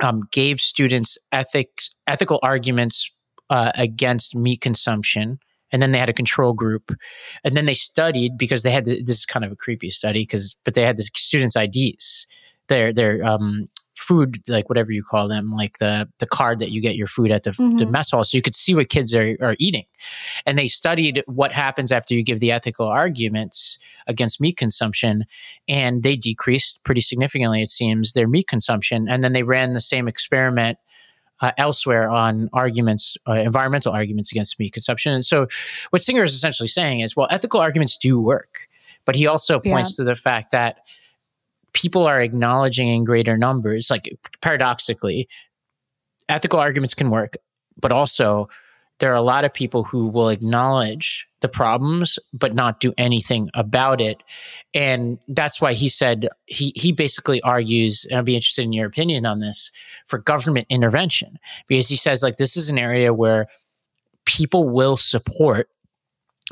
um, 0.00 0.28
gave 0.30 0.60
students 0.60 1.18
ethics 1.32 1.90
ethical 2.06 2.38
arguments 2.42 3.10
uh, 3.50 3.72
against 3.74 4.34
meat 4.34 4.60
consumption 4.60 5.38
and 5.72 5.82
then 5.82 5.92
they 5.92 5.98
had 5.98 6.08
a 6.08 6.14
control 6.14 6.52
group. 6.52 6.92
And 7.44 7.56
then 7.56 7.66
they 7.66 7.74
studied 7.74 8.38
because 8.38 8.62
they 8.62 8.70
had 8.72 8.86
th- 8.86 9.04
this 9.04 9.18
is 9.18 9.26
kind 9.26 9.44
of 9.44 9.52
a 9.52 9.56
creepy 9.56 9.90
study 9.90 10.22
because 10.22 10.56
but 10.64 10.74
they 10.74 10.82
had 10.82 10.96
the 10.96 11.04
students 11.14 11.56
ids 11.56 12.26
their 12.68 12.92
their 12.92 13.24
um 13.24 13.68
food 13.96 14.40
like 14.46 14.68
whatever 14.68 14.92
you 14.92 15.02
call 15.02 15.26
them 15.26 15.50
like 15.56 15.78
the 15.78 16.08
the 16.20 16.26
card 16.26 16.60
that 16.60 16.70
you 16.70 16.80
get 16.80 16.94
your 16.94 17.08
food 17.08 17.32
at 17.32 17.42
the, 17.42 17.50
the 17.50 17.84
Mhm. 17.84 17.90
mess 17.90 18.12
hall 18.12 18.22
so 18.22 18.36
you 18.36 18.42
could 18.42 18.54
see 18.54 18.72
what 18.72 18.88
kids 18.90 19.12
are, 19.12 19.36
are 19.40 19.56
eating. 19.58 19.86
And 20.46 20.56
they 20.56 20.68
studied 20.68 21.24
what 21.26 21.50
happens 21.50 21.90
after 21.90 22.14
you 22.14 22.22
give 22.22 22.38
the 22.38 22.52
ethical 22.52 22.86
arguments 22.86 23.76
against 24.06 24.40
meat 24.40 24.56
consumption 24.56 25.24
and 25.66 26.04
they 26.04 26.14
decreased 26.14 26.80
pretty 26.84 27.00
significantly 27.00 27.60
it 27.60 27.70
seems 27.70 28.12
their 28.12 28.28
meat 28.28 28.46
consumption. 28.46 29.08
And 29.08 29.24
then 29.24 29.32
they 29.32 29.42
ran 29.42 29.72
the 29.72 29.80
same 29.80 30.06
experiment 30.06 30.78
uh, 31.40 31.52
elsewhere 31.56 32.08
on 32.10 32.48
arguments 32.52 33.16
uh, 33.28 33.32
environmental 33.32 33.92
arguments 33.92 34.32
against 34.32 34.58
meat 34.58 34.72
consumption 34.72 35.12
and 35.12 35.24
so 35.24 35.46
what 35.90 36.02
singer 36.02 36.22
is 36.22 36.34
essentially 36.34 36.68
saying 36.68 37.00
is 37.00 37.14
well 37.16 37.28
ethical 37.30 37.60
arguments 37.60 37.96
do 37.96 38.20
work 38.20 38.68
but 39.04 39.14
he 39.14 39.26
also 39.26 39.60
Yeah. 39.64 39.72
points 39.72 39.96
to 39.96 40.04
the 40.04 40.16
fact 40.16 40.50
that 40.50 40.78
people 41.72 42.06
are 42.06 42.20
acknowledging 42.20 42.88
in 42.88 43.04
greater 43.04 43.36
numbers 43.36 43.90
like 43.90 44.08
paradoxically 44.40 45.28
ethical 46.28 46.58
arguments 46.58 46.94
can 46.94 47.10
work 47.10 47.34
but 47.80 47.92
also 47.92 48.48
there 48.98 49.12
are 49.12 49.16
a 49.16 49.22
lot 49.22 49.44
of 49.44 49.52
people 49.52 49.84
who 49.84 50.08
will 50.08 50.28
acknowledge 50.28 51.26
the 51.40 51.48
problems 51.48 52.18
but 52.32 52.54
not 52.54 52.80
do 52.80 52.92
anything 52.98 53.48
about 53.54 54.00
it. 54.00 54.22
And 54.74 55.18
that's 55.28 55.60
why 55.60 55.72
he 55.72 55.88
said 55.88 56.28
he 56.46 56.72
he 56.74 56.92
basically 56.92 57.40
argues 57.42 58.06
and 58.10 58.18
i'd 58.18 58.24
be 58.24 58.34
interested 58.34 58.62
in 58.62 58.72
your 58.72 58.86
opinion 58.86 59.24
on 59.24 59.40
this 59.40 59.70
for 60.06 60.18
government 60.18 60.66
intervention. 60.68 61.38
Because 61.68 61.88
he 61.88 61.96
says 61.96 62.22
like 62.22 62.36
this 62.36 62.56
is 62.56 62.70
an 62.70 62.78
area 62.78 63.14
where 63.14 63.46
people 64.24 64.68
will 64.68 64.96
support 64.96 65.68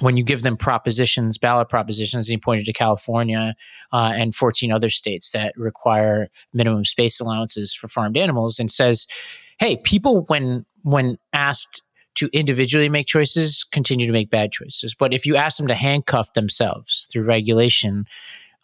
when 0.01 0.17
you 0.17 0.23
give 0.23 0.43
them 0.43 0.57
propositions 0.57 1.39
ballot 1.39 1.69
propositions 1.69 2.29
he 2.29 2.37
pointed 2.37 2.67
to 2.67 2.73
california 2.73 3.55
uh, 3.93 4.13
and 4.15 4.35
14 4.35 4.71
other 4.71 4.91
states 4.91 5.31
that 5.31 5.55
require 5.57 6.29
minimum 6.53 6.85
space 6.85 7.19
allowances 7.19 7.75
for 7.75 7.89
farmed 7.89 8.17
animals 8.17 8.59
and 8.59 8.71
says 8.71 9.07
hey 9.59 9.79
people 9.85 10.25
when 10.25 10.65
when 10.83 11.19
asked 11.33 11.83
to 12.17 12.29
individually 12.33 12.89
make 12.89 13.07
choices 13.07 13.65
continue 13.73 14.07
to 14.07 14.13
make 14.13 14.31
bad 14.31 14.53
choices. 14.53 14.95
But 14.95 15.15
if 15.15 15.25
you 15.25 15.37
ask 15.37 15.57
them 15.57 15.69
to 15.69 15.75
handcuff 15.75 16.33
themselves 16.35 17.09
through 17.13 17.25
regulation 17.25 18.07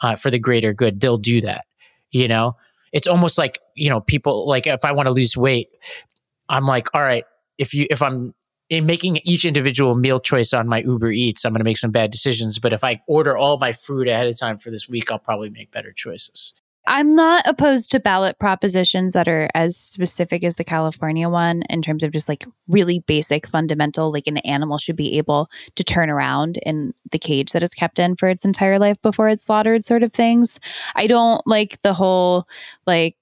uh, 0.00 0.16
for 0.16 0.30
the 0.30 0.38
greater 0.38 0.74
good 0.74 1.00
they'll 1.00 1.18
do 1.18 1.40
that 1.40 1.64
you 2.10 2.28
know? 2.28 2.56
It's 2.92 3.06
almost 3.06 3.38
like 3.38 3.58
you 3.74 3.90
know 3.90 4.00
people 4.00 4.46
like 4.46 4.66
if 4.66 4.84
i 4.84 4.92
want 4.92 5.06
to 5.06 5.12
lose 5.12 5.36
weight 5.36 5.68
i'm 6.48 6.66
like 6.66 6.88
all 6.94 7.02
right 7.02 7.24
if 7.58 7.74
you 7.74 7.86
if 7.90 8.02
i'm 8.02 8.34
in 8.68 8.86
making 8.86 9.18
each 9.24 9.44
individual 9.44 9.94
meal 9.94 10.18
choice 10.18 10.52
on 10.52 10.68
my 10.68 10.78
uber 10.80 11.10
eats 11.10 11.44
i'm 11.44 11.52
going 11.52 11.60
to 11.60 11.64
make 11.64 11.78
some 11.78 11.90
bad 11.90 12.10
decisions 12.10 12.58
but 12.58 12.72
if 12.72 12.84
i 12.84 12.94
order 13.06 13.36
all 13.36 13.58
my 13.58 13.72
food 13.72 14.08
ahead 14.08 14.26
of 14.26 14.38
time 14.38 14.58
for 14.58 14.70
this 14.70 14.88
week 14.88 15.10
i'll 15.10 15.18
probably 15.18 15.50
make 15.50 15.70
better 15.70 15.92
choices 15.92 16.54
I'm 16.86 17.14
not 17.14 17.46
opposed 17.46 17.90
to 17.92 18.00
ballot 18.00 18.38
propositions 18.40 19.14
that 19.14 19.28
are 19.28 19.48
as 19.54 19.76
specific 19.76 20.42
as 20.42 20.56
the 20.56 20.64
California 20.64 21.28
one 21.28 21.62
in 21.70 21.80
terms 21.80 22.02
of 22.02 22.10
just 22.10 22.28
like 22.28 22.44
really 22.66 23.00
basic, 23.00 23.46
fundamental, 23.46 24.10
like 24.10 24.26
an 24.26 24.38
animal 24.38 24.78
should 24.78 24.96
be 24.96 25.16
able 25.16 25.48
to 25.76 25.84
turn 25.84 26.10
around 26.10 26.56
in 26.58 26.92
the 27.12 27.18
cage 27.18 27.52
that 27.52 27.62
it's 27.62 27.74
kept 27.74 27.98
in 27.98 28.16
for 28.16 28.28
its 28.28 28.44
entire 28.44 28.78
life 28.78 29.00
before 29.00 29.28
it's 29.28 29.44
slaughtered, 29.44 29.84
sort 29.84 30.02
of 30.02 30.12
things. 30.12 30.58
I 30.96 31.06
don't 31.06 31.46
like 31.46 31.80
the 31.82 31.94
whole 31.94 32.48
like 32.86 33.16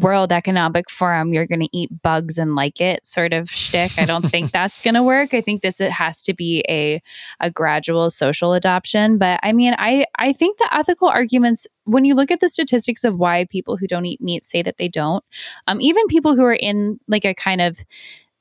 World 0.00 0.32
Economic 0.32 0.90
Forum, 0.90 1.32
you're 1.32 1.46
going 1.46 1.60
to 1.60 1.76
eat 1.76 1.90
bugs 2.02 2.38
and 2.38 2.54
like 2.54 2.80
it 2.80 3.06
sort 3.06 3.32
of 3.32 3.48
shtick. 3.48 3.98
I 3.98 4.04
don't 4.04 4.28
think 4.28 4.52
that's 4.52 4.80
going 4.80 4.94
to 4.94 5.02
work. 5.02 5.34
I 5.34 5.40
think 5.40 5.62
this 5.62 5.80
it 5.80 5.90
has 5.90 6.22
to 6.22 6.34
be 6.34 6.64
a 6.68 7.00
a 7.40 7.50
gradual 7.50 8.10
social 8.10 8.54
adoption. 8.54 9.18
But 9.18 9.40
I 9.42 9.52
mean, 9.52 9.74
I 9.78 10.06
I 10.16 10.32
think 10.32 10.58
the 10.58 10.74
ethical 10.74 11.08
arguments 11.08 11.66
when 11.84 12.04
you 12.04 12.14
look 12.14 12.30
at 12.30 12.40
the 12.40 12.48
statistics 12.48 13.04
of 13.04 13.18
why 13.18 13.46
people 13.50 13.76
who 13.76 13.86
don't 13.86 14.06
eat 14.06 14.20
meat 14.20 14.44
say 14.44 14.62
that 14.62 14.76
they 14.76 14.88
don't, 14.88 15.24
um, 15.66 15.80
even 15.80 16.06
people 16.08 16.34
who 16.34 16.44
are 16.44 16.54
in 16.54 16.98
like 17.08 17.24
a 17.24 17.34
kind 17.34 17.60
of 17.60 17.78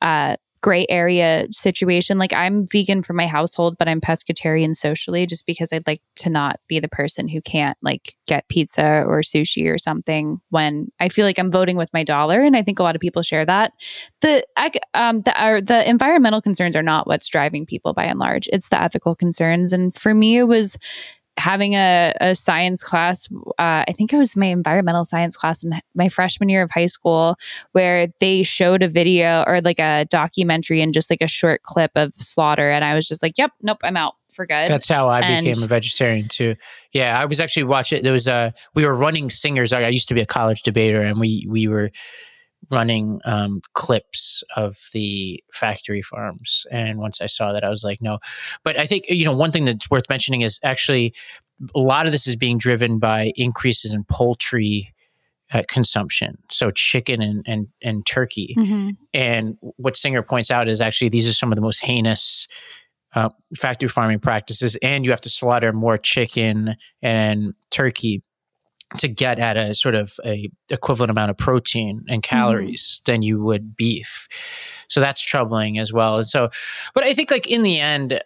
uh, 0.02 0.36
gray 0.66 0.88
area 0.90 1.46
situation. 1.52 2.18
Like 2.18 2.34
I'm 2.34 2.66
vegan 2.66 3.04
for 3.04 3.14
my 3.14 3.28
household, 3.28 3.76
but 3.78 3.88
I'm 3.88 4.02
pescatarian 4.02 4.76
socially 4.76 5.28
just 5.28 5.46
because 5.46 5.72
I'd 5.72 5.86
like 5.86 6.02
to 6.16 6.30
not 6.32 6.60
be 6.68 6.80
the 6.80 6.90
person 6.90 7.28
who 7.28 7.40
can't 7.40 7.78
like 7.84 8.16
get 8.26 8.50
pizza 8.50 9.04
or 9.06 9.20
sushi 9.20 9.72
or 9.72 9.78
something 9.78 10.40
when 10.50 10.88
I 11.00 11.10
feel 11.10 11.24
like 11.24 11.38
I'm 11.38 11.52
voting 11.52 11.78
with 11.78 11.94
my 11.94 12.04
dollar. 12.04 12.42
And 12.42 12.58
I 12.58 12.64
think 12.64 12.80
a 12.80 12.84
lot 12.84 12.96
of 12.96 13.00
people 13.00 13.22
share 13.22 13.46
that. 13.46 13.74
The 14.22 14.44
um 14.96 15.20
the 15.20 15.40
are, 15.40 15.62
the 15.62 15.88
environmental 15.88 16.42
concerns 16.42 16.76
are 16.76 16.82
not 16.82 17.06
what's 17.06 17.30
driving 17.30 17.68
people 17.68 17.94
by 17.94 18.06
and 18.06 18.18
large. 18.18 18.50
It's 18.52 18.70
the 18.70 18.82
ethical 18.82 19.14
concerns. 19.14 19.72
And 19.72 19.94
for 19.94 20.16
me, 20.16 20.40
it 20.40 20.46
was 20.46 20.78
having 21.38 21.74
a, 21.74 22.14
a 22.22 22.34
science 22.36 22.84
class 22.84 23.30
uh, 23.60 23.84
i 23.88 23.92
think 23.96 24.14
it 24.14 24.18
was 24.18 24.36
my 24.36 24.46
environmental 24.48 25.04
science 25.06 25.36
class 25.36 25.64
in 25.64 25.74
my 25.94 26.08
freshman 26.10 26.50
year 26.50 26.62
of 26.64 26.72
high 26.72 26.86
school 26.86 27.36
where 27.74 28.08
they 28.20 28.42
showed 28.44 28.82
a 28.82 28.88
video 28.88 29.44
or 29.48 29.62
like 29.62 29.80
a 29.80 30.06
documentary 30.10 30.82
and 30.82 30.94
just 30.94 31.10
like 31.10 31.22
a 31.22 31.28
short 31.28 31.62
clip 31.64 31.92
of 31.96 32.14
slaughter 32.16 32.70
and 32.70 32.86
i 32.86 32.96
was 32.96 33.08
just 33.08 33.22
like 33.22 33.34
yep 33.38 33.52
nope 33.62 33.78
i'm 33.84 33.98
out 33.98 34.14
for 34.32 34.46
good 34.46 34.70
That's 34.70 34.90
how 34.90 35.08
I 35.08 35.22
And- 35.22 35.46
became 35.46 35.64
a 35.64 35.68
vegetarian 35.68 36.28
too. 36.28 36.56
Yeah, 36.92 37.18
I 37.18 37.24
was 37.24 37.40
actually 37.40 37.64
watching. 37.64 38.04
There 38.04 38.12
was 38.12 38.28
a 38.28 38.54
we 38.74 38.86
were 38.86 38.94
running 38.94 39.30
singers. 39.30 39.72
I 39.72 39.84
I 39.84 39.88
used 39.88 40.10
to 40.10 40.14
be 40.14 40.20
a 40.20 40.26
college 40.26 40.62
debater, 40.62 41.02
and 41.02 41.22
we 41.22 41.48
we 41.50 41.70
were 41.70 41.90
running 42.72 43.22
um, 43.26 43.62
clips 43.74 44.44
of 44.56 44.76
the 44.94 45.44
factory 45.54 46.02
farms. 46.02 46.66
And 46.72 47.00
once 47.00 47.22
I 47.22 47.26
saw 47.28 47.52
that, 47.54 47.64
I 47.64 47.70
was 47.70 47.84
like, 47.84 48.02
no. 48.02 48.20
But 48.64 48.78
I 48.80 48.86
think 48.86 49.06
you 49.10 49.26
know 49.26 49.36
one 49.36 49.52
thing 49.52 49.66
that's 49.66 49.90
worth 49.90 50.10
mentioning 50.10 50.42
is 50.42 50.60
actually 50.64 51.14
a 51.74 51.80
lot 51.80 52.06
of 52.06 52.12
this 52.12 52.28
is 52.28 52.36
being 52.36 52.58
driven 52.58 53.00
by 53.00 53.32
increases 53.36 53.94
in 53.94 54.04
poultry. 54.06 54.92
Uh, 55.54 55.62
consumption, 55.70 56.40
so 56.50 56.72
chicken 56.72 57.22
and 57.22 57.44
and, 57.48 57.68
and 57.84 58.04
turkey, 58.08 58.56
Mhm. 58.58 58.98
and 59.14 59.58
what 59.78 59.96
Singer 59.96 60.24
points 60.24 60.50
out 60.50 60.68
is 60.68 60.82
actually 60.82 61.10
these 61.10 61.30
are 61.30 61.34
some 61.34 61.52
of 61.52 61.56
the 61.56 61.62
most 61.62 61.84
heinous 61.84 62.48
uh, 63.14 63.30
factory 63.56 63.88
farming 63.88 64.18
practices, 64.20 64.76
and 64.82 65.06
you 65.06 65.12
have 65.12 65.22
to 65.22 65.30
slaughter 65.30 65.72
more 65.72 66.00
chicken 66.00 66.76
and 67.04 67.54
turkey 67.70 68.24
to 69.00 69.08
get 69.08 69.40
at 69.40 69.58
a 69.58 69.74
sort 69.76 69.96
of 69.96 70.14
a 70.26 70.50
equivalent 70.70 71.12
amount 71.12 71.32
of 71.32 71.38
protein 71.38 72.04
and 72.08 72.24
calories 72.24 73.02
than 73.06 73.22
you 73.22 73.42
would 73.42 73.76
beef. 73.76 74.28
So 74.88 75.00
that's 75.00 75.22
troubling 75.22 75.80
as 75.80 75.92
well. 75.92 76.18
And 76.18 76.28
so, 76.28 76.50
but 76.94 77.04
I 77.04 77.14
think 77.14 77.32
like 77.32 77.48
in 77.48 77.64
the 77.64 77.80
end, 77.80 78.22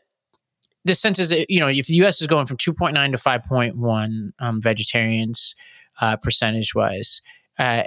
the 0.85 0.95
sense 0.95 1.19
is 1.19 1.29
that, 1.29 1.49
you 1.49 1.59
know 1.59 1.67
if 1.67 1.87
the 1.87 1.95
U.S. 1.95 2.21
is 2.21 2.27
going 2.27 2.45
from 2.45 2.57
2.9 2.57 3.11
to 3.11 3.17
5.1 3.17 4.31
um, 4.39 4.61
vegetarians 4.61 5.55
uh, 6.01 6.15
percentage 6.17 6.73
wise. 6.73 7.21
Uh, 7.57 7.83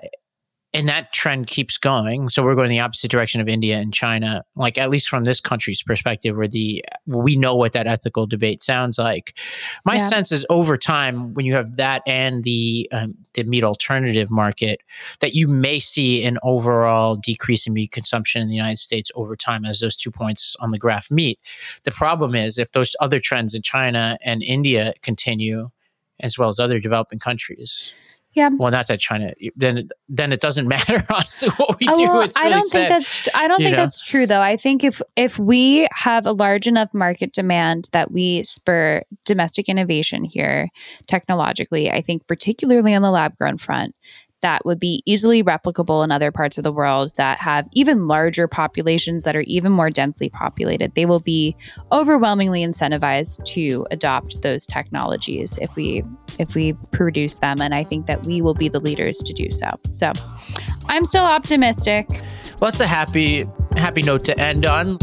and 0.75 0.89
that 0.89 1.13
trend 1.13 1.49
keeps 1.49 1.77
going. 1.77 2.31
So 2.31 2.43
we're 2.43 2.55
going 2.55 2.71
the 2.71 2.81
opposite 2.81 3.11
direction 3.11 3.41
of 3.41 3.49
India 3.49 3.79
and 3.79 3.93
China, 3.93 4.43
like 4.57 4.79
at 4.79 4.89
least 4.89 5.09
from 5.09 5.25
this 5.25 5.39
country's 5.39 5.83
perspective, 5.83 6.37
where 6.37 6.49
the 6.49 6.83
we 7.07 7.37
know 7.37 7.55
what 7.55 7.73
that 7.73 7.87
ethical 7.87 8.27
debate 8.27 8.63
sounds 8.63 8.99
like. 8.99 9.39
My 9.85 9.97
yeah. 9.97 10.09
sense 10.09 10.33
is 10.33 10.47
over 10.49 10.79
time, 10.79 11.35
when 11.35 11.45
you 11.45 11.55
have 11.55 11.77
that 11.77 12.03
and 12.07 12.43
the 12.45 12.89
um, 12.93 13.15
the 13.35 13.45
meat 13.45 13.65
alternative 13.65 14.31
market, 14.31 14.81
that 15.21 15.35
you 15.35 15.47
may 15.47 15.79
see 15.79 16.25
an 16.25 16.39
overall 16.43 17.17
decrease 17.17 17.67
in 17.67 17.75
meat 17.75 17.91
consumption 17.91 18.41
in 18.41 18.49
the 18.49 18.57
United 18.57 18.79
States 18.79 19.11
over 19.15 19.37
time 19.37 19.67
as 19.67 19.81
those 19.81 19.97
two 19.97 20.11
points 20.11 20.57
on 20.61 20.71
the 20.71 20.79
graph 20.79 21.11
meet. 21.11 21.39
The 21.85 21.91
problem 21.91 22.35
is 22.35 22.57
if 22.57 22.73
those 22.73 22.97
other 23.01 23.21
trends 23.21 23.55
in 23.55 23.63
China 23.63 24.17
and 24.23 24.43
India 24.43 24.95
continue, 25.03 25.71
as 26.21 26.39
well 26.39 26.49
as 26.49 26.59
other 26.59 26.81
developing 26.81 27.19
countries 27.19 27.93
yeah. 28.35 28.51
Well, 28.53 28.71
not 28.71 28.87
that 28.87 29.01
China. 29.01 29.33
Then, 29.57 29.89
then 30.09 30.33
it 30.33 30.41
doesn't 30.41 30.67
matter. 30.69 31.05
Honestly, 31.11 31.51
what 31.51 31.79
we 31.79 31.87
uh, 31.87 31.95
do. 31.95 32.03
Well, 32.05 32.21
it's 32.21 32.37
really 32.39 32.53
I 32.55 32.57
don't 32.57 32.67
sad, 32.67 32.79
think 32.79 32.89
that's. 32.89 33.29
I 33.35 33.49
don't 33.49 33.59
think 33.59 33.71
know? 33.73 33.83
that's 33.83 34.07
true, 34.07 34.27
though. 34.27 34.41
I 34.41 34.57
think 34.57 34.85
if 34.85 35.03
if 35.17 35.39
we 35.39 35.89
have 35.93 36.27
a 36.27 36.33
large 36.33 36.67
enough 36.67 36.93
market 36.95 37.33
demand 37.33 37.89
that 37.93 38.11
we 38.11 38.43
spur 38.45 39.03
domestic 39.25 39.69
innovation 39.69 40.25
here, 40.25 40.69
technologically, 41.07 41.91
I 41.91 42.01
think 42.01 42.27
particularly 42.27 42.95
on 42.95 43.03
the 43.03 43.11
lab 43.11 43.37
grown 43.37 43.59
front, 43.59 43.95
that 44.43 44.65
would 44.65 44.79
be 44.79 45.03
easily 45.07 45.43
replicable 45.43 46.05
in 46.05 46.13
other 46.13 46.31
parts 46.31 46.59
of 46.59 46.65
the 46.65 46.73
world 46.73 47.13
that 47.17 47.39
have 47.39 47.69
even 47.73 48.07
larger 48.07 48.47
populations 48.47 49.25
that 49.25 49.35
are 49.35 49.43
even 49.43 49.73
more 49.73 49.91
densely 49.91 50.29
populated. 50.31 50.95
They 50.95 51.07
will 51.07 51.21
be 51.21 51.57
overwhelmingly 51.91 52.65
incentivized 52.65 53.45
to 53.47 53.87
adopt 53.91 54.43
those 54.43 54.67
technologies 54.67 55.59
if 55.59 55.75
we 55.75 56.03
if 56.39 56.55
we 56.55 56.75
produce 56.91 57.37
them 57.37 57.61
and 57.61 57.75
I 57.75 57.85
think 57.85 58.07
that 58.07 58.27
we 58.27 58.43
will 58.43 58.55
be 58.55 58.69
the 58.69 58.81
leaders 58.81 59.19
to 59.19 59.33
do 59.33 59.51
so. 59.51 59.71
So, 59.91 60.13
I'm 60.89 61.05
still 61.05 61.25
optimistic. 61.25 62.07
Well, 62.11 62.71
that's 62.71 62.81
a 62.81 62.87
happy 62.87 63.45
happy 63.77 64.03
note 64.03 64.25
to 64.27 64.39
end 64.39 64.67
on. 64.67 64.99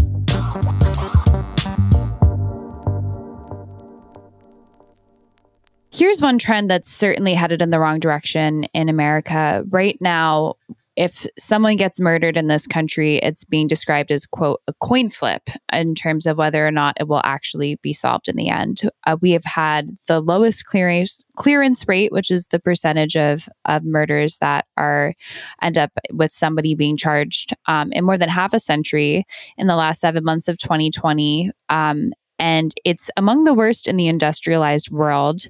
Here's 5.91 6.21
one 6.21 6.37
trend 6.37 6.69
that's 6.69 6.89
certainly 6.89 7.33
headed 7.33 7.61
in 7.61 7.71
the 7.71 7.79
wrong 7.79 7.99
direction 7.99 8.65
in 8.65 8.89
America. 8.89 9.65
Right 9.69 9.97
now, 9.99 10.55
if 10.99 11.25
someone 11.37 11.77
gets 11.77 12.01
murdered 12.01 12.35
in 12.35 12.47
this 12.47 12.67
country, 12.67 13.19
it's 13.19 13.45
being 13.45 13.67
described 13.67 14.11
as, 14.11 14.25
quote, 14.25 14.59
a 14.67 14.73
coin 14.81 15.09
flip 15.09 15.49
in 15.71 15.95
terms 15.95 16.25
of 16.25 16.37
whether 16.37 16.67
or 16.67 16.71
not 16.71 16.97
it 16.99 17.07
will 17.07 17.21
actually 17.23 17.77
be 17.81 17.93
solved 17.93 18.27
in 18.27 18.35
the 18.35 18.49
end. 18.49 18.81
Uh, 19.07 19.15
we 19.21 19.31
have 19.31 19.45
had 19.45 19.89
the 20.09 20.19
lowest 20.19 20.65
clearance, 20.65 21.23
clearance 21.37 21.87
rate, 21.87 22.11
which 22.11 22.29
is 22.29 22.47
the 22.47 22.59
percentage 22.59 23.15
of, 23.15 23.47
of 23.63 23.85
murders 23.85 24.39
that 24.39 24.65
are 24.75 25.13
end 25.61 25.77
up 25.77 25.91
with 26.11 26.31
somebody 26.31 26.75
being 26.75 26.97
charged 26.97 27.55
um, 27.67 27.93
in 27.93 28.03
more 28.03 28.17
than 28.17 28.27
half 28.27 28.53
a 28.53 28.59
century 28.59 29.25
in 29.57 29.67
the 29.67 29.77
last 29.77 30.01
seven 30.01 30.25
months 30.25 30.49
of 30.49 30.57
2020. 30.57 31.49
Um, 31.69 32.11
and 32.39 32.73
it's 32.85 33.11
among 33.17 33.43
the 33.43 33.53
worst 33.53 33.87
in 33.87 33.97
the 33.97 34.07
industrialized 34.07 34.89
world. 34.89 35.43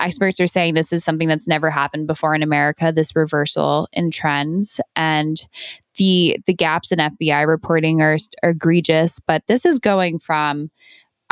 Experts 0.00 0.40
are 0.40 0.46
saying 0.46 0.74
this 0.74 0.92
is 0.92 1.04
something 1.04 1.28
that's 1.28 1.48
never 1.48 1.70
happened 1.70 2.06
before 2.06 2.34
in 2.34 2.42
America, 2.42 2.92
this 2.92 3.16
reversal 3.16 3.88
in 3.92 4.10
trends. 4.10 4.80
And 4.96 5.44
the 5.96 6.38
the 6.46 6.54
gaps 6.54 6.90
in 6.90 6.98
FBI 6.98 7.46
reporting 7.46 8.02
are, 8.02 8.16
are 8.42 8.50
egregious, 8.50 9.20
but 9.20 9.46
this 9.46 9.64
is 9.64 9.78
going 9.78 10.18
from 10.18 10.70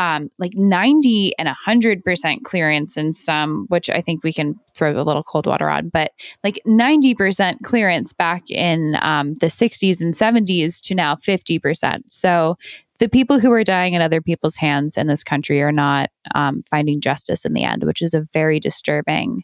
um, 0.01 0.31
like 0.39 0.55
90 0.55 1.37
and 1.39 1.47
100% 1.47 2.43
clearance 2.43 2.97
in 2.97 3.13
some, 3.13 3.67
which 3.69 3.91
I 3.91 4.01
think 4.01 4.25
we 4.25 4.33
can 4.33 4.59
throw 4.75 4.99
a 4.99 5.05
little 5.05 5.23
cold 5.23 5.47
water 5.47 5.69
on, 5.69 5.91
but 5.91 6.13
like 6.43 6.59
90% 6.67 7.61
clearance 7.65 8.15
back 8.15 8.51
in 8.51 8.97
um, 9.03 9.35
the 9.35 9.49
60s 9.49 10.01
and 10.01 10.15
70s 10.15 10.81
to 10.85 10.95
now 10.95 11.17
50%. 11.17 12.05
So 12.07 12.57
the 13.01 13.09
people 13.09 13.41
who 13.41 13.51
are 13.51 13.65
dying 13.65 13.97
at 13.97 14.03
other 14.03 14.21
people's 14.21 14.57
hands 14.57 14.97
in 14.97 15.07
this 15.07 15.25
country 15.25 15.61
are 15.63 15.73
not 15.73 16.11
um, 16.35 16.63
finding 16.71 17.01
justice 17.01 17.45
in 17.45 17.55
the 17.55 17.65
end, 17.65 17.83
which 17.85 18.03
is 18.03 18.15
a 18.15 18.27
very 18.33 18.61
disturbing 18.61 19.43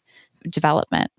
development. 0.51 1.11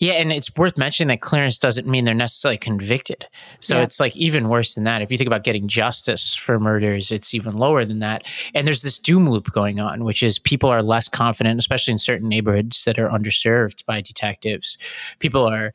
Yeah, 0.00 0.14
and 0.14 0.32
it's 0.32 0.54
worth 0.56 0.76
mentioning 0.76 1.06
that 1.08 1.20
clearance 1.20 1.56
doesn't 1.56 1.86
mean 1.86 2.04
they're 2.04 2.14
necessarily 2.14 2.58
convicted. 2.58 3.26
So 3.60 3.76
yeah. 3.76 3.84
it's 3.84 4.00
like 4.00 4.16
even 4.16 4.48
worse 4.48 4.74
than 4.74 4.82
that. 4.84 5.02
If 5.02 5.12
you 5.12 5.16
think 5.16 5.28
about 5.28 5.44
getting 5.44 5.68
justice 5.68 6.34
for 6.34 6.58
murders, 6.58 7.12
it's 7.12 7.32
even 7.32 7.54
lower 7.54 7.84
than 7.84 8.00
that. 8.00 8.24
And 8.54 8.66
there's 8.66 8.82
this 8.82 8.98
doom 8.98 9.30
loop 9.30 9.52
going 9.52 9.78
on, 9.78 10.02
which 10.02 10.20
is 10.20 10.40
people 10.40 10.68
are 10.68 10.82
less 10.82 11.08
confident, 11.08 11.60
especially 11.60 11.92
in 11.92 11.98
certain 11.98 12.28
neighborhoods 12.28 12.82
that 12.84 12.98
are 12.98 13.08
underserved 13.08 13.86
by 13.86 14.00
detectives. 14.00 14.78
People 15.20 15.48
are 15.48 15.72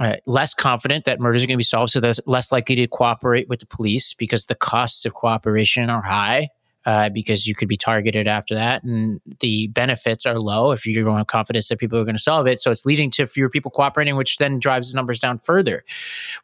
uh, 0.00 0.16
less 0.26 0.54
confident 0.54 1.04
that 1.04 1.20
murders 1.20 1.44
are 1.44 1.46
going 1.46 1.56
to 1.56 1.58
be 1.58 1.62
solved, 1.62 1.92
so 1.92 2.00
they're 2.00 2.12
less 2.26 2.50
likely 2.50 2.74
to 2.74 2.86
cooperate 2.88 3.48
with 3.48 3.60
the 3.60 3.66
police 3.66 4.14
because 4.14 4.46
the 4.46 4.54
costs 4.54 5.04
of 5.04 5.14
cooperation 5.14 5.90
are 5.90 6.02
high. 6.02 6.48
Uh, 6.86 7.10
because 7.10 7.46
you 7.46 7.54
could 7.54 7.68
be 7.68 7.76
targeted 7.76 8.26
after 8.26 8.54
that, 8.54 8.82
and 8.82 9.20
the 9.40 9.66
benefits 9.68 10.24
are 10.24 10.40
low 10.40 10.70
if 10.70 10.86
you 10.86 11.04
don't 11.04 11.18
have 11.18 11.26
confidence 11.26 11.68
that 11.68 11.78
people 11.78 11.98
are 11.98 12.04
going 12.04 12.16
to 12.16 12.22
solve 12.22 12.46
it. 12.46 12.58
So 12.58 12.70
it's 12.70 12.86
leading 12.86 13.10
to 13.10 13.26
fewer 13.26 13.50
people 13.50 13.70
cooperating, 13.70 14.16
which 14.16 14.38
then 14.38 14.58
drives 14.58 14.90
the 14.90 14.96
numbers 14.96 15.20
down 15.20 15.36
further, 15.36 15.84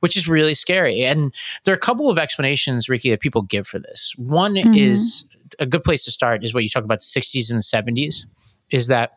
which 0.00 0.14
is 0.14 0.28
really 0.28 0.52
scary. 0.52 1.04
And 1.04 1.32
there 1.64 1.72
are 1.72 1.74
a 1.74 1.80
couple 1.80 2.10
of 2.10 2.18
explanations, 2.18 2.86
Rikki, 2.86 3.08
that 3.08 3.20
people 3.20 3.40
give 3.40 3.66
for 3.66 3.78
this. 3.78 4.12
One 4.18 4.56
mm-hmm. 4.56 4.74
is 4.74 5.24
a 5.58 5.64
good 5.64 5.82
place 5.82 6.04
to 6.04 6.10
start 6.10 6.44
is 6.44 6.52
what 6.52 6.64
you 6.64 6.68
talk 6.68 6.84
about 6.84 6.98
the 6.98 7.20
60s 7.20 7.50
and 7.50 7.58
the 7.58 8.02
70s, 8.02 8.26
is 8.70 8.88
that 8.88 9.12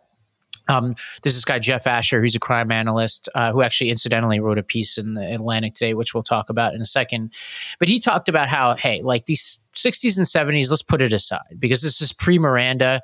um, 0.70 0.95
there's 1.24 1.36
this 1.36 1.43
guy 1.43 1.59
Jeff 1.59 1.88
Asher, 1.88 2.22
who's 2.22 2.36
a 2.36 2.39
crime 2.39 2.72
analyst, 2.72 3.28
uh, 3.36 3.51
who 3.51 3.61
actually 3.61 3.89
incidentally 3.89 4.39
wrote 4.39 4.59
a 4.59 4.63
piece 4.63 4.97
in 4.97 5.15
the 5.15 5.34
Atlantic 5.34 5.74
today, 5.74 5.95
which 5.95 6.13
we'll 6.13 6.24
talk 6.24 6.49
about 6.49 6.76
in 6.76 6.82
a 6.82 6.86
second. 6.86 7.34
But 7.80 7.88
he 7.88 7.99
talked 7.99 8.30
about 8.30 8.47
how, 8.47 8.76
hey, 8.76 9.01
like 9.01 9.26
these 9.26 9.59
60s 9.76 10.15
and 10.17 10.26
70s, 10.26 10.70
let's 10.70 10.84
put 10.84 11.01
it 11.01 11.11
aside 11.11 11.57
because 11.57 11.82
this 11.82 12.01
is 12.01 12.13
pre 12.13 12.39
Miranda. 12.39 13.01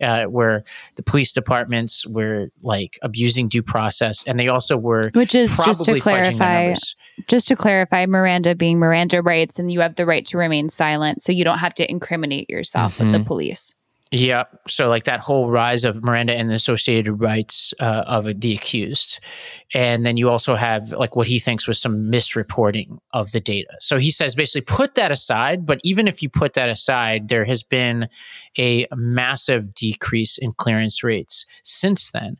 Uh, 0.00 0.26
where 0.26 0.62
the 0.94 1.02
police 1.02 1.32
departments 1.32 2.06
were 2.06 2.46
like 2.62 3.00
abusing 3.02 3.48
due 3.48 3.64
process, 3.64 4.22
and 4.28 4.38
they 4.38 4.46
also 4.46 4.76
were, 4.76 5.10
which 5.14 5.34
is 5.34 5.56
just 5.64 5.84
to 5.84 5.98
clarify, 5.98 6.72
just 7.26 7.48
to 7.48 7.56
clarify, 7.56 8.06
Miranda 8.06 8.54
being 8.54 8.78
Miranda 8.78 9.22
rights, 9.22 9.58
and 9.58 9.72
you 9.72 9.80
have 9.80 9.96
the 9.96 10.06
right 10.06 10.24
to 10.26 10.38
remain 10.38 10.68
silent, 10.68 11.20
so 11.20 11.32
you 11.32 11.42
don't 11.42 11.58
have 11.58 11.74
to 11.74 11.90
incriminate 11.90 12.48
yourself 12.48 12.94
mm-hmm. 12.94 13.06
with 13.06 13.12
the 13.12 13.18
mm-hmm. 13.18 13.26
police. 13.26 13.74
Yeah. 14.10 14.44
So, 14.66 14.88
like 14.88 15.04
that 15.04 15.20
whole 15.20 15.50
rise 15.50 15.84
of 15.84 16.02
Miranda 16.02 16.34
and 16.34 16.48
the 16.48 16.54
associated 16.54 17.12
rights 17.12 17.74
uh, 17.78 18.04
of 18.06 18.40
the 18.40 18.54
accused. 18.54 19.20
And 19.74 20.06
then 20.06 20.16
you 20.16 20.30
also 20.30 20.54
have 20.54 20.92
like 20.92 21.14
what 21.14 21.26
he 21.26 21.38
thinks 21.38 21.68
was 21.68 21.78
some 21.78 22.10
misreporting 22.10 22.98
of 23.12 23.32
the 23.32 23.40
data. 23.40 23.68
So, 23.80 23.98
he 23.98 24.10
says 24.10 24.34
basically 24.34 24.62
put 24.62 24.94
that 24.94 25.12
aside. 25.12 25.66
But 25.66 25.80
even 25.84 26.08
if 26.08 26.22
you 26.22 26.30
put 26.30 26.54
that 26.54 26.70
aside, 26.70 27.28
there 27.28 27.44
has 27.44 27.62
been 27.62 28.08
a 28.58 28.86
massive 28.94 29.74
decrease 29.74 30.38
in 30.38 30.52
clearance 30.52 31.04
rates 31.04 31.44
since 31.62 32.10
then. 32.10 32.38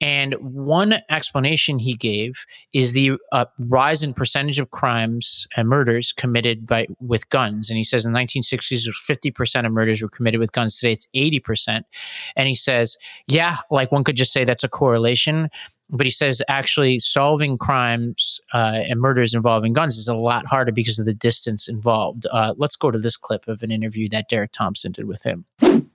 And 0.00 0.34
one 0.40 0.94
explanation 1.10 1.78
he 1.78 1.94
gave 1.94 2.46
is 2.72 2.94
the 2.94 3.12
uh, 3.32 3.44
rise 3.58 4.02
in 4.02 4.14
percentage 4.14 4.58
of 4.58 4.70
crimes 4.70 5.46
and 5.54 5.68
murders 5.68 6.12
committed 6.12 6.66
by 6.66 6.86
with 6.98 7.28
guns. 7.28 7.68
And 7.68 7.76
he 7.76 7.84
says 7.84 8.06
in 8.06 8.12
the 8.12 8.18
1960s, 8.18 8.88
50% 8.88 9.66
of 9.66 9.72
murders 9.72 10.00
were 10.00 10.08
committed 10.08 10.40
with 10.40 10.52
guns. 10.52 10.78
Today, 10.78 10.92
it's 10.92 11.08
80%. 11.14 11.82
And 12.36 12.48
he 12.48 12.54
says, 12.54 12.96
yeah, 13.26 13.58
like 13.70 13.92
one 13.92 14.04
could 14.04 14.16
just 14.16 14.32
say 14.32 14.44
that's 14.44 14.64
a 14.64 14.68
correlation. 14.68 15.48
But 15.92 16.06
he 16.06 16.10
says 16.10 16.40
actually 16.48 17.00
solving 17.00 17.58
crimes 17.58 18.40
uh, 18.54 18.82
and 18.88 19.00
murders 19.00 19.34
involving 19.34 19.72
guns 19.72 19.96
is 19.96 20.06
a 20.06 20.14
lot 20.14 20.46
harder 20.46 20.70
because 20.70 20.98
of 21.00 21.06
the 21.06 21.14
distance 21.14 21.68
involved. 21.68 22.26
Uh, 22.30 22.54
let's 22.56 22.76
go 22.76 22.90
to 22.90 22.98
this 22.98 23.16
clip 23.16 23.48
of 23.48 23.62
an 23.62 23.72
interview 23.72 24.08
that 24.10 24.28
Derek 24.28 24.52
Thompson 24.52 24.92
did 24.92 25.06
with 25.06 25.24
him. 25.24 25.46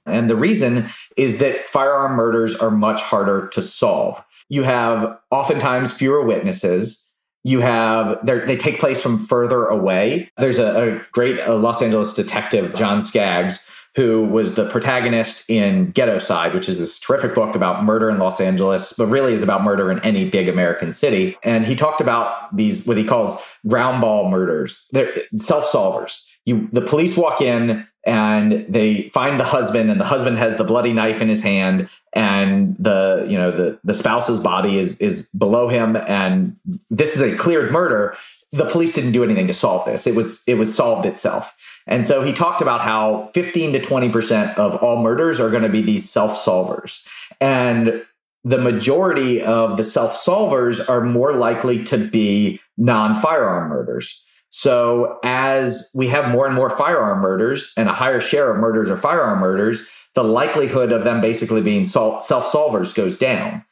And 0.05 0.29
the 0.29 0.35
reason 0.35 0.89
is 1.17 1.37
that 1.39 1.65
firearm 1.65 2.13
murders 2.13 2.55
are 2.55 2.71
much 2.71 3.01
harder 3.01 3.47
to 3.49 3.61
solve. 3.61 4.21
You 4.49 4.63
have 4.63 5.17
oftentimes 5.31 5.91
fewer 5.91 6.23
witnesses. 6.23 7.03
You 7.43 7.59
have 7.59 8.25
they 8.25 8.57
take 8.57 8.79
place 8.79 8.99
from 8.99 9.23
further 9.23 9.65
away. 9.65 10.29
There's 10.37 10.57
a, 10.57 10.95
a 10.95 11.01
great 11.11 11.37
Los 11.47 11.81
Angeles 11.81 12.13
detective, 12.13 12.75
John 12.75 13.01
Skaggs, 13.01 13.65
who 13.95 14.25
was 14.25 14.55
the 14.55 14.67
protagonist 14.69 15.49
in 15.49 15.93
Ghettoside, 15.93 16.53
which 16.53 16.67
is 16.67 16.79
this 16.79 16.99
terrific 16.99 17.33
book 17.33 17.55
about 17.55 17.83
murder 17.83 18.09
in 18.09 18.17
Los 18.17 18.41
Angeles, 18.41 18.93
but 18.97 19.07
really 19.07 19.33
is 19.33 19.41
about 19.41 19.63
murder 19.63 19.89
in 19.91 19.99
any 20.01 20.29
big 20.29 20.49
American 20.49 20.91
city. 20.91 21.37
And 21.43 21.65
he 21.65 21.75
talked 21.75 22.01
about 22.01 22.55
these, 22.55 22.85
what 22.85 22.97
he 22.97 23.05
calls 23.05 23.39
ground 23.67 24.01
ball 24.01 24.29
murders. 24.29 24.85
They're 24.91 25.13
self 25.37 25.65
solvers. 25.71 26.23
You, 26.45 26.67
the 26.71 26.81
police 26.81 27.15
walk 27.17 27.41
in 27.41 27.87
and 28.05 28.51
they 28.69 29.03
find 29.09 29.39
the 29.39 29.45
husband 29.45 29.89
and 29.89 29.99
the 29.99 30.05
husband 30.05 30.37
has 30.37 30.57
the 30.57 30.63
bloody 30.63 30.93
knife 30.93 31.21
in 31.21 31.27
his 31.27 31.41
hand 31.41 31.89
and 32.13 32.75
the 32.77 33.25
you 33.27 33.37
know 33.37 33.51
the 33.51 33.79
the 33.83 33.95
spouse's 33.95 34.39
body 34.39 34.77
is 34.77 34.97
is 34.99 35.27
below 35.29 35.67
him 35.67 35.95
and 35.95 36.55
this 36.91 37.15
is 37.15 37.21
a 37.21 37.35
cleared 37.35 37.71
murder 37.71 38.15
the 38.51 38.69
police 38.69 38.93
didn't 38.93 39.11
do 39.11 39.23
anything 39.23 39.47
to 39.47 39.53
solve 39.53 39.85
this 39.85 40.07
it 40.07 40.15
was 40.15 40.43
it 40.47 40.55
was 40.55 40.73
solved 40.73 41.05
itself 41.05 41.55
and 41.87 42.05
so 42.05 42.21
he 42.21 42.33
talked 42.33 42.61
about 42.61 42.81
how 42.81 43.25
15 43.25 43.73
to 43.73 43.79
20% 43.79 44.55
of 44.55 44.75
all 44.77 45.01
murders 45.01 45.39
are 45.39 45.49
going 45.49 45.63
to 45.63 45.69
be 45.69 45.81
these 45.81 46.09
self-solvers 46.09 47.05
and 47.39 48.03
the 48.45 48.59
majority 48.59 49.41
of 49.41 49.75
the 49.75 49.83
self-solvers 49.83 50.87
are 50.87 51.01
more 51.01 51.33
likely 51.33 51.83
to 51.85 51.97
be 51.97 52.61
non 52.77 53.15
firearm 53.15 53.69
murders. 53.69 54.23
So, 54.51 55.19
as 55.23 55.89
we 55.93 56.07
have 56.07 56.31
more 56.31 56.45
and 56.45 56.55
more 56.55 56.69
firearm 56.69 57.19
murders 57.19 57.73
and 57.75 57.89
a 57.89 57.93
higher 57.93 58.21
share 58.21 58.53
of 58.53 58.59
murders 58.61 58.89
are 58.89 58.95
firearm 58.95 59.39
murders, 59.39 59.85
the 60.13 60.23
likelihood 60.23 60.91
of 60.91 61.03
them 61.03 61.19
basically 61.19 61.61
being 61.61 61.83
self 61.83 62.25
solvers 62.29 62.93
goes 62.93 63.17
down. 63.17 63.65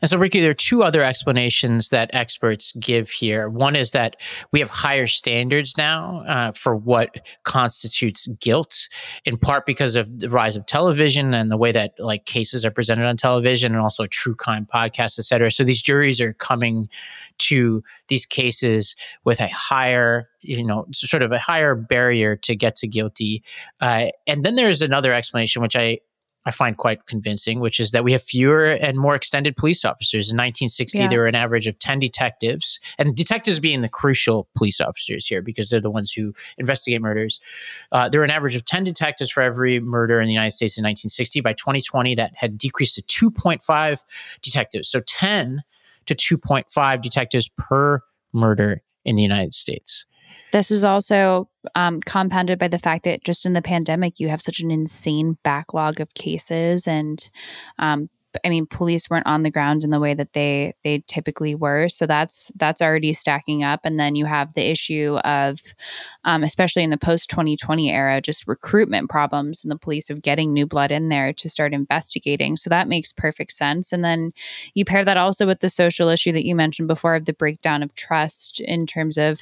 And 0.00 0.08
so, 0.08 0.18
Rikki, 0.18 0.40
there 0.40 0.50
are 0.50 0.54
two 0.54 0.82
other 0.82 1.02
explanations 1.02 1.88
that 1.90 2.10
experts 2.12 2.72
give 2.80 3.10
here. 3.10 3.48
One 3.48 3.76
is 3.76 3.92
that 3.92 4.16
we 4.52 4.60
have 4.60 4.70
higher 4.70 5.06
standards 5.06 5.76
now 5.76 6.24
uh, 6.26 6.52
for 6.52 6.76
what 6.76 7.16
constitutes 7.44 8.26
guilt, 8.40 8.88
in 9.24 9.36
part 9.36 9.66
because 9.66 9.96
of 9.96 10.20
the 10.20 10.30
rise 10.30 10.56
of 10.56 10.66
television 10.66 11.34
and 11.34 11.50
the 11.50 11.56
way 11.56 11.72
that 11.72 11.92
like 11.98 12.24
cases 12.24 12.64
are 12.64 12.70
presented 12.70 13.06
on 13.06 13.16
television, 13.16 13.72
and 13.72 13.82
also 13.82 14.06
true 14.06 14.34
crime 14.34 14.66
podcasts, 14.72 15.18
et 15.18 15.24
cetera. 15.24 15.50
So 15.50 15.64
these 15.64 15.82
juries 15.82 16.20
are 16.20 16.32
coming 16.32 16.88
to 17.38 17.82
these 18.08 18.26
cases 18.26 18.94
with 19.24 19.40
a 19.40 19.48
higher 19.48 20.28
you 20.40 20.64
know 20.64 20.86
sort 20.92 21.22
of 21.22 21.32
a 21.32 21.38
higher 21.38 21.74
barrier 21.74 22.36
to 22.36 22.54
get 22.54 22.76
to 22.76 22.86
guilty 22.86 23.42
uh, 23.80 24.06
and 24.26 24.44
then 24.44 24.54
there's 24.54 24.82
another 24.82 25.12
explanation 25.12 25.60
which 25.60 25.76
i 25.76 25.98
I 26.46 26.50
find 26.50 26.76
quite 26.76 27.06
convincing, 27.06 27.60
which 27.60 27.80
is 27.80 27.90
that 27.90 28.04
we 28.04 28.12
have 28.12 28.22
fewer 28.22 28.70
and 28.70 28.96
more 28.96 29.14
extended 29.14 29.56
police 29.56 29.84
officers. 29.84 30.30
In 30.30 30.36
1960, 30.36 30.98
yeah. 30.98 31.08
there 31.08 31.20
were 31.20 31.26
an 31.26 31.34
average 31.34 31.66
of 31.66 31.78
10 31.78 31.98
detectives, 31.98 32.78
and 32.98 33.14
detectives 33.14 33.60
being 33.60 33.82
the 33.82 33.88
crucial 33.88 34.48
police 34.56 34.80
officers 34.80 35.26
here 35.26 35.42
because 35.42 35.68
they're 35.68 35.80
the 35.80 35.90
ones 35.90 36.12
who 36.12 36.32
investigate 36.56 37.02
murders. 37.02 37.40
Uh, 37.92 38.08
there 38.08 38.20
were 38.20 38.24
an 38.24 38.30
average 38.30 38.56
of 38.56 38.64
10 38.64 38.84
detectives 38.84 39.30
for 39.30 39.42
every 39.42 39.80
murder 39.80 40.20
in 40.20 40.26
the 40.26 40.32
United 40.32 40.52
States 40.52 40.78
in 40.78 40.82
1960. 40.82 41.40
By 41.40 41.52
2020, 41.52 42.14
that 42.14 42.32
had 42.36 42.56
decreased 42.56 42.94
to 42.94 43.02
2.5 43.30 44.04
detectives. 44.40 44.88
So 44.88 45.00
10 45.00 45.62
to 46.06 46.14
2.5 46.14 47.02
detectives 47.02 47.50
per 47.58 48.00
murder 48.32 48.82
in 49.04 49.16
the 49.16 49.22
United 49.22 49.54
States. 49.54 50.06
This 50.52 50.70
is 50.70 50.84
also 50.84 51.48
um, 51.74 52.00
compounded 52.00 52.58
by 52.58 52.68
the 52.68 52.78
fact 52.78 53.04
that 53.04 53.24
just 53.24 53.44
in 53.44 53.52
the 53.52 53.62
pandemic, 53.62 54.18
you 54.18 54.28
have 54.28 54.40
such 54.40 54.60
an 54.60 54.70
insane 54.70 55.36
backlog 55.42 56.00
of 56.00 56.14
cases 56.14 56.86
and 56.86 57.28
um, 57.78 58.08
I 58.44 58.48
mean, 58.50 58.66
police 58.66 59.08
weren't 59.08 59.26
on 59.26 59.42
the 59.42 59.50
ground 59.50 59.84
in 59.84 59.90
the 59.90 60.00
way 60.00 60.14
that 60.14 60.32
they 60.32 60.72
they 60.84 61.02
typically 61.06 61.54
were, 61.54 61.88
so 61.88 62.06
that's 62.06 62.52
that's 62.56 62.82
already 62.82 63.12
stacking 63.12 63.62
up. 63.62 63.80
And 63.84 63.98
then 63.98 64.14
you 64.14 64.26
have 64.26 64.54
the 64.54 64.70
issue 64.70 65.18
of, 65.24 65.60
um, 66.24 66.42
especially 66.42 66.84
in 66.84 66.90
the 66.90 66.98
post 66.98 67.30
twenty 67.30 67.56
twenty 67.56 67.90
era, 67.90 68.20
just 68.20 68.46
recruitment 68.46 69.08
problems 69.08 69.64
and 69.64 69.70
the 69.70 69.78
police 69.78 70.10
of 70.10 70.22
getting 70.22 70.52
new 70.52 70.66
blood 70.66 70.92
in 70.92 71.08
there 71.08 71.32
to 71.32 71.48
start 71.48 71.72
investigating. 71.72 72.56
So 72.56 72.70
that 72.70 72.88
makes 72.88 73.12
perfect 73.12 73.52
sense. 73.52 73.92
And 73.92 74.04
then 74.04 74.32
you 74.74 74.84
pair 74.84 75.04
that 75.04 75.16
also 75.16 75.46
with 75.46 75.60
the 75.60 75.70
social 75.70 76.08
issue 76.08 76.32
that 76.32 76.46
you 76.46 76.54
mentioned 76.54 76.88
before 76.88 77.14
of 77.14 77.24
the 77.24 77.32
breakdown 77.32 77.82
of 77.82 77.94
trust 77.94 78.60
in 78.60 78.86
terms 78.86 79.18
of. 79.18 79.40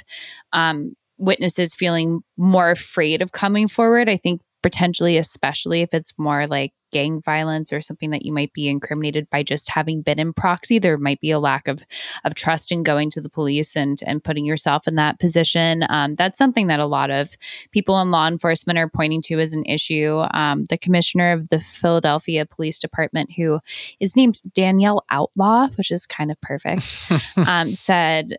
Um, 0.52 0.92
witnesses 1.18 1.74
feeling 1.74 2.20
more 2.36 2.70
afraid 2.70 3.22
of 3.22 3.32
coming 3.32 3.68
forward. 3.68 4.06
I 4.06 4.18
think 4.18 4.42
potentially, 4.62 5.16
especially 5.16 5.80
if 5.80 5.94
it's 5.94 6.12
more 6.18 6.46
like 6.46 6.74
gang 6.90 7.20
violence 7.20 7.72
or 7.72 7.80
something 7.80 8.10
that 8.10 8.24
you 8.24 8.32
might 8.32 8.52
be 8.52 8.68
incriminated 8.68 9.28
by 9.30 9.42
just 9.42 9.68
having 9.68 10.02
been 10.02 10.18
in 10.18 10.32
proxy, 10.32 10.78
there 10.78 10.98
might 10.98 11.20
be 11.20 11.30
a 11.30 11.38
lack 11.38 11.68
of 11.68 11.82
of 12.24 12.34
trust 12.34 12.72
in 12.72 12.82
going 12.82 13.10
to 13.10 13.20
the 13.20 13.28
police 13.28 13.76
and 13.76 14.00
and 14.06 14.22
putting 14.22 14.44
yourself 14.44 14.86
in 14.86 14.94
that 14.96 15.18
position. 15.18 15.84
Um, 15.88 16.14
that's 16.14 16.38
something 16.38 16.66
that 16.68 16.80
a 16.80 16.86
lot 16.86 17.10
of 17.10 17.30
people 17.72 18.00
in 18.00 18.10
law 18.10 18.26
enforcement 18.26 18.78
are 18.78 18.88
pointing 18.88 19.22
to 19.22 19.38
as 19.38 19.54
an 19.54 19.64
issue. 19.64 20.22
Um, 20.32 20.64
the 20.64 20.78
commissioner 20.78 21.32
of 21.32 21.48
the 21.48 21.60
Philadelphia 21.60 22.46
Police 22.46 22.78
Department, 22.78 23.30
who 23.36 23.60
is 24.00 24.16
named 24.16 24.40
Danielle 24.54 25.04
Outlaw, 25.10 25.68
which 25.76 25.90
is 25.90 26.06
kind 26.06 26.30
of 26.30 26.40
perfect, 26.40 26.96
um, 27.46 27.74
said 27.74 28.36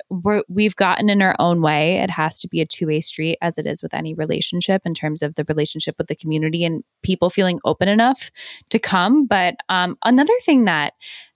we 0.48 0.64
have 0.64 0.76
gotten 0.76 1.10
in 1.10 1.22
our 1.22 1.36
own 1.40 1.62
way. 1.62 1.98
It 1.98 2.10
has 2.10 2.40
to 2.42 2.48
be 2.48 2.62
a 2.62 2.66
two 2.66 2.88
way 2.88 3.02
street, 3.02 3.38
as 3.42 3.58
it 3.58 3.66
is 3.66 3.82
with 3.82 3.94
any 3.94 4.14
relationship, 4.14 4.82
in 4.86 4.94
terms 4.94 5.22
of 5.22 5.36
the 5.36 5.46
relationship 5.48 5.96
with 5.98 6.08
the 6.08 6.16
community 6.16 6.64
and 6.64 6.84
people 7.04 7.30
feeling 7.30 7.60
open 7.66 7.88
enough 7.88 8.32
to 8.70 8.80
come. 8.80 9.26
But 9.26 9.56
um, 9.70 9.98
another 10.04 10.34
thing 10.44 10.66
that 10.66 10.94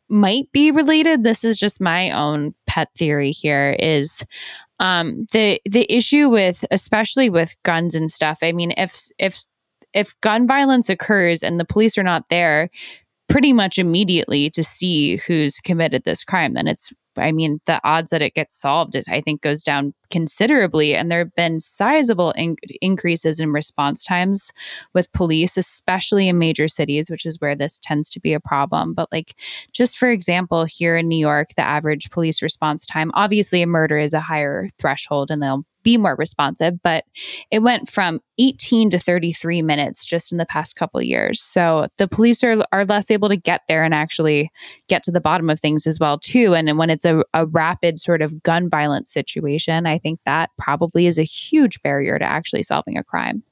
might 0.10 0.52
be 0.52 0.72
related, 0.72 1.24
this 1.24 1.44
is 1.44 1.58
just 1.58 1.82
my 1.82 2.12
own 2.12 2.54
pet 2.68 2.90
theory 2.98 3.32
here, 3.32 3.76
is 3.80 4.26
um, 4.80 5.26
the 5.32 5.62
the 5.66 5.92
issue 5.92 6.30
with 6.30 6.66
especially 6.72 7.30
with 7.30 7.56
guns 7.64 7.96
and 7.96 8.12
stuff. 8.12 8.40
I 8.42 8.52
mean, 8.52 8.74
if 8.78 9.08
if 9.20 9.44
if 9.94 10.20
gun 10.22 10.48
violence 10.48 10.90
occurs 10.90 11.44
and 11.44 11.60
the 11.60 11.66
police 11.66 11.98
are 11.98 12.04
not 12.04 12.30
there 12.30 12.70
pretty 13.30 13.54
much 13.54 13.80
immediately 13.80 14.50
to 14.50 14.64
see 14.64 15.18
who's 15.18 15.60
committed 15.60 16.04
this 16.04 16.24
crime, 16.24 16.54
then 16.54 16.68
it's 16.68 16.92
I 17.18 17.32
mean, 17.32 17.60
the 17.66 17.80
odds 17.84 18.12
that 18.12 18.22
it 18.22 18.34
gets 18.34 18.60
solved 18.60 18.96
is, 18.96 19.08
I 19.08 19.22
think, 19.22 19.42
goes 19.42 19.64
down 19.64 19.94
considerably. 20.10 20.96
And 20.96 21.10
there 21.10 21.20
have 21.20 21.36
been 21.36 21.60
sizable 21.60 22.32
in- 22.32 22.58
increases 22.82 23.40
in 23.40 23.52
response 23.52 24.04
times 24.04 24.52
with 24.94 25.12
police, 25.14 25.58
especially 25.58 26.28
in 26.28 26.38
major 26.38 26.68
cities, 26.68 27.10
which 27.10 27.26
is 27.26 27.40
where 27.40 27.56
this 27.56 27.80
tends 27.80 28.10
to 28.12 28.20
be 28.20 28.34
a 28.34 28.40
problem. 28.40 28.94
But, 28.94 29.12
like, 29.12 29.36
just 29.72 29.98
for 29.98 30.10
example, 30.10 30.66
here 30.66 30.98
in 30.98 31.08
New 31.08 31.20
York, 31.20 31.50
the 31.56 31.68
average 31.68 32.10
police 32.12 32.42
response 32.42 32.86
time, 32.86 33.12
obviously, 33.14 33.62
a 33.62 33.68
murder 33.68 33.98
is 33.98 34.14
a 34.14 34.20
higher 34.20 34.68
threshold 34.78 35.32
and 35.32 35.42
they'll 35.42 35.66
be 35.84 35.98
more 35.98 36.16
responsive, 36.16 36.82
but 36.82 37.06
it 37.52 37.60
went 37.60 37.90
from 37.90 38.22
18 38.38 38.90
to 38.92 39.00
33 39.00 39.62
minutes 39.62 40.06
just 40.06 40.32
in 40.32 40.38
the 40.38 40.46
past 40.46 40.76
couple 40.76 41.02
years. 41.02 41.42
So 41.42 41.88
the 41.98 42.08
police 42.08 42.44
are, 42.44 42.64
are 42.72 42.86
less 42.86 43.12
able 43.12 43.30
to 43.30 43.38
get 43.38 43.62
there 43.68 43.84
and 43.84 43.94
actually 43.94 44.50
get 44.88 45.04
to 45.04 45.12
the 45.12 45.22
bottom 45.22 45.50
of 45.50 45.60
things 45.60 45.86
as 45.86 46.00
well 46.00 46.18
too. 46.18 46.54
And, 46.56 46.72
when 46.72 46.90
it's 46.90 47.04
a, 47.04 47.22
a 47.34 47.46
rapid 47.46 48.00
sort 48.00 48.22
of 48.22 48.42
gun 48.44 48.70
violence 48.70 49.12
situation, 49.12 49.86
I 49.86 49.98
think 49.98 50.22
that 50.26 50.52
probably 50.58 51.06
is 51.06 51.20
a 51.20 51.24
huge 51.24 51.82
barrier 51.82 52.18
to 52.18 52.24
actually 52.24 52.64
solving 52.64 52.98
a 52.98 53.04
crime. 53.04 53.44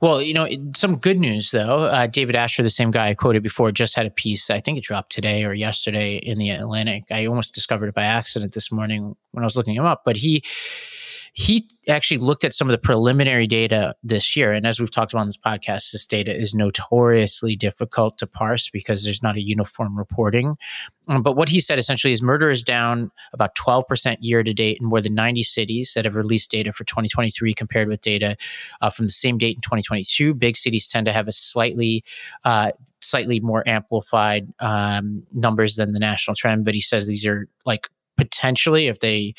Well, 0.00 0.20
you 0.22 0.34
know, 0.34 0.46
some 0.74 0.96
good 0.96 1.18
news 1.18 1.50
though. 1.50 1.84
Uh, 1.84 2.06
David 2.06 2.36
Asher, 2.36 2.62
the 2.62 2.70
same 2.70 2.90
guy 2.90 3.08
I 3.08 3.14
quoted 3.14 3.42
before, 3.42 3.72
just 3.72 3.96
had 3.96 4.06
a 4.06 4.10
piece. 4.10 4.50
I 4.50 4.60
think 4.60 4.78
it 4.78 4.84
dropped 4.84 5.12
today 5.12 5.44
or 5.44 5.52
yesterday 5.52 6.16
in 6.16 6.38
the 6.38 6.50
Atlantic. 6.50 7.04
I 7.10 7.26
almost 7.26 7.54
discovered 7.54 7.88
it 7.88 7.94
by 7.94 8.04
accident 8.04 8.52
this 8.52 8.70
morning 8.70 9.16
when 9.32 9.42
I 9.42 9.46
was 9.46 9.56
looking 9.56 9.74
him 9.74 9.84
up. 9.84 10.02
But 10.04 10.16
he 10.16 10.42
he 11.34 11.66
actually 11.88 12.18
looked 12.18 12.44
at 12.44 12.52
some 12.52 12.68
of 12.68 12.72
the 12.72 12.78
preliminary 12.78 13.46
data 13.46 13.94
this 14.02 14.36
year. 14.36 14.52
And 14.52 14.66
as 14.66 14.78
we've 14.78 14.90
talked 14.90 15.14
about 15.14 15.22
on 15.22 15.28
this 15.28 15.38
podcast, 15.38 15.90
this 15.92 16.04
data 16.04 16.30
is 16.30 16.54
notoriously 16.54 17.56
difficult 17.56 18.18
to 18.18 18.26
parse 18.26 18.68
because 18.68 19.02
there's 19.02 19.22
not 19.22 19.36
a 19.36 19.40
uniform 19.40 19.96
reporting. 19.96 20.56
Um, 21.08 21.22
but 21.22 21.34
what 21.34 21.48
he 21.48 21.58
said 21.58 21.78
essentially 21.78 22.12
is 22.12 22.20
murder 22.20 22.50
is 22.50 22.62
down 22.62 23.10
about 23.32 23.54
12% 23.54 24.18
year 24.20 24.42
to 24.42 24.52
date 24.52 24.76
in 24.78 24.86
more 24.86 25.00
than 25.00 25.14
90 25.14 25.42
cities 25.42 25.92
that 25.94 26.04
have 26.04 26.16
released 26.16 26.50
data 26.50 26.70
for 26.70 26.84
2023 26.84 27.54
compared 27.54 27.88
with 27.88 28.02
data 28.02 28.36
uh, 28.82 28.90
from 28.90 29.06
the 29.06 29.12
same 29.12 29.38
date 29.38 29.56
in 29.56 29.62
2022. 29.62 30.34
Big 30.34 30.56
cities 30.56 30.86
tend 30.86 31.06
to 31.06 31.12
have 31.12 31.28
a 31.28 31.32
slightly, 31.32 32.04
uh, 32.44 32.72
slightly 33.00 33.40
more 33.40 33.66
amplified 33.66 34.52
um, 34.60 35.26
numbers 35.32 35.76
than 35.76 35.92
the 35.92 35.98
national 35.98 36.34
trend. 36.34 36.66
But 36.66 36.74
he 36.74 36.82
says 36.82 37.08
these 37.08 37.26
are 37.26 37.48
like 37.64 37.88
potentially 38.18 38.88
if 38.88 39.00
they 39.00 39.34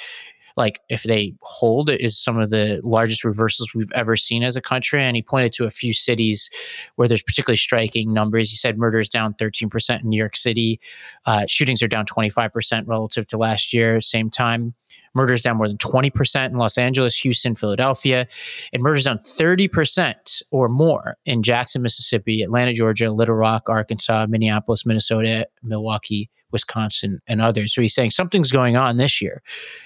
like 0.56 0.82
if 0.90 1.04
they 1.04 1.34
hold 1.42 1.90
is 1.90 2.18
some 2.18 2.40
of 2.40 2.50
the 2.50 2.80
largest 2.84 3.24
reversals 3.24 3.74
we've 3.74 3.92
ever 3.94 4.16
seen 4.16 4.44
as 4.44 4.56
a 4.56 4.62
country. 4.62 5.04
And 5.04 5.16
he 5.16 5.22
pointed 5.22 5.52
to 5.54 5.66
a 5.66 5.72
few 5.72 5.94
cities 5.94 6.50
where 6.96 7.08
there's 7.08 7.24
particularly 7.24 7.58
striking 7.58 8.14
numbers. 8.14 8.50
He 8.50 8.56
said 8.56 8.78
murders 8.78 9.10
down 9.10 9.34
13% 9.34 10.02
in 10.02 10.10
New 10.10 10.18
York 10.18 10.36
City. 10.36 10.80
Uh, 11.26 11.46
shootings 11.48 11.82
are 11.82 11.88
down 11.88 12.06
25% 12.06 12.84
relative 12.88 13.26
to 13.28 13.38
last 13.38 13.74
year, 13.74 14.00
same 14.02 14.30
time. 14.30 14.74
Murders 15.16 15.42
down 15.42 15.58
more 15.58 15.68
than 15.68 15.78
20% 15.78 16.48
in 16.48 16.58
Los 16.58 16.78
Angeles, 16.78 17.18
Houston, 17.18 17.56
Philadelphia, 17.56 18.28
and 18.72 18.84
murders 18.84 19.06
down 19.06 19.18
30% 19.18 20.42
or 20.52 20.70
more 20.70 21.18
in 21.26 21.42
Jackson, 21.42 21.82
Mississippi, 21.82 22.44
Atlanta, 22.44 22.74
Georgia, 22.74 23.12
Little 23.12 23.36
Rock, 23.36 23.70
Arkansas, 23.70 24.28
Minneapolis, 24.28 24.86
Minnesota, 24.86 25.48
Milwaukee, 25.64 26.30
Wisconsin, 26.54 27.20
and 27.28 27.42
others. 27.42 27.74
So 27.74 27.82
he's 27.82 27.94
saying 27.94 28.12
something's 28.12 28.52
going 28.52 28.78
on 28.78 28.98
this 28.98 29.22
year. 29.22 29.42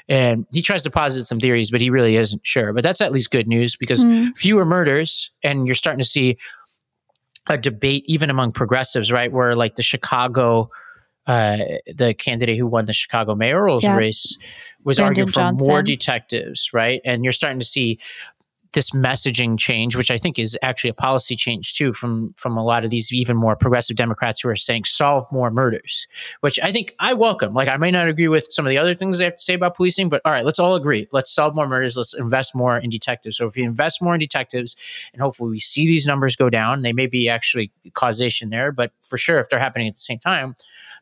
And 0.07 0.45
he 0.53 0.61
tries 0.61 0.84
to 0.84 0.91
posit 0.91 1.26
some 1.26 1.39
theories, 1.39 1.72
but 1.72 1.82
he 1.82 1.89
really 1.89 2.18
isn't 2.18 2.45
sure. 2.45 2.74
But 2.74 2.84
that's 2.84 3.01
at 3.01 3.11
least 3.11 3.32
good 3.32 3.47
news 3.47 3.76
because 3.76 4.03
mm. 4.03 4.38
fewer 4.38 4.65
murders, 4.65 5.32
and 5.41 5.65
you're 5.65 5.76
starting 5.76 6.01
to 6.01 6.05
see 6.05 6.38
a 7.49 7.57
debate 7.57 8.03
even 8.07 8.30
among 8.30 8.51
progressives, 8.51 9.11
right? 9.11 9.32
Where 9.32 9.55
like 9.55 9.76
the 9.76 9.84
Chicago, 9.84 10.70
uh, 11.26 11.57
the 11.88 12.13
candidate 12.13 12.57
who 12.57 12.68
won 12.68 12.86
the 12.86 12.93
Chicago 12.93 13.36
mayoral 13.36 13.80
yeah. 13.82 13.95
race 13.95 14.38
was 14.84 14.97
Brandon 14.97 15.09
arguing 15.11 15.28
for 15.28 15.39
Johnson. 15.39 15.68
more 15.68 15.82
detectives, 15.82 16.70
right? 16.74 17.01
And 17.05 17.24
you're 17.24 17.34
starting 17.34 17.59
to 17.59 17.65
see 17.65 17.99
this 18.74 18.91
messaging 18.91 19.57
change, 19.57 19.95
which 19.95 20.11
I 20.11 20.18
think 20.18 20.38
is 20.38 20.57
actually 20.61 20.89
a 20.89 20.95
policy 20.95 21.36
change 21.36 21.74
too, 21.74 21.93
from 21.93 22.34
from 22.38 22.57
a 22.57 22.63
lot 22.63 22.84
of 22.84 22.89
these 22.89 23.11
even 23.13 23.38
more 23.38 23.55
progressive 23.55 23.95
Democrats 23.95 24.41
who 24.41 24.49
are 24.49 24.55
saying 24.55 24.86
solve 24.86 25.26
more 25.32 25.51
murders, 25.51 26.07
which 26.41 26.59
I 26.61 26.72
think 26.72 26.93
I 26.99 27.13
welcome. 27.13 27.53
Like 27.53 27.70
I 27.70 27.78
may 27.78 27.91
not 27.91 28.07
agree 28.07 28.28
with 28.28 28.47
some 28.49 28.65
of 28.65 28.70
the 28.70 28.78
other 28.78 28.95
things 28.95 29.20
they 29.20 29.26
have 29.26 29.36
to 29.36 29.41
say 29.41 29.53
about 29.53 29.76
policing, 29.76 30.09
but 30.09 30.22
all 30.26 30.32
right, 30.32 30.45
let's 30.45 30.59
all 30.59 30.76
agree. 30.76 31.07
Let's 31.11 31.34
solve 31.34 31.55
more 31.55 31.68
murders. 31.68 31.97
Let's 31.97 32.13
invest 32.13 32.55
more 32.55 32.78
in 32.78 32.89
detectives. 32.89 33.38
So 33.38 33.47
if 33.47 33.55
we 33.55 33.63
invest 33.63 34.01
more 34.01 34.13
in 34.13 34.20
detectives, 34.20 34.76
and 35.13 35.22
hopefully 35.22 35.51
we 35.51 35.59
see 35.59 35.86
these 35.86 36.05
numbers 36.05 36.36
go 36.36 36.49
down, 36.49 36.82
they 36.82 36.93
may 36.93 37.07
be 37.07 37.30
actually 37.30 37.72
causation 37.93 38.49
there, 38.49 38.72
but 38.72 38.91
for 39.01 39.18
sure 39.18 39.39
if 39.39 39.49
they're 39.49 39.59
happening 39.59 39.88
at 39.88 39.93
the 39.93 39.99
same 39.99 40.20
time, 40.20 40.55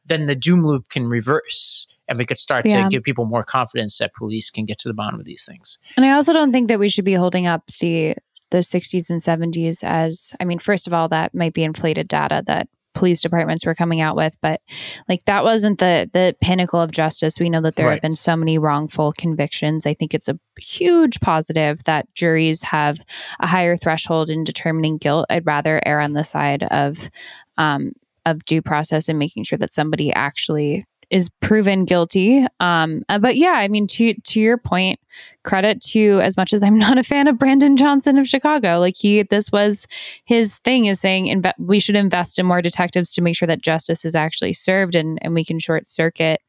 then 0.06 0.26
the 0.26 0.36
doom 0.36 0.66
loop 0.66 0.90
can 0.90 1.08
reverse 1.08 1.88
and 2.08 2.18
we 2.18 2.26
could 2.26 2.38
start 2.38 2.66
Yeah. 2.66 2.84
to 2.84 2.90
give 2.90 3.04
people 3.04 3.26
more 3.26 3.44
confidence 3.44 3.98
that 3.98 4.14
police 4.14 4.50
can 4.50 4.66
get 4.66 4.78
to 4.80 4.88
the 4.88 4.94
bottom 4.94 5.20
of 5.20 5.26
these 5.26 5.46
things. 5.46 5.78
And 5.98 6.06
I 6.06 6.12
also 6.12 6.34
don't 6.34 6.52
think 6.52 6.68
that 6.70 6.80
we 6.80 6.90
should 6.90 7.06
be 7.06 7.14
holding 7.14 7.48
up 7.48 7.64
the 7.80 8.16
the 8.52 8.60
60s 8.60 9.10
and 9.10 9.20
70s 9.20 9.84
as 9.84 10.34
I 10.40 10.46
mean, 10.46 10.60
first 10.60 10.86
of 10.86 10.94
all, 10.94 11.08
that 11.10 11.34
might 11.34 11.54
be 11.54 11.64
inflated 11.64 12.08
data 12.08 12.44
that 12.46 12.68
police 12.94 13.20
departments 13.20 13.66
were 13.66 13.76
coming 13.76 14.00
out 14.00 14.16
with, 14.16 14.38
but 14.40 14.62
like 15.10 15.24
that 15.24 15.44
wasn't 15.44 15.80
the 15.80 16.10
the 16.14 16.36
pinnacle 16.42 16.80
of 16.80 16.92
justice. 16.92 17.40
We 17.40 17.50
know 17.50 17.60
that 17.62 17.76
there 17.76 17.88
Right. 17.88 17.94
have 17.94 18.02
been 18.02 18.16
so 18.16 18.38
many 18.38 18.58
wrongful 18.58 19.14
convictions. 19.18 19.86
I 19.86 19.96
think 19.96 20.14
it's 20.14 20.30
a 20.30 20.40
huge 20.58 21.20
positive 21.20 21.84
that 21.86 22.14
juries 22.14 22.62
have 22.62 23.00
a 23.42 23.48
higher 23.48 23.76
threshold 23.76 24.30
in 24.30 24.44
determining 24.46 24.98
guilt. 24.98 25.26
I'd 25.30 25.46
rather 25.46 25.82
err 25.86 26.00
on 26.00 26.14
the 26.14 26.24
side 26.24 26.64
of 26.64 27.10
um 27.58 27.94
of 28.26 28.46
due 28.46 28.62
process 28.62 29.10
and 29.10 29.20
making 29.20 29.44
sure 29.44 29.58
that 29.58 29.74
somebody 29.74 30.14
actually 30.14 30.86
is 31.10 31.30
proven 31.42 31.86
guilty. 31.86 32.46
Um, 32.60 33.04
uh, 33.10 33.20
but 33.20 33.36
yeah, 33.36 33.54
I 33.54 33.68
mean, 33.68 33.88
to 33.88 34.14
to 34.14 34.40
your 34.40 34.58
point, 34.58 35.00
credit 35.44 35.82
to 35.82 36.20
as 36.22 36.38
much 36.38 36.54
as 36.54 36.64
I'm 36.64 36.78
not 36.80 36.98
a 36.98 37.04
fan 37.04 37.28
of 37.28 37.38
Brandon 37.38 37.78
Johnson 37.78 38.18
of 38.18 38.28
Chicago, 38.28 38.80
like 38.80 38.96
he, 38.96 39.24
this 39.24 39.52
was 39.52 39.88
his 40.26 40.58
thing 40.60 40.86
is 40.86 41.00
saying 41.00 41.26
inve- 41.26 41.54
we 41.60 41.80
should 41.80 41.96
invest 41.96 42.40
in 42.40 42.46
more 42.46 42.62
detectives 42.62 43.14
to 43.14 43.22
make 43.22 43.36
sure 43.36 43.48
that 43.48 43.62
justice 43.62 44.06
is 44.06 44.16
actually 44.16 44.54
served 44.54 44.96
and 44.96 45.20
and 45.22 45.34
we 45.34 45.46
can 45.46 45.60
short 45.60 45.88
circuit 45.88 46.42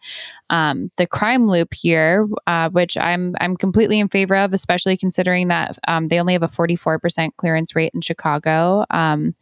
um, 0.51 0.91
the 0.97 1.07
crime 1.07 1.49
loop 1.49 1.75
here, 1.75 2.27
uh, 2.47 2.71
which 2.71 2.97
I'm 2.97 3.35
I'm 3.41 3.57
completely 3.57 4.01
in 4.01 4.09
favor 4.09 4.37
of, 4.37 4.55
especially 4.55 4.97
considering 4.97 5.49
that 5.49 5.79
um, 5.89 6.09
they 6.09 6.21
only 6.21 6.33
have 6.33 6.43
a 6.43 6.49
44% 6.49 7.31
clearance 7.37 7.75
rate 7.75 7.93
in 7.95 8.01
Chicago. 8.01 8.85
Um, 8.91 9.35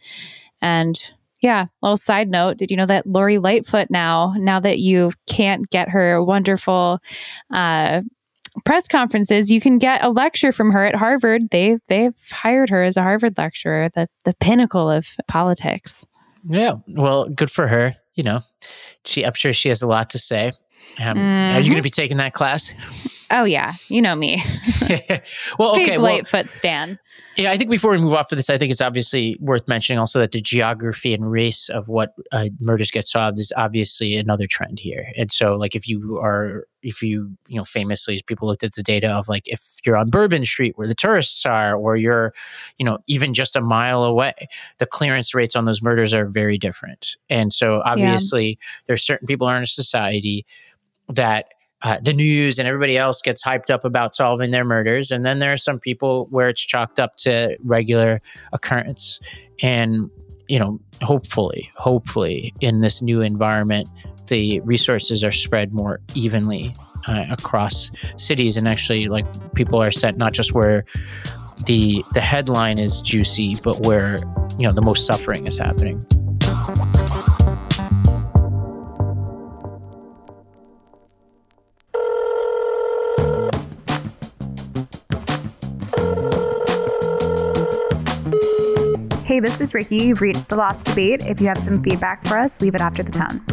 and 0.60 1.12
yeah, 1.44 1.64
a 1.64 1.68
little 1.82 1.98
side 1.98 2.30
note, 2.30 2.56
did 2.56 2.70
you 2.70 2.76
know 2.76 2.86
that 2.86 3.06
Lori 3.06 3.36
Lightfoot 3.36 3.90
now, 3.90 4.32
now 4.38 4.58
that 4.60 4.78
you 4.78 5.12
can't 5.26 5.68
get 5.68 5.90
her 5.90 6.24
wonderful 6.24 7.00
uh, 7.52 8.00
press 8.64 8.88
conferences, 8.88 9.50
you 9.50 9.60
can 9.60 9.76
get 9.76 10.02
a 10.02 10.08
lecture 10.08 10.52
from 10.52 10.72
her 10.72 10.86
at 10.86 10.94
Harvard. 10.94 11.50
They've 11.50 11.80
they've 11.88 12.14
hired 12.30 12.70
her 12.70 12.82
as 12.82 12.96
a 12.96 13.02
Harvard 13.02 13.36
lecturer, 13.36 13.90
the 13.94 14.08
the 14.24 14.32
pinnacle 14.40 14.90
of 14.90 15.06
politics. 15.28 16.06
Yeah. 16.48 16.76
Well, 16.88 17.28
good 17.28 17.50
for 17.50 17.68
her. 17.68 17.94
You 18.14 18.22
know, 18.22 18.40
she. 19.04 19.26
I'm 19.26 19.34
sure 19.34 19.52
she 19.52 19.68
has 19.68 19.82
a 19.82 19.86
lot 19.86 20.08
to 20.10 20.18
say. 20.18 20.52
Um, 20.98 21.18
Are 21.18 21.60
you 21.60 21.70
going 21.70 21.76
to 21.76 21.82
be 21.82 21.90
taking 21.90 22.16
that 22.18 22.32
class? 22.32 22.72
Oh 23.36 23.42
yeah, 23.42 23.72
you 23.88 24.00
know 24.00 24.14
me, 24.14 24.40
well, 25.58 25.74
big 25.74 25.88
okay. 25.88 25.98
Well, 25.98 26.14
Lightfoot 26.14 26.48
stan. 26.48 27.00
yeah. 27.36 27.50
I 27.50 27.58
think 27.58 27.68
before 27.68 27.90
we 27.90 27.98
move 27.98 28.14
off 28.14 28.30
of 28.30 28.38
this, 28.38 28.48
I 28.48 28.58
think 28.58 28.70
it's 28.70 28.80
obviously 28.80 29.36
worth 29.40 29.66
mentioning 29.66 29.98
also 29.98 30.20
that 30.20 30.30
the 30.30 30.40
geography 30.40 31.12
and 31.12 31.28
race 31.28 31.68
of 31.68 31.88
what 31.88 32.14
uh, 32.30 32.50
murders 32.60 32.92
get 32.92 33.08
solved 33.08 33.40
is 33.40 33.52
obviously 33.56 34.14
another 34.14 34.46
trend 34.46 34.78
here. 34.78 35.10
And 35.16 35.32
so, 35.32 35.56
like, 35.56 35.74
if 35.74 35.88
you 35.88 36.16
are, 36.22 36.68
if 36.82 37.02
you, 37.02 37.36
you 37.48 37.56
know, 37.56 37.64
famously, 37.64 38.22
people 38.24 38.46
looked 38.46 38.62
at 38.62 38.74
the 38.74 38.84
data 38.84 39.08
of 39.08 39.28
like 39.28 39.48
if 39.48 39.78
you're 39.84 39.96
on 39.96 40.10
Bourbon 40.10 40.44
Street 40.44 40.78
where 40.78 40.86
the 40.86 40.94
tourists 40.94 41.44
are, 41.44 41.74
or 41.74 41.96
you're, 41.96 42.32
you 42.78 42.86
know, 42.86 42.98
even 43.08 43.34
just 43.34 43.56
a 43.56 43.60
mile 43.60 44.04
away, 44.04 44.34
the 44.78 44.86
clearance 44.86 45.34
rates 45.34 45.56
on 45.56 45.64
those 45.64 45.82
murders 45.82 46.14
are 46.14 46.26
very 46.26 46.56
different. 46.56 47.16
And 47.28 47.52
so, 47.52 47.82
obviously, 47.84 48.60
there's 48.86 49.02
certain 49.02 49.26
people 49.26 49.48
in 49.48 49.56
our 49.56 49.66
society 49.66 50.46
that 51.08 51.46
uh, 51.84 51.98
the 52.02 52.14
news 52.14 52.58
and 52.58 52.66
everybody 52.66 52.96
else 52.96 53.20
gets 53.20 53.44
hyped 53.44 53.68
up 53.68 53.84
about 53.84 54.14
solving 54.14 54.50
their 54.50 54.64
murders. 54.64 55.10
And 55.10 55.24
then 55.24 55.38
there 55.38 55.52
are 55.52 55.58
some 55.58 55.78
people 55.78 56.26
where 56.30 56.48
it's 56.48 56.62
chalked 56.62 56.98
up 56.98 57.14
to 57.16 57.56
regular 57.62 58.22
occurrence. 58.54 59.20
And, 59.62 60.10
you 60.48 60.58
know, 60.58 60.80
hopefully, 61.02 61.70
hopefully 61.76 62.54
in 62.60 62.80
this 62.80 63.02
new 63.02 63.20
environment, 63.20 63.88
the 64.28 64.60
resources 64.60 65.22
are 65.22 65.30
spread 65.30 65.74
more 65.74 66.00
evenly 66.14 66.74
uh, 67.06 67.26
across 67.30 67.90
cities. 68.16 68.56
And 68.56 68.66
actually, 68.66 69.06
like 69.08 69.26
people 69.54 69.80
are 69.82 69.92
sent 69.92 70.16
not 70.16 70.32
just 70.32 70.54
where 70.54 70.86
the 71.66 72.02
the 72.14 72.20
headline 72.20 72.78
is 72.78 73.02
juicy, 73.02 73.56
but 73.62 73.80
where, 73.80 74.20
you 74.58 74.66
know, 74.66 74.72
the 74.72 74.82
most 74.82 75.06
suffering 75.06 75.46
is 75.46 75.58
happening. 75.58 76.04
This 89.44 89.60
is 89.60 89.74
Rikki. 89.74 89.96
You've 89.96 90.22
reached 90.22 90.48
the 90.48 90.56
Lost 90.56 90.86
Debate. 90.86 91.20
If 91.26 91.38
you 91.38 91.48
have 91.48 91.58
some 91.58 91.82
feedback 91.82 92.26
for 92.26 92.38
us, 92.38 92.50
leave 92.62 92.74
it 92.74 92.80
after 92.80 93.02
the 93.02 93.12
tone. 93.12 93.44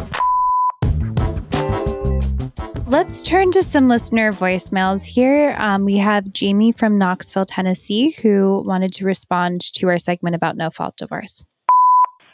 Let's 2.86 3.22
turn 3.22 3.50
to 3.52 3.62
some 3.62 3.90
listener 3.90 4.32
voicemails 4.32 5.04
here. 5.04 5.54
Um, 5.58 5.84
we 5.84 5.98
have 5.98 6.32
Jamie 6.32 6.72
from 6.72 6.96
Knoxville, 6.96 7.44
Tennessee, 7.44 8.16
who 8.22 8.62
wanted 8.64 8.94
to 8.94 9.04
respond 9.04 9.60
to 9.74 9.88
our 9.88 9.98
segment 9.98 10.34
about 10.34 10.56
no 10.56 10.70
fault 10.70 10.96
divorce. 10.96 11.44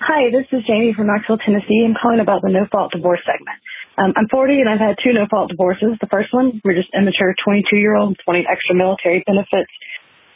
Hi, 0.03 0.31
this 0.31 0.47
is 0.53 0.65
Jamie 0.65 0.95
from 0.95 1.09
Knoxville, 1.09 1.39
Tennessee. 1.39 1.83
I'm 1.85 1.97
calling 2.01 2.21
about 2.21 2.43
the 2.43 2.51
no 2.51 2.65
fault 2.71 2.93
divorce 2.93 3.23
segment. 3.27 3.59
Um, 3.99 4.13
I'm 4.15 4.29
40 4.29 4.61
and 4.61 4.69
I've 4.69 4.79
had 4.79 4.95
two 5.03 5.13
no 5.13 5.27
fault 5.29 5.51
divorces. 5.51 5.99
The 6.01 6.07
first 6.07 6.33
one, 6.33 6.61
we're 6.65 6.75
just 6.75 6.91
immature 6.95 7.35
22 7.45 7.77
year 7.77 7.97
olds 7.97 8.19
wanting 8.25 8.45
extra 8.49 8.77
military 8.77 9.25
benefits 9.27 9.73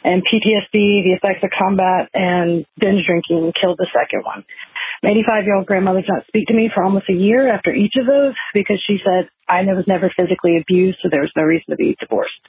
and 0.03 0.21
PTSD, 0.23 1.03
the 1.03 1.15
effects 1.15 1.43
of 1.43 1.49
combat, 1.57 2.09
and 2.13 2.65
binge 2.79 3.05
drinking 3.05 3.53
killed 3.59 3.77
the 3.77 3.87
second 3.93 4.23
one. 4.23 4.43
My 5.01 5.11
85 5.11 5.45
year 5.45 5.55
old 5.55 5.65
grandmother 5.65 6.01
did 6.01 6.09
not 6.09 6.27
speak 6.27 6.47
to 6.47 6.53
me 6.53 6.69
for 6.73 6.83
almost 6.83 7.09
a 7.09 7.13
year 7.13 7.51
after 7.51 7.73
each 7.73 7.93
of 7.99 8.07
those 8.07 8.35
because 8.53 8.81
she 8.85 8.99
said 9.03 9.29
I 9.47 9.63
was 9.63 9.85
never 9.87 10.11
physically 10.15 10.57
abused, 10.57 10.99
so 11.01 11.09
there 11.09 11.21
was 11.21 11.31
no 11.35 11.43
reason 11.43 11.71
to 11.71 11.75
be 11.75 11.95
divorced. 11.99 12.39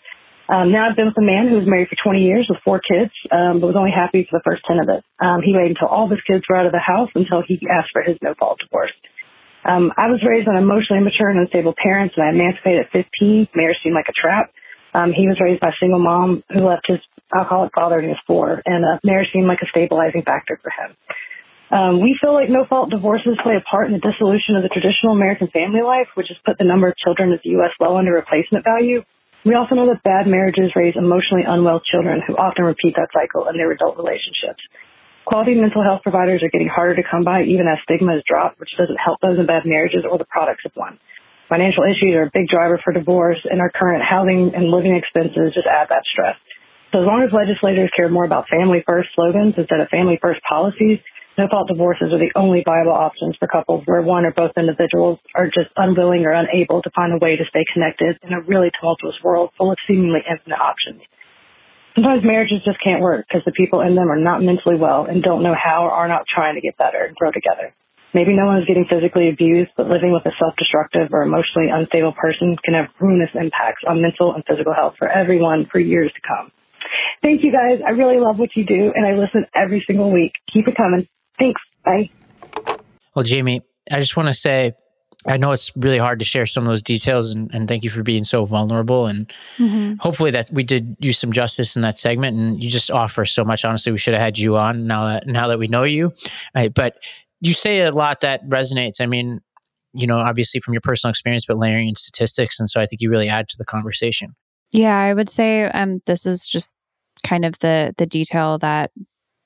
Um, 0.48 0.70
now 0.70 0.88
I've 0.88 0.96
been 0.96 1.06
with 1.06 1.18
a 1.18 1.24
man 1.24 1.48
who 1.48 1.56
was 1.56 1.66
married 1.66 1.88
for 1.88 1.96
20 1.96 2.20
years 2.20 2.46
with 2.48 2.60
four 2.64 2.78
kids, 2.78 3.10
um, 3.32 3.60
but 3.60 3.68
was 3.68 3.80
only 3.80 3.94
happy 3.94 4.28
for 4.28 4.38
the 4.38 4.44
first 4.44 4.62
10 4.68 4.78
of 4.78 4.88
it. 4.92 5.02
Um, 5.18 5.40
he 5.40 5.56
waited 5.56 5.80
until 5.80 5.88
all 5.88 6.04
of 6.04 6.10
his 6.10 6.20
kids 6.26 6.44
were 6.48 6.56
out 6.56 6.66
of 6.66 6.72
the 6.72 6.84
house 6.84 7.08
until 7.14 7.42
he 7.46 7.58
asked 7.70 7.90
for 7.92 8.02
his 8.02 8.18
no 8.20 8.34
fault 8.38 8.60
divorce. 8.60 8.92
Um, 9.64 9.92
I 9.96 10.08
was 10.12 10.20
raised 10.20 10.46
on 10.46 10.56
emotionally 10.56 11.00
immature 11.00 11.28
and 11.28 11.40
unstable 11.40 11.74
parents, 11.80 12.14
and 12.16 12.26
I 12.26 12.30
emancipated 12.30 12.84
at 12.84 12.92
15. 12.92 13.48
Marriage 13.56 13.78
seemed 13.82 13.94
like 13.94 14.12
a 14.12 14.12
trap. 14.12 14.52
Um, 14.94 15.10
he 15.10 15.26
was 15.26 15.42
raised 15.42 15.60
by 15.60 15.74
a 15.74 15.78
single 15.82 15.98
mom 15.98 16.44
who 16.48 16.64
left 16.64 16.86
his 16.86 17.02
alcoholic 17.34 17.74
father 17.74 17.96
when 17.96 18.06
he 18.06 18.14
was 18.14 18.22
four, 18.26 18.62
and 18.64 18.84
uh, 18.86 19.02
marriage 19.02 19.28
seemed 19.34 19.50
like 19.50 19.58
a 19.60 19.68
stabilizing 19.68 20.22
factor 20.22 20.58
for 20.62 20.70
him. 20.70 20.94
Um, 21.74 21.98
we 21.98 22.14
feel 22.22 22.32
like 22.32 22.46
no 22.46 22.62
fault 22.70 22.90
divorces 22.94 23.34
play 23.42 23.58
a 23.58 23.64
part 23.66 23.90
in 23.90 23.98
the 23.98 24.04
dissolution 24.04 24.54
of 24.54 24.62
the 24.62 24.70
traditional 24.70 25.10
American 25.10 25.50
family 25.50 25.82
life, 25.82 26.06
which 26.14 26.30
has 26.30 26.38
put 26.46 26.54
the 26.58 26.64
number 26.64 26.86
of 26.86 26.94
children 27.02 27.34
in 27.34 27.40
the 27.42 27.50
U.S. 27.58 27.74
well 27.80 27.98
under 27.98 28.14
replacement 28.14 28.62
value. 28.62 29.02
We 29.44 29.58
also 29.58 29.74
know 29.74 29.90
that 29.90 30.06
bad 30.06 30.30
marriages 30.30 30.72
raise 30.76 30.94
emotionally 30.96 31.42
unwell 31.42 31.82
children 31.82 32.22
who 32.24 32.38
often 32.38 32.64
repeat 32.64 32.94
that 32.96 33.10
cycle 33.12 33.48
in 33.50 33.58
their 33.58 33.72
adult 33.72 33.98
relationships. 33.98 34.62
Quality 35.26 35.56
mental 35.56 35.82
health 35.82 36.02
providers 36.04 36.44
are 36.44 36.52
getting 36.52 36.68
harder 36.68 36.96
to 36.96 37.02
come 37.02 37.24
by 37.24 37.42
even 37.42 37.66
as 37.66 37.80
stigma 37.82 38.12
has 38.12 38.22
dropped, 38.28 38.60
which 38.60 38.76
doesn't 38.78 39.00
help 39.00 39.20
those 39.20 39.38
in 39.38 39.46
bad 39.46 39.64
marriages 39.64 40.04
or 40.08 40.16
the 40.16 40.28
products 40.28 40.64
of 40.64 40.72
one. 40.76 41.00
Financial 41.48 41.84
issues 41.84 42.16
are 42.16 42.24
a 42.24 42.30
big 42.32 42.48
driver 42.48 42.80
for 42.82 42.92
divorce, 42.92 43.38
and 43.44 43.60
our 43.60 43.70
current 43.70 44.02
housing 44.02 44.52
and 44.54 44.70
living 44.70 44.96
expenses 44.96 45.52
just 45.52 45.68
add 45.68 45.88
that 45.90 46.02
stress. 46.08 46.36
So 46.92 47.02
as 47.02 47.06
long 47.06 47.22
as 47.26 47.34
legislators 47.34 47.90
care 47.96 48.08
more 48.08 48.24
about 48.24 48.48
family 48.48 48.82
first 48.86 49.10
slogans 49.14 49.54
instead 49.58 49.80
of 49.80 49.88
family 49.88 50.18
first 50.22 50.40
policies, 50.48 50.98
no 51.36 51.48
fault 51.50 51.66
divorces 51.66 52.14
are 52.14 52.22
the 52.22 52.30
only 52.38 52.62
viable 52.64 52.94
options 52.94 53.34
for 53.36 53.48
couples 53.48 53.82
where 53.86 54.00
one 54.00 54.24
or 54.24 54.30
both 54.30 54.52
individuals 54.56 55.18
are 55.34 55.46
just 55.46 55.74
unwilling 55.76 56.24
or 56.24 56.30
unable 56.30 56.80
to 56.80 56.90
find 56.94 57.12
a 57.12 57.18
way 57.18 57.34
to 57.34 57.44
stay 57.50 57.64
connected 57.74 58.16
in 58.22 58.32
a 58.32 58.40
really 58.40 58.70
tumultuous 58.78 59.16
world 59.22 59.50
full 59.58 59.72
of 59.72 59.78
seemingly 59.88 60.20
infinite 60.22 60.60
options. 60.62 61.02
Sometimes 61.96 62.22
marriages 62.22 62.62
just 62.64 62.78
can't 62.82 63.02
work 63.02 63.26
because 63.26 63.42
the 63.44 63.52
people 63.52 63.80
in 63.80 63.96
them 63.96 64.10
are 64.10 64.18
not 64.18 64.42
mentally 64.42 64.76
well 64.76 65.06
and 65.10 65.22
don't 65.22 65.42
know 65.42 65.54
how 65.54 65.84
or 65.84 65.90
are 65.90 66.08
not 66.08 66.22
trying 66.32 66.54
to 66.54 66.60
get 66.60 66.78
better 66.78 67.04
and 67.04 67.16
grow 67.16 67.32
together. 67.32 67.74
Maybe 68.14 68.34
no 68.34 68.46
one 68.46 68.58
is 68.58 68.64
getting 68.66 68.86
physically 68.88 69.28
abused, 69.28 69.72
but 69.76 69.88
living 69.88 70.12
with 70.12 70.24
a 70.24 70.30
self-destructive 70.38 71.08
or 71.12 71.22
emotionally 71.22 71.68
unstable 71.68 72.12
person 72.12 72.56
can 72.64 72.74
have 72.74 72.86
ruinous 73.00 73.30
impacts 73.34 73.82
on 73.86 74.00
mental 74.00 74.32
and 74.32 74.44
physical 74.48 74.72
health 74.72 74.94
for 74.98 75.08
everyone 75.08 75.66
for 75.70 75.80
years 75.80 76.12
to 76.14 76.20
come. 76.26 76.52
Thank 77.22 77.42
you 77.42 77.50
guys. 77.50 77.80
I 77.84 77.90
really 77.90 78.20
love 78.20 78.38
what 78.38 78.50
you 78.54 78.64
do 78.64 78.92
and 78.94 79.04
I 79.04 79.12
listen 79.20 79.46
every 79.54 79.82
single 79.86 80.12
week. 80.12 80.32
Keep 80.52 80.68
it 80.68 80.76
coming. 80.76 81.08
Thanks. 81.38 81.60
Bye. 81.84 82.10
Well, 83.14 83.24
Jamie, 83.24 83.62
I 83.90 83.98
just 84.00 84.16
want 84.16 84.28
to 84.28 84.32
say, 84.32 84.74
I 85.26 85.38
know 85.38 85.52
it's 85.52 85.72
really 85.74 85.98
hard 85.98 86.18
to 86.18 86.24
share 86.24 86.44
some 86.44 86.64
of 86.64 86.68
those 86.68 86.82
details, 86.82 87.30
and, 87.30 87.50
and 87.54 87.66
thank 87.66 87.82
you 87.82 87.88
for 87.88 88.02
being 88.02 88.24
so 88.24 88.44
vulnerable. 88.44 89.06
And 89.06 89.32
hopefully, 89.98 90.32
that 90.32 90.50
we 90.52 90.64
did 90.64 90.96
you 90.98 91.14
some 91.14 91.32
justice 91.32 91.76
in 91.76 91.82
that 91.82 91.98
segment, 91.98 92.36
and 92.36 92.62
you 92.62 92.68
just 92.68 92.90
offer 92.90 93.24
so 93.24 93.42
much. 93.42 93.64
Honestly, 93.64 93.90
we 93.90 93.96
should 93.96 94.12
have 94.12 94.22
had 94.22 94.38
you 94.38 94.56
on 94.56 94.86
now 94.86 95.06
that 95.06 95.26
now 95.26 95.48
that 95.48 95.58
we 95.58 95.66
know 95.66 95.84
you. 95.84 96.12
Uh, 96.54 96.68
but 96.68 96.98
you 97.44 97.52
say 97.52 97.80
a 97.80 97.92
lot 97.92 98.22
that 98.22 98.46
resonates. 98.48 99.00
I 99.00 99.06
mean, 99.06 99.40
you 99.92 100.06
know, 100.06 100.18
obviously 100.18 100.60
from 100.60 100.74
your 100.74 100.80
personal 100.80 101.10
experience, 101.10 101.44
but 101.46 101.58
layering 101.58 101.88
in 101.88 101.94
statistics, 101.94 102.58
and 102.58 102.68
so 102.68 102.80
I 102.80 102.86
think 102.86 103.00
you 103.00 103.10
really 103.10 103.28
add 103.28 103.48
to 103.50 103.58
the 103.58 103.64
conversation. 103.64 104.34
Yeah, 104.72 104.98
I 104.98 105.14
would 105.14 105.28
say 105.28 105.64
um, 105.66 106.00
this 106.06 106.26
is 106.26 106.48
just 106.48 106.74
kind 107.24 107.44
of 107.44 107.58
the 107.60 107.94
the 107.98 108.06
detail 108.06 108.58
that 108.58 108.90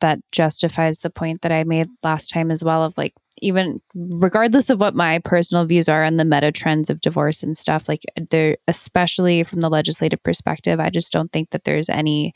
that 0.01 0.20
justifies 0.32 1.01
the 1.01 1.11
point 1.11 1.42
that 1.42 1.53
I 1.53 1.64
made 1.64 1.86
last 2.03 2.30
time 2.30 2.51
as 2.51 2.62
well 2.62 2.84
of 2.84 2.96
like 2.96 3.14
even 3.40 3.78
regardless 3.94 4.70
of 4.70 4.80
what 4.80 4.94
my 4.94 5.18
personal 5.20 5.64
views 5.64 5.88
are 5.88 6.05
on 6.05 6.16
the 6.16 6.24
meta 6.24 6.53
trends 6.53 6.88
of 6.88 7.01
divorce 7.01 7.42
and 7.42 7.59
stuff 7.59 7.88
like 7.88 8.05
there 8.30 8.57
especially 8.68 9.42
from 9.44 9.61
the 9.61 9.68
legislative 9.68 10.22
perspective 10.22 10.80
I 10.80 10.90
just 10.90 11.12
don't 11.12 11.32
think 11.32 11.51
that 11.51 11.64
there's 11.64 11.88
any 11.88 12.32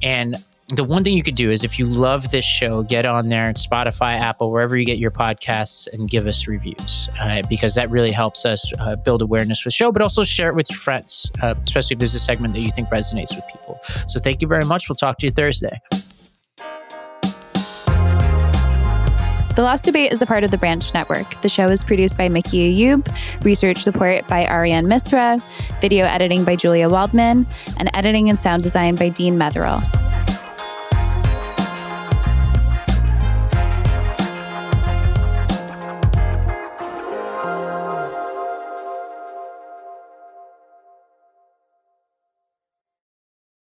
And 0.02 0.38
the 0.76 0.84
one 0.84 1.04
thing 1.04 1.16
you 1.16 1.24
could 1.24 1.36
do 1.36 1.52
is 1.52 1.64
if 1.64 1.78
you 1.78 1.86
love 1.86 2.32
this 2.32 2.46
show, 2.46 2.84
get 2.84 3.06
on 3.06 3.28
there 3.28 3.52
Spotify, 3.54 4.20
Apple, 4.20 4.52
wherever 4.52 4.78
you 4.78 4.86
get 4.86 4.98
your 4.98 5.12
podcasts, 5.12 5.88
and 5.92 6.10
give 6.10 6.26
us 6.28 6.48
reviews 6.48 7.10
uh, 7.20 7.42
because 7.50 7.76
that 7.76 7.90
really 7.90 8.12
helps 8.12 8.46
us 8.46 8.72
uh, 8.80 8.96
build 8.96 9.22
awareness 9.22 9.60
for 9.60 9.68
the 9.68 9.74
show, 9.74 9.92
but 9.92 10.02
also 10.02 10.24
share 10.24 10.50
it 10.50 10.56
with 10.56 10.70
your 10.70 10.80
friends, 10.80 11.30
uh, 11.42 11.56
especially 11.66 11.96
if 11.96 12.00
there's 12.00 12.16
a 12.16 12.20
segment 12.20 12.54
that 12.54 12.62
you 12.62 12.72
think 12.72 12.90
resonates 12.90 13.36
with 13.36 13.44
people. 13.52 13.80
So 14.08 14.20
thank 14.20 14.42
you 14.42 14.48
very 14.48 14.66
much. 14.66 14.90
We'll 14.90 14.96
talk 14.96 15.20
to 15.20 15.28
you 15.28 15.32
Thursday. 15.32 15.80
The 19.56 19.62
Lost 19.62 19.86
Debate 19.86 20.12
is 20.12 20.20
a 20.20 20.26
part 20.26 20.44
of 20.44 20.50
the 20.50 20.58
Branch 20.58 20.94
Network. 20.96 21.40
The 21.42 21.50
show 21.50 21.70
is 21.70 21.84
produced 21.84 22.18
by 22.18 22.28
Mickey 22.28 22.76
Ayub, 22.76 23.08
research 23.44 23.84
support 23.84 24.28
by 24.28 24.48
Ariane 24.48 24.88
Misra, 24.88 25.40
video 25.80 26.06
editing 26.06 26.44
by 26.44 26.56
Julia 26.56 26.90
Waldman, 26.90 27.46
and 27.78 27.92
editing 27.94 28.30
and 28.30 28.40
sound 28.40 28.64
design 28.64 28.96
by 28.96 29.10
Dean 29.10 29.38
Metherill. 29.38 29.84